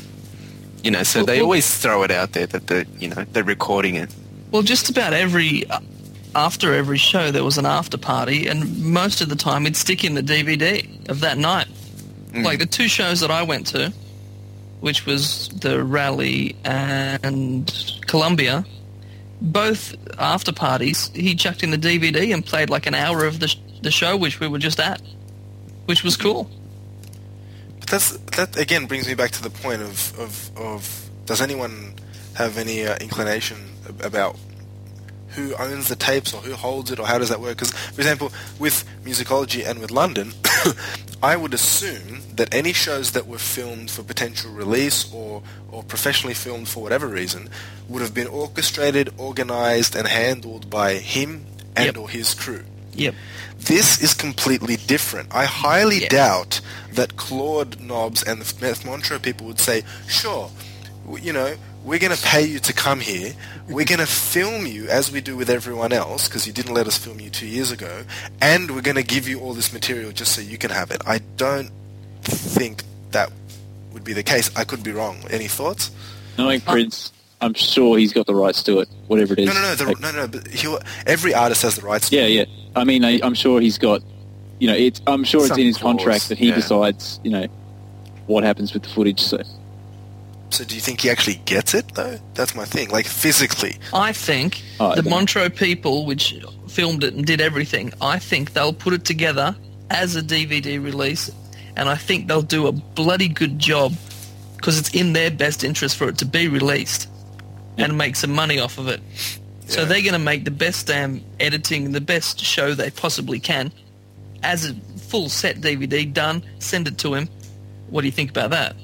you 0.84 0.90
know, 0.90 1.02
so 1.02 1.24
they 1.24 1.36
Well- 1.38 1.44
always 1.46 1.74
throw 1.78 2.02
it 2.04 2.10
out 2.10 2.32
there 2.32 2.46
that 2.46 2.66
they're, 2.68 2.84
you 3.00 3.08
know, 3.08 3.24
they're 3.32 3.42
recording 3.42 3.96
it. 3.96 4.10
Well, 4.50 4.62
just 4.62 4.88
about 4.90 5.12
every 5.12 5.68
uh, 5.68 5.80
after 6.36 6.74
every 6.74 6.98
show 6.98 7.30
there 7.30 7.42
was 7.44 7.58
an 7.58 7.66
after 7.66 7.96
party, 7.96 8.46
and 8.46 8.78
most 8.80 9.20
of 9.20 9.28
the 9.28 9.36
time 9.36 9.62
it'd 9.66 9.76
stick 9.76 10.04
in 10.04 10.14
the 10.14 10.22
DVD 10.22 11.08
of 11.08 11.20
that 11.20 11.38
night. 11.38 11.66
Like 12.34 12.58
the 12.58 12.66
two 12.66 12.88
shows 12.88 13.20
that 13.20 13.30
I 13.30 13.42
went 13.44 13.64
to, 13.68 13.92
which 14.80 15.06
was 15.06 15.48
the 15.60 15.84
Rally 15.84 16.56
and 16.64 17.72
Columbia, 18.08 18.64
both 19.40 19.94
after 20.18 20.50
parties, 20.52 21.10
he 21.14 21.36
chucked 21.36 21.62
in 21.62 21.70
the 21.70 21.78
DVD 21.78 22.34
and 22.34 22.44
played 22.44 22.70
like 22.70 22.86
an 22.86 22.94
hour 22.94 23.24
of 23.24 23.38
the 23.38 23.46
sh- 23.48 23.56
the 23.82 23.92
show, 23.92 24.16
which 24.16 24.40
we 24.40 24.48
were 24.48 24.58
just 24.58 24.80
at, 24.80 25.00
which 25.86 26.02
was 26.02 26.16
cool. 26.16 26.50
But 27.84 27.90
that's 27.90 28.16
that 28.38 28.56
again 28.56 28.86
brings 28.86 29.06
me 29.06 29.14
back 29.14 29.30
to 29.32 29.42
the 29.42 29.50
point 29.50 29.82
of 29.82 30.18
of, 30.18 30.50
of 30.56 31.10
does 31.26 31.42
anyone 31.42 31.94
have 32.34 32.56
any 32.56 32.86
uh, 32.86 32.96
inclination 32.98 33.58
about 34.00 34.36
who 35.28 35.54
owns 35.56 35.88
the 35.88 35.96
tapes 35.96 36.32
or 36.32 36.40
who 36.40 36.54
holds 36.54 36.90
it 36.90 36.98
or 36.98 37.06
how 37.06 37.18
does 37.18 37.28
that 37.28 37.40
work? 37.40 37.56
Because, 37.58 37.72
for 37.72 38.00
example, 38.00 38.32
with 38.58 38.84
musicology 39.04 39.68
and 39.68 39.80
with 39.80 39.90
London, 39.90 40.32
I 41.22 41.36
would 41.36 41.52
assume 41.52 42.22
that 42.36 42.54
any 42.54 42.72
shows 42.72 43.10
that 43.12 43.26
were 43.26 43.38
filmed 43.38 43.90
for 43.90 44.02
potential 44.02 44.50
release 44.52 45.12
or 45.12 45.42
or 45.70 45.82
professionally 45.82 46.34
filmed 46.34 46.68
for 46.68 46.82
whatever 46.82 47.06
reason 47.06 47.50
would 47.88 48.00
have 48.00 48.14
been 48.14 48.28
orchestrated, 48.28 49.12
organized, 49.18 49.94
and 49.94 50.08
handled 50.08 50.70
by 50.70 50.94
him 50.94 51.44
and 51.76 51.86
Yep. 51.86 51.98
or 51.98 52.08
his 52.08 52.32
crew. 52.32 52.64
Yep. 52.94 53.14
This 53.58 54.00
is 54.00 54.14
completely 54.14 54.76
different. 54.76 55.34
I 55.34 55.44
highly 55.46 56.06
doubt 56.06 56.60
that 56.94 57.16
Claude 57.16 57.80
Nobs 57.80 58.22
and 58.22 58.40
the 58.40 58.60
Meth 58.60 58.84
Montreux 58.84 59.18
people 59.18 59.46
would 59.46 59.60
say, 59.60 59.82
sure, 60.08 60.50
you 61.20 61.32
know, 61.32 61.54
we're 61.84 61.98
going 61.98 62.16
to 62.16 62.22
pay 62.22 62.44
you 62.46 62.58
to 62.60 62.72
come 62.72 63.00
here. 63.00 63.34
We're 63.68 63.84
going 63.84 63.98
to 64.00 64.06
film 64.06 64.66
you 64.66 64.88
as 64.88 65.12
we 65.12 65.20
do 65.20 65.36
with 65.36 65.50
everyone 65.50 65.92
else 65.92 66.28
because 66.28 66.46
you 66.46 66.52
didn't 66.52 66.74
let 66.74 66.86
us 66.86 66.96
film 66.96 67.20
you 67.20 67.30
two 67.30 67.46
years 67.46 67.70
ago. 67.70 68.04
And 68.40 68.70
we're 68.70 68.82
going 68.82 68.96
to 68.96 69.02
give 69.02 69.28
you 69.28 69.40
all 69.40 69.52
this 69.52 69.72
material 69.72 70.12
just 70.12 70.32
so 70.32 70.40
you 70.40 70.58
can 70.58 70.70
have 70.70 70.90
it. 70.90 71.02
I 71.06 71.18
don't 71.36 71.70
think 72.22 72.82
that 73.10 73.30
would 73.92 74.04
be 74.04 74.12
the 74.12 74.22
case. 74.22 74.50
I 74.56 74.64
could 74.64 74.82
be 74.82 74.92
wrong. 74.92 75.18
Any 75.30 75.48
thoughts? 75.48 75.90
Knowing 76.38 76.60
Prince, 76.62 77.12
I'm 77.40 77.54
sure 77.54 77.98
he's 77.98 78.12
got 78.12 78.26
the 78.26 78.34
rights 78.34 78.62
to 78.64 78.80
it, 78.80 78.88
whatever 79.06 79.34
it 79.34 79.40
is. 79.40 79.46
No, 79.46 79.52
no, 79.52 79.60
no. 79.60 79.74
The, 79.74 79.84
Like, 79.84 80.00
no, 80.00 80.12
no. 80.12 80.26
But 80.26 80.48
he'll, 80.48 80.80
every 81.06 81.34
artist 81.34 81.62
has 81.62 81.76
the 81.76 81.82
rights 81.82 82.08
to 82.10 82.16
yeah, 82.16 82.26
yeah. 82.26 82.44
I 82.74 82.84
mean, 82.84 83.04
I, 83.04 83.20
I'm 83.22 83.34
sure 83.34 83.60
he's 83.60 83.78
got, 83.78 84.02
you 84.58 84.68
know, 84.68 84.74
it's. 84.74 85.00
I'm 85.06 85.24
sure 85.24 85.44
it's 85.44 85.56
in 85.56 85.66
his 85.66 85.78
clause, 85.78 85.96
contract 85.96 86.28
that 86.28 86.38
he 86.38 86.48
yeah. 86.48 86.54
decides, 86.54 87.20
you 87.22 87.30
know, 87.30 87.46
what 88.26 88.44
happens 88.44 88.72
with 88.72 88.82
the 88.82 88.88
footage. 88.88 89.20
So 89.20 89.38
So 90.50 90.64
do 90.64 90.74
you 90.74 90.80
think 90.80 91.00
he 91.00 91.10
actually 91.10 91.40
gets 91.44 91.74
it, 91.74 91.94
though? 91.94 92.18
That's 92.34 92.54
my 92.54 92.64
thing. 92.64 92.88
Like, 92.90 93.06
physically. 93.06 93.76
I 93.92 94.12
think 94.12 94.62
Oh, 94.80 94.94
the 94.94 95.02
don't. 95.02 95.10
Montreux 95.10 95.50
people, 95.50 96.06
which 96.06 96.34
filmed 96.68 97.04
it 97.04 97.14
and 97.14 97.24
did 97.24 97.40
everything, 97.40 97.92
I 98.00 98.18
think 98.18 98.52
they'll 98.52 98.72
put 98.72 98.92
it 98.92 99.04
together 99.04 99.54
as 99.90 100.16
a 100.16 100.22
DVD 100.22 100.82
release, 100.82 101.30
and 101.76 101.88
I 101.88 101.96
think 101.96 102.28
they'll 102.28 102.42
do 102.42 102.66
a 102.66 102.72
bloody 102.72 103.28
good 103.28 103.58
job 103.58 103.92
because 104.56 104.78
it's 104.78 104.94
in 104.94 105.12
their 105.12 105.30
best 105.30 105.62
interest 105.62 105.96
for 105.96 106.08
it 106.08 106.18
to 106.18 106.24
be 106.24 106.48
released 106.48 107.08
and 107.76 107.98
make 107.98 108.16
some 108.16 108.32
money 108.32 108.58
off 108.58 108.78
of 108.78 108.88
it. 108.88 109.00
So 109.66 109.84
they're 109.84 110.02
going 110.02 110.12
to 110.12 110.18
make 110.18 110.44
the 110.44 110.50
best 110.50 110.86
damn 110.86 111.22
editing, 111.40 111.92
the 111.92 112.00
best 112.00 112.38
show 112.40 112.74
they 112.74 112.90
possibly 112.90 113.40
can, 113.40 113.72
as 114.44 114.70
a 114.70 114.74
full 114.98 115.28
set 115.28 115.56
DVD 115.60 116.12
done. 116.12 116.42
Send 116.58 116.86
it 116.88 116.98
to 116.98 117.14
him. 117.14 117.28
What 117.90 118.00
do 118.02 118.06
you 118.06 118.12
think 118.12 118.30
about 118.30 118.50
that? 118.50 118.76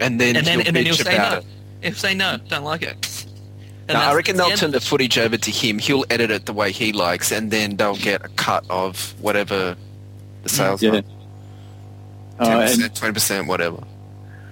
And 0.00 0.20
then 0.20 0.36
And 0.36 0.46
then, 0.46 0.58
he'll 0.60 0.66
and 0.68 0.76
then 0.76 0.84
he'll 0.86 0.94
say 0.94 1.14
about 1.14 1.32
no. 1.32 1.38
it. 1.38 1.44
If 1.82 1.98
say 1.98 2.14
no, 2.14 2.38
don't 2.48 2.64
like 2.64 2.82
it. 2.82 3.26
And 3.88 3.96
No, 3.96 4.00
I 4.04 4.14
reckon 4.14 4.36
they'll 4.36 4.46
end. 4.50 4.58
turn 4.60 4.70
the 4.72 4.80
footage 4.80 5.16
over 5.18 5.36
to 5.36 5.50
him. 5.50 5.78
He'll 5.78 6.04
edit 6.10 6.30
it 6.30 6.46
the 6.46 6.52
way 6.52 6.72
he 6.72 6.92
likes, 6.92 7.32
and 7.32 7.50
then 7.50 7.76
they'll 7.76 7.96
get 7.96 8.24
a 8.24 8.28
cut 8.28 8.64
of 8.68 9.14
whatever 9.20 9.76
the 10.42 10.48
sales 10.48 10.82
yeah. 10.82 10.90
are. 10.90 11.02
Uh, 12.38 12.44
Ten 12.44 12.52
and 12.60 12.68
percent, 12.70 12.96
twenty 12.96 13.14
percent, 13.14 13.46
whatever. 13.48 13.82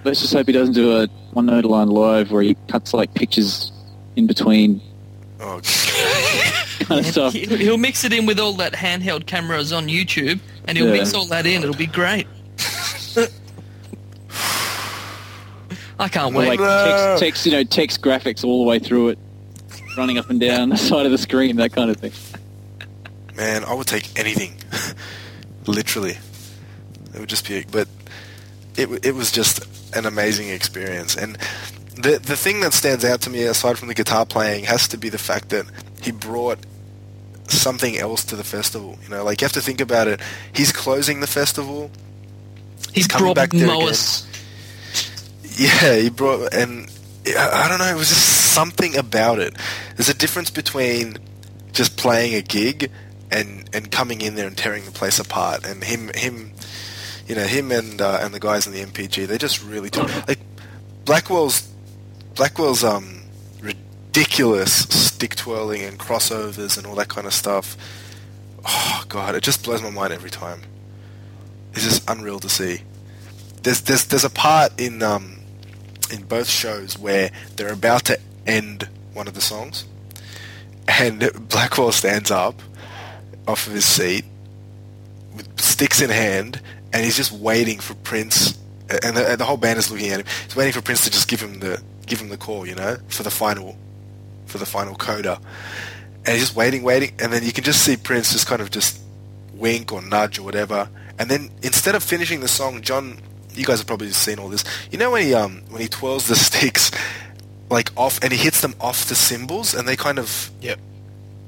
let's 0.03 0.21
just 0.21 0.33
hope 0.33 0.47
he 0.47 0.53
doesn't 0.53 0.73
do 0.73 0.97
a 0.97 1.07
one 1.33 1.45
note 1.45 1.65
line 1.65 1.87
live 1.89 2.31
where 2.31 2.41
he 2.41 2.55
cuts 2.67 2.93
like 2.93 3.13
pictures 3.13 3.71
in 4.15 4.25
between 4.27 4.81
Oh, 5.39 5.59
kind 6.85 6.99
of 6.99 7.05
stuff. 7.05 7.33
He- 7.33 7.45
He'll 7.45 7.77
mix 7.77 8.03
it 8.03 8.13
in 8.13 8.25
with 8.25 8.39
all 8.39 8.53
that 8.53 8.73
handheld 8.73 9.25
cameras 9.25 9.71
on 9.73 9.87
YouTube, 9.87 10.39
and 10.65 10.77
he'll 10.77 10.87
Yeah. 10.87 10.93
mix 10.93 11.13
all 11.13 11.25
that 11.27 11.45
in. 11.45 11.63
It'll 11.63 11.75
be 11.75 11.87
great. 11.87 12.27
I 15.99 16.07
can't 16.09 16.35
wait. 16.35 16.59
like 16.59 16.59
text, 16.59 17.19
text, 17.23 17.45
you 17.45 17.51
know, 17.51 17.63
text 17.63 18.01
graphics 18.01 18.43
all 18.43 18.63
the 18.63 18.69
way 18.69 18.77
through 18.79 19.09
it, 19.09 19.19
running 19.97 20.17
up 20.17 20.29
and 20.29 20.39
down 20.39 20.69
the 20.69 20.77
side 20.77 21.05
of 21.05 21.11
the 21.11 21.17
screen, 21.17 21.55
that 21.55 21.73
kind 21.73 21.89
of 21.89 21.97
thing. 21.97 22.11
Man, 23.35 23.63
I 23.65 23.73
would 23.73 23.87
take 23.87 24.17
anything. 24.19 24.55
Literally. 25.65 26.17
It 27.13 27.19
would 27.19 27.29
just 27.29 27.47
be, 27.47 27.65
but 27.71 27.87
it, 28.75 28.87
it 29.05 29.15
was 29.15 29.31
just 29.31 29.61
an 29.95 30.05
amazing 30.05 30.49
experience. 30.49 31.15
And 31.15 31.35
the, 31.95 32.19
the 32.19 32.37
thing 32.37 32.59
that 32.61 32.73
stands 32.73 33.03
out 33.03 33.21
to 33.21 33.29
me, 33.31 33.43
aside 33.43 33.79
from 33.79 33.87
the 33.87 33.95
guitar 33.95 34.25
playing, 34.25 34.65
has 34.65 34.87
to 34.89 34.97
be 34.97 35.09
the 35.09 35.17
fact 35.17 35.49
that 35.49 35.65
he 36.07 36.11
brought 36.13 36.59
something 37.47 37.97
else 37.97 38.23
to 38.25 38.35
the 38.35 38.43
festival. 38.43 38.97
You 39.03 39.09
know, 39.09 39.23
like 39.23 39.41
you 39.41 39.45
have 39.45 39.51
to 39.53 39.61
think 39.61 39.81
about 39.81 40.07
it. 40.07 40.21
He's 40.53 40.71
closing 40.71 41.19
the 41.19 41.27
festival. 41.27 41.91
he 42.87 43.01
he's 43.01 43.07
coming 43.07 43.25
brought 43.25 43.35
back 43.35 43.49
there 43.51 43.67
Moas. 43.67 44.25
Yeah, 45.59 45.95
he 45.95 46.09
brought, 46.09 46.53
and 46.53 46.89
I, 47.27 47.65
I 47.65 47.67
don't 47.67 47.79
know, 47.79 47.87
it 47.87 47.97
was 47.97 48.09
just 48.09 48.53
something 48.53 48.95
about 48.95 49.39
it. 49.39 49.55
There's 49.95 50.07
a 50.07 50.13
difference 50.13 50.49
between 50.49 51.17
just 51.73 51.97
playing 51.97 52.35
a 52.35 52.41
gig 52.41 52.89
and 53.29 53.69
and 53.73 53.91
coming 53.91 54.21
in 54.21 54.35
there 54.35 54.47
and 54.47 54.57
tearing 54.57 54.85
the 54.85 54.91
place 54.91 55.19
apart. 55.19 55.65
And 55.65 55.83
him, 55.83 56.09
him, 56.15 56.53
you 57.27 57.35
know, 57.35 57.43
him 57.43 57.71
and 57.71 58.01
uh, 58.01 58.19
and 58.21 58.33
the 58.33 58.39
guys 58.39 58.65
in 58.65 58.71
the 58.71 58.81
NPG, 58.81 59.27
they 59.27 59.37
just 59.37 59.61
really 59.61 59.89
took 59.89 60.07
like 60.27 60.39
Blackwell's 61.03 61.67
Blackwell's 62.35 62.83
um 62.83 63.16
ridiculous 64.17 64.73
stick 64.89 65.35
twirling 65.35 65.83
and 65.83 65.99
crossovers 65.99 66.75
and 66.75 66.87
all 66.87 66.95
that 66.95 67.07
kind 67.07 67.27
of 67.27 67.33
stuff. 67.33 67.77
Oh 68.65 69.03
god, 69.07 69.35
it 69.35 69.43
just 69.43 69.63
blows 69.63 69.83
my 69.83 69.91
mind 69.91 70.11
every 70.11 70.31
time. 70.31 70.63
It's 71.73 71.83
just 71.83 72.09
unreal 72.09 72.39
to 72.39 72.49
see. 72.49 72.81
There's 73.61 73.81
there's 73.81 74.05
there's 74.05 74.25
a 74.25 74.31
part 74.31 74.81
in 74.81 75.03
um 75.03 75.37
in 76.11 76.23
both 76.23 76.49
shows 76.49 76.97
where 76.97 77.29
they're 77.57 77.71
about 77.71 78.05
to 78.05 78.19
end 78.47 78.89
one 79.13 79.27
of 79.27 79.35
the 79.35 79.41
songs, 79.41 79.85
and 80.87 81.31
Blackwell 81.49 81.91
stands 81.91 82.31
up 82.31 82.59
off 83.47 83.67
of 83.67 83.73
his 83.73 83.85
seat 83.85 84.25
with 85.35 85.61
sticks 85.61 86.01
in 86.01 86.09
hand, 86.09 86.59
and 86.91 87.05
he's 87.05 87.17
just 87.17 87.31
waiting 87.31 87.77
for 87.77 87.93
Prince, 87.93 88.57
and 88.89 89.15
the, 89.15 89.35
the 89.37 89.45
whole 89.45 89.57
band 89.57 89.77
is 89.77 89.91
looking 89.91 90.09
at 90.09 90.21
him. 90.21 90.25
He's 90.45 90.55
waiting 90.55 90.73
for 90.73 90.81
Prince 90.81 91.03
to 91.03 91.11
just 91.11 91.27
give 91.27 91.39
him 91.39 91.59
the 91.59 91.83
give 92.07 92.19
him 92.19 92.29
the 92.29 92.37
call, 92.37 92.65
you 92.65 92.73
know, 92.73 92.97
for 93.09 93.21
the 93.21 93.29
final 93.29 93.77
for 94.57 94.65
the 94.65 94.69
final 94.69 94.95
coda, 94.95 95.39
and 96.25 96.33
he's 96.35 96.41
just 96.45 96.55
waiting, 96.55 96.83
waiting, 96.83 97.13
and 97.19 97.31
then 97.31 97.43
you 97.43 97.53
can 97.53 97.63
just 97.63 97.83
see 97.83 97.95
Prince 97.95 98.33
just 98.33 98.47
kind 98.47 98.61
of 98.61 98.71
just 98.71 98.99
wink 99.53 99.91
or 99.93 100.01
nudge 100.01 100.39
or 100.39 100.43
whatever. 100.43 100.89
And 101.19 101.29
then 101.29 101.49
instead 101.63 101.95
of 101.95 102.03
finishing 102.03 102.41
the 102.41 102.47
song, 102.47 102.81
John, 102.81 103.19
you 103.53 103.65
guys 103.65 103.79
have 103.79 103.87
probably 103.87 104.11
seen 104.11 104.39
all 104.39 104.49
this. 104.49 104.63
You 104.91 104.97
know 104.97 105.11
when 105.11 105.23
he 105.23 105.33
um 105.33 105.61
when 105.69 105.81
he 105.81 105.87
twirls 105.87 106.27
the 106.27 106.35
sticks 106.47 106.91
like 107.69 107.89
off 107.97 108.19
and 108.23 108.31
he 108.31 108.37
hits 108.37 108.61
them 108.61 108.73
off 108.79 109.05
the 109.09 109.15
cymbals 109.15 109.73
and 109.73 109.87
they 109.87 109.95
kind 109.95 110.19
of 110.19 110.51
Yep. 110.61 110.79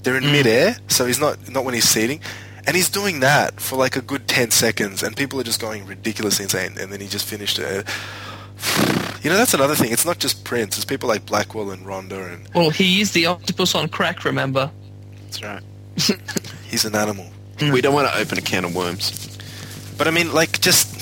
they're 0.03 0.17
in 0.17 0.25
midair, 0.31 0.77
so 0.87 1.05
he's 1.05 1.19
not 1.19 1.49
not 1.49 1.65
when 1.65 1.73
he's 1.73 1.87
seating. 1.89 2.19
And 2.67 2.75
he's 2.75 2.89
doing 2.89 3.21
that 3.21 3.59
for 3.59 3.77
like 3.77 3.95
a 3.95 4.01
good 4.01 4.27
ten 4.27 4.51
seconds, 4.51 5.01
and 5.03 5.15
people 5.15 5.39
are 5.39 5.43
just 5.43 5.61
going 5.61 5.85
ridiculously 5.87 6.43
insane. 6.43 6.77
And 6.79 6.91
then 6.91 6.99
he 7.01 7.07
just 7.07 7.25
finished 7.25 7.57
it. 7.59 7.85
You 9.21 9.29
know, 9.29 9.37
that's 9.37 9.53
another 9.53 9.75
thing. 9.75 9.91
It's 9.91 10.05
not 10.05 10.19
just 10.19 10.45
Prince. 10.45 10.77
It's 10.77 10.85
people 10.85 11.09
like 11.09 11.25
Blackwell 11.25 11.71
and 11.71 11.85
Rhonda, 11.85 12.33
and 12.33 12.47
Well, 12.53 12.69
he 12.69 13.01
is 13.01 13.11
the 13.11 13.25
octopus 13.25 13.75
on 13.75 13.89
crack, 13.89 14.23
remember? 14.23 14.71
That's 15.23 15.43
right. 15.43 15.63
he's 16.69 16.85
an 16.85 16.95
animal. 16.95 17.29
We 17.61 17.81
don't 17.81 17.93
want 17.93 18.07
to 18.07 18.17
open 18.17 18.37
a 18.37 18.41
can 18.41 18.63
of 18.63 18.73
worms. 18.73 19.37
But 19.97 20.07
I 20.07 20.11
mean, 20.11 20.33
like, 20.33 20.61
just 20.61 20.95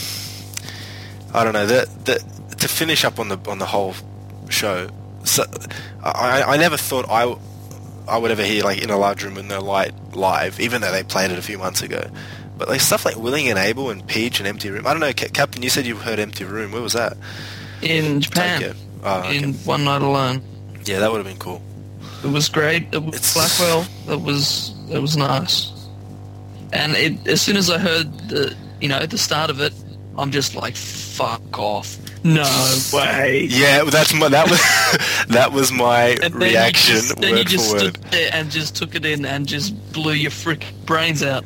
I 1.33 1.43
don't 1.43 1.53
know. 1.53 1.67
The 1.67 1.87
the 2.05 2.55
to 2.55 2.67
finish 2.67 3.05
up 3.05 3.19
on 3.19 3.29
the 3.29 3.37
on 3.47 3.59
the 3.59 3.65
whole 3.65 3.93
show. 4.49 4.89
So 5.23 5.43
I 6.03 6.41
I 6.43 6.57
never 6.57 6.77
thought 6.77 7.05
I 7.09 7.35
I 8.07 8.17
would 8.17 8.31
ever 8.31 8.43
hear 8.43 8.63
like 8.63 8.81
in 8.81 8.89
a 8.89 8.97
large 8.97 9.23
room 9.23 9.35
with 9.35 9.45
no 9.45 9.61
light 9.61 9.93
live, 10.13 10.59
even 10.59 10.81
though 10.81 10.91
they 10.91 11.03
played 11.03 11.29
it 11.29 11.37
a 11.37 11.43
few 11.43 11.59
months 11.59 11.83
ago. 11.83 12.09
But 12.57 12.69
like 12.69 12.81
stuff 12.81 13.05
like 13.05 13.17
Willing 13.17 13.49
and 13.49 13.59
Able 13.59 13.91
and 13.91 14.07
Peach 14.07 14.39
and 14.39 14.47
Empty 14.47 14.71
Room. 14.71 14.87
I 14.87 14.91
don't 14.93 14.99
know, 14.99 15.13
Captain. 15.13 15.61
You 15.61 15.69
said 15.69 15.85
you 15.85 15.95
heard 15.95 16.17
Empty 16.17 16.43
Room. 16.45 16.71
Where 16.71 16.81
was 16.81 16.93
that? 16.93 17.17
In 17.81 18.21
Japan. 18.21 18.75
Oh, 19.03 19.19
okay. 19.19 19.37
In 19.37 19.53
One 19.65 19.83
Nite 19.85 20.01
Alone. 20.01 20.41
Yeah, 20.85 20.99
that 20.99 21.11
would 21.11 21.17
have 21.17 21.27
been 21.27 21.37
cool. 21.37 21.61
It 22.23 22.31
was 22.31 22.49
great. 22.49 22.87
It 22.91 23.03
was 23.03 23.15
It's- 23.15 23.33
Blackwell. 23.33 23.85
It 24.09 24.21
was 24.21 24.73
it 24.89 24.99
was 24.99 25.15
nice. 25.17 25.71
And 26.73 26.95
it, 26.95 27.27
as 27.27 27.41
soon 27.41 27.57
as 27.57 27.69
I 27.69 27.77
heard 27.77 28.11
the 28.29 28.55
you 28.81 28.87
know 28.89 29.05
the 29.05 29.17
start 29.17 29.49
of 29.49 29.61
it, 29.61 29.73
I'm 30.17 30.31
just 30.31 30.55
like 30.55 30.75
fuck 30.75 31.57
off. 31.59 31.97
No 32.23 32.43
way. 32.91 33.47
Yeah, 33.49 33.83
that's 33.83 34.13
my 34.13 34.27
that 34.29 34.49
was 34.49 34.59
that 35.29 35.51
was 35.51 35.71
my 35.71 36.15
reaction, 36.31 36.95
you 36.95 37.01
just, 37.01 37.17
then 37.17 37.29
you 37.31 37.35
word 37.37 37.47
just 37.47 37.69
for 37.69 37.73
word. 37.75 37.79
stood 37.97 38.03
there 38.11 38.29
and 38.33 38.51
just 38.51 38.75
took 38.75 38.95
it 38.95 39.05
in 39.05 39.25
and 39.25 39.47
just 39.47 39.93
blew 39.93 40.13
your 40.13 40.31
frick 40.31 40.65
brains 40.85 41.21
out. 41.23 41.45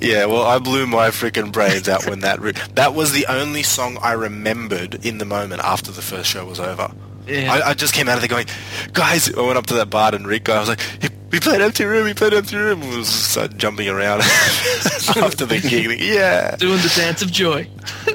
Yeah, 0.00 0.24
well, 0.26 0.42
I 0.42 0.58
blew 0.58 0.86
my 0.86 1.08
freaking 1.08 1.52
brains 1.52 1.88
out 1.88 2.06
when 2.08 2.20
that. 2.20 2.40
Re- 2.40 2.52
that 2.74 2.94
was 2.94 3.12
the 3.12 3.26
only 3.26 3.62
song 3.62 3.98
I 4.00 4.12
remembered 4.12 5.04
in 5.04 5.18
the 5.18 5.24
moment 5.24 5.62
after 5.62 5.90
the 5.92 6.02
first 6.02 6.30
show 6.30 6.44
was 6.46 6.58
over. 6.60 6.90
Yeah. 7.26 7.52
I, 7.52 7.70
I 7.70 7.74
just 7.74 7.92
came 7.94 8.08
out 8.08 8.14
of 8.14 8.20
there 8.20 8.28
going, 8.28 8.46
guys. 8.92 9.32
I 9.34 9.40
went 9.42 9.58
up 9.58 9.66
to 9.66 9.74
that 9.74 9.90
Bart 9.90 10.14
and 10.14 10.26
Rick 10.26 10.44
guy. 10.44 10.56
I 10.56 10.60
was 10.60 10.68
like, 10.68 10.80
"He- 10.80 11.08
we 11.30 11.38
played 11.38 11.60
Empty 11.60 11.84
Room. 11.84 12.04
We 12.06 12.14
played 12.14 12.32
Empty 12.34 12.56
Room. 12.56 12.80
And 12.82 12.90
we 12.90 12.96
just 12.96 13.30
started 13.30 13.56
jumping 13.58 13.88
around 13.88 14.20
after 15.16 15.46
the 15.46 15.60
gig. 15.60 16.00
Yeah, 16.00 16.56
Doing 16.56 16.78
the 16.78 16.92
dance 16.96 17.22
of 17.22 17.30
joy. 17.30 17.68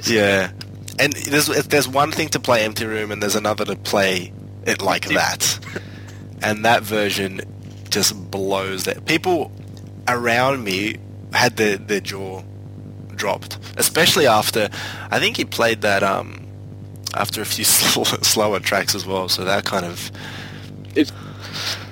yeah. 0.06 0.52
And 1.00 1.14
there's 1.14 1.48
there's 1.68 1.88
one 1.88 2.12
thing 2.12 2.30
to 2.30 2.40
play 2.40 2.64
Empty 2.66 2.86
Room, 2.86 3.12
and 3.12 3.22
there's 3.22 3.36
another 3.36 3.64
to 3.66 3.76
play 3.76 4.34
it 4.66 4.82
like 4.82 5.08
that. 5.10 5.60
And 6.42 6.66
that 6.66 6.84
version 6.84 7.42
just 7.90 8.16
blows 8.32 8.86
that. 8.86 9.06
People 9.06 9.52
around 10.08 10.64
me 10.64 10.96
had 11.36 11.58
their, 11.58 11.78
their 11.78 12.00
jaw 12.02 12.42
dropped, 13.16 13.58
especially 13.78 14.28
after 14.28 14.70
I 15.12 15.20
think 15.20 15.38
he 15.38 15.46
played 15.46 15.82
that 15.82 16.04
um 16.04 16.46
after 17.14 17.42
a 17.42 17.46
few 17.46 17.64
sl- 17.66 18.04
slower 18.04 18.60
tracks 18.60 18.94
as 18.96 19.06
well. 19.06 19.30
So 19.30 19.46
that 19.46 19.64
kind 19.66 19.86
of 19.86 20.12
It's 20.96 21.12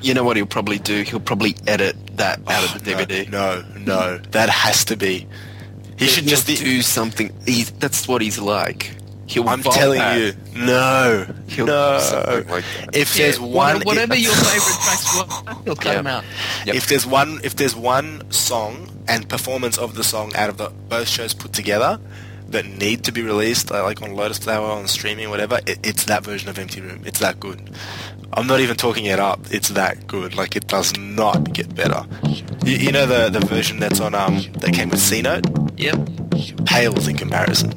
You 0.02 0.14
know 0.14 0.24
what 0.24 0.36
he'll 0.38 0.46
probably 0.46 0.80
do? 0.80 1.04
He'll 1.04 1.20
probably 1.22 1.56
edit 1.68 1.96
that 2.18 2.40
out 2.50 2.76
of 2.76 2.84
the 2.84 2.94
Oh, 2.94 2.98
no, 2.98 3.06
DVD. 3.06 3.30
No, 3.32 3.64
no, 3.80 4.18
that 4.32 4.50
has 4.50 4.86
to 4.86 4.98
be. 4.98 5.28
He 5.98 6.08
should 6.08 6.26
just 6.28 6.48
do 6.48 6.82
something. 6.82 7.32
He's, 7.46 7.72
that's 7.72 8.08
what 8.08 8.22
he's 8.22 8.40
like. 8.40 8.96
He'll 9.26 9.48
I'm 9.48 9.64
telling 9.64 10.00
that. 10.00 10.20
you, 10.20 10.34
no, 10.54 11.26
He'll 11.48 11.66
no. 11.66 12.44
do 12.44 12.52
like. 12.52 12.66
If 12.92 13.14
there's 13.16 13.40
one, 13.40 13.78
what- 13.78 13.86
whatever 13.86 14.16
your 14.16 14.34
favorite 14.34 14.80
tracks 14.84 15.16
were, 15.16 15.54
he'll 15.64 15.76
cut 15.76 15.86
Yeah. 15.86 15.94
them 15.96 16.08
out. 16.08 16.24
Yep. 16.66 16.76
if 16.76 16.88
there's 16.88 17.06
one, 17.06 17.40
if 17.44 17.56
there's 17.56 17.76
one 17.76 18.30
song 18.32 18.90
and 19.08 19.28
performance 19.30 19.78
of 19.78 19.96
the 19.96 20.04
song 20.04 20.34
out 20.36 20.50
of 20.50 20.58
the 20.58 20.70
both 20.90 21.08
shows 21.08 21.34
put 21.34 21.54
together 21.54 22.00
that 22.50 22.66
need 22.66 23.04
to 23.06 23.12
be 23.12 23.22
released, 23.24 23.72
uh, 23.72 23.84
like 23.84 24.02
on 24.02 24.10
Lotusflow3r 24.12 24.76
on 24.78 24.88
streaming, 24.88 25.30
whatever, 25.30 25.60
it, 25.66 25.80
it's 25.84 26.06
that 26.06 26.24
version 26.24 26.50
of 26.50 26.60
Empty 26.60 26.82
Room. 26.82 27.02
It's 27.06 27.20
that 27.20 27.40
good. 27.40 27.72
I'm 28.34 28.46
not 28.48 28.60
even 28.60 28.76
talking 28.76 29.06
it 29.06 29.20
up. 29.20 29.40
It's 29.52 29.70
that 29.70 30.06
good. 30.08 30.36
Like 30.36 30.56
it 30.56 30.68
does 30.68 30.96
not 30.98 31.54
get 31.54 31.74
better. 31.76 32.06
You, 32.64 32.76
you 32.78 32.92
know 32.92 33.06
the 33.06 33.30
the 33.30 33.46
version 33.46 33.80
that's 33.80 34.00
on 34.00 34.14
um 34.16 34.42
that 34.60 34.74
came 34.74 34.90
with 34.90 35.00
C 35.00 35.22
Note 35.22 35.46
Yep. 35.78 35.98
pales 36.66 37.08
in 37.08 37.18
comparison. 37.18 37.72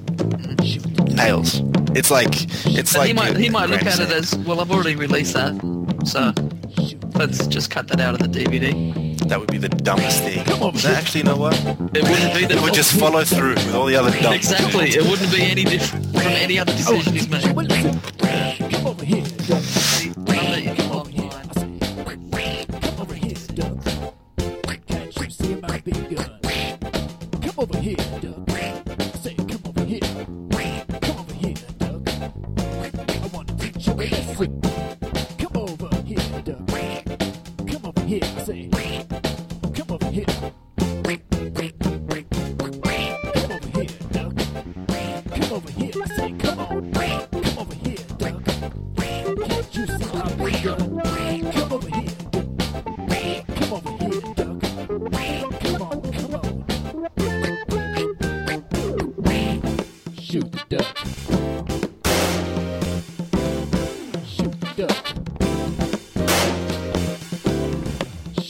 Pales. 1.17 1.63
It's 1.95 2.11
like 2.11 2.29
it's 2.67 2.95
And 2.95 2.99
like 2.99 3.07
he 3.09 3.13
might 3.15 3.37
he 3.37 3.49
might 3.51 3.71
look 3.71 3.83
at 3.85 3.99
it 4.01 4.11
as 4.11 4.35
well. 4.39 4.61
I've 4.61 4.71
already 4.71 4.97
released 4.97 5.35
that, 5.35 5.55
so 6.07 6.33
let's 7.19 7.47
just 7.47 7.71
cut 7.71 7.89
that 7.89 8.01
out 8.01 8.21
of 8.21 8.21
the 8.21 8.29
DVD. 8.45 9.06
That 9.29 9.41
would 9.41 9.51
be 9.51 9.59
the 9.59 9.69
dumbest 9.69 10.23
thing. 10.23 10.45
Come 10.45 10.63
on, 10.63 10.73
But 10.73 10.87
actually, 10.87 11.21
you 11.21 11.27
know 11.27 11.37
what? 11.37 11.55
It 11.59 12.03
wouldn't 12.05 12.35
be 12.35 12.45
It 12.55 12.61
would 12.63 12.75
just 12.75 12.99
follow 12.99 13.25
through 13.25 13.55
with 13.55 13.75
all 13.75 13.87
the 13.87 13.97
other 13.97 14.11
dumb. 14.21 14.35
exactly. 14.35 14.89
It 14.91 15.03
wouldn't 15.03 15.31
be 15.33 15.43
any 15.43 15.65
different 15.65 16.07
from 16.07 16.23
any 16.33 16.59
other 16.59 16.73
oh, 16.73 16.77
decision 16.77 17.05
to 17.05 17.11
he's 17.11 17.27
teach 17.27 17.45
you 17.45 17.51
a 17.51 17.55
made. 17.55 17.96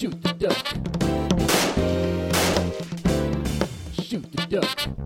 Shoot 0.06 0.22
the 0.22 0.32
duck. 0.34 0.56
Shoot 4.04 4.30
the 4.30 4.46
duck. 4.46 5.05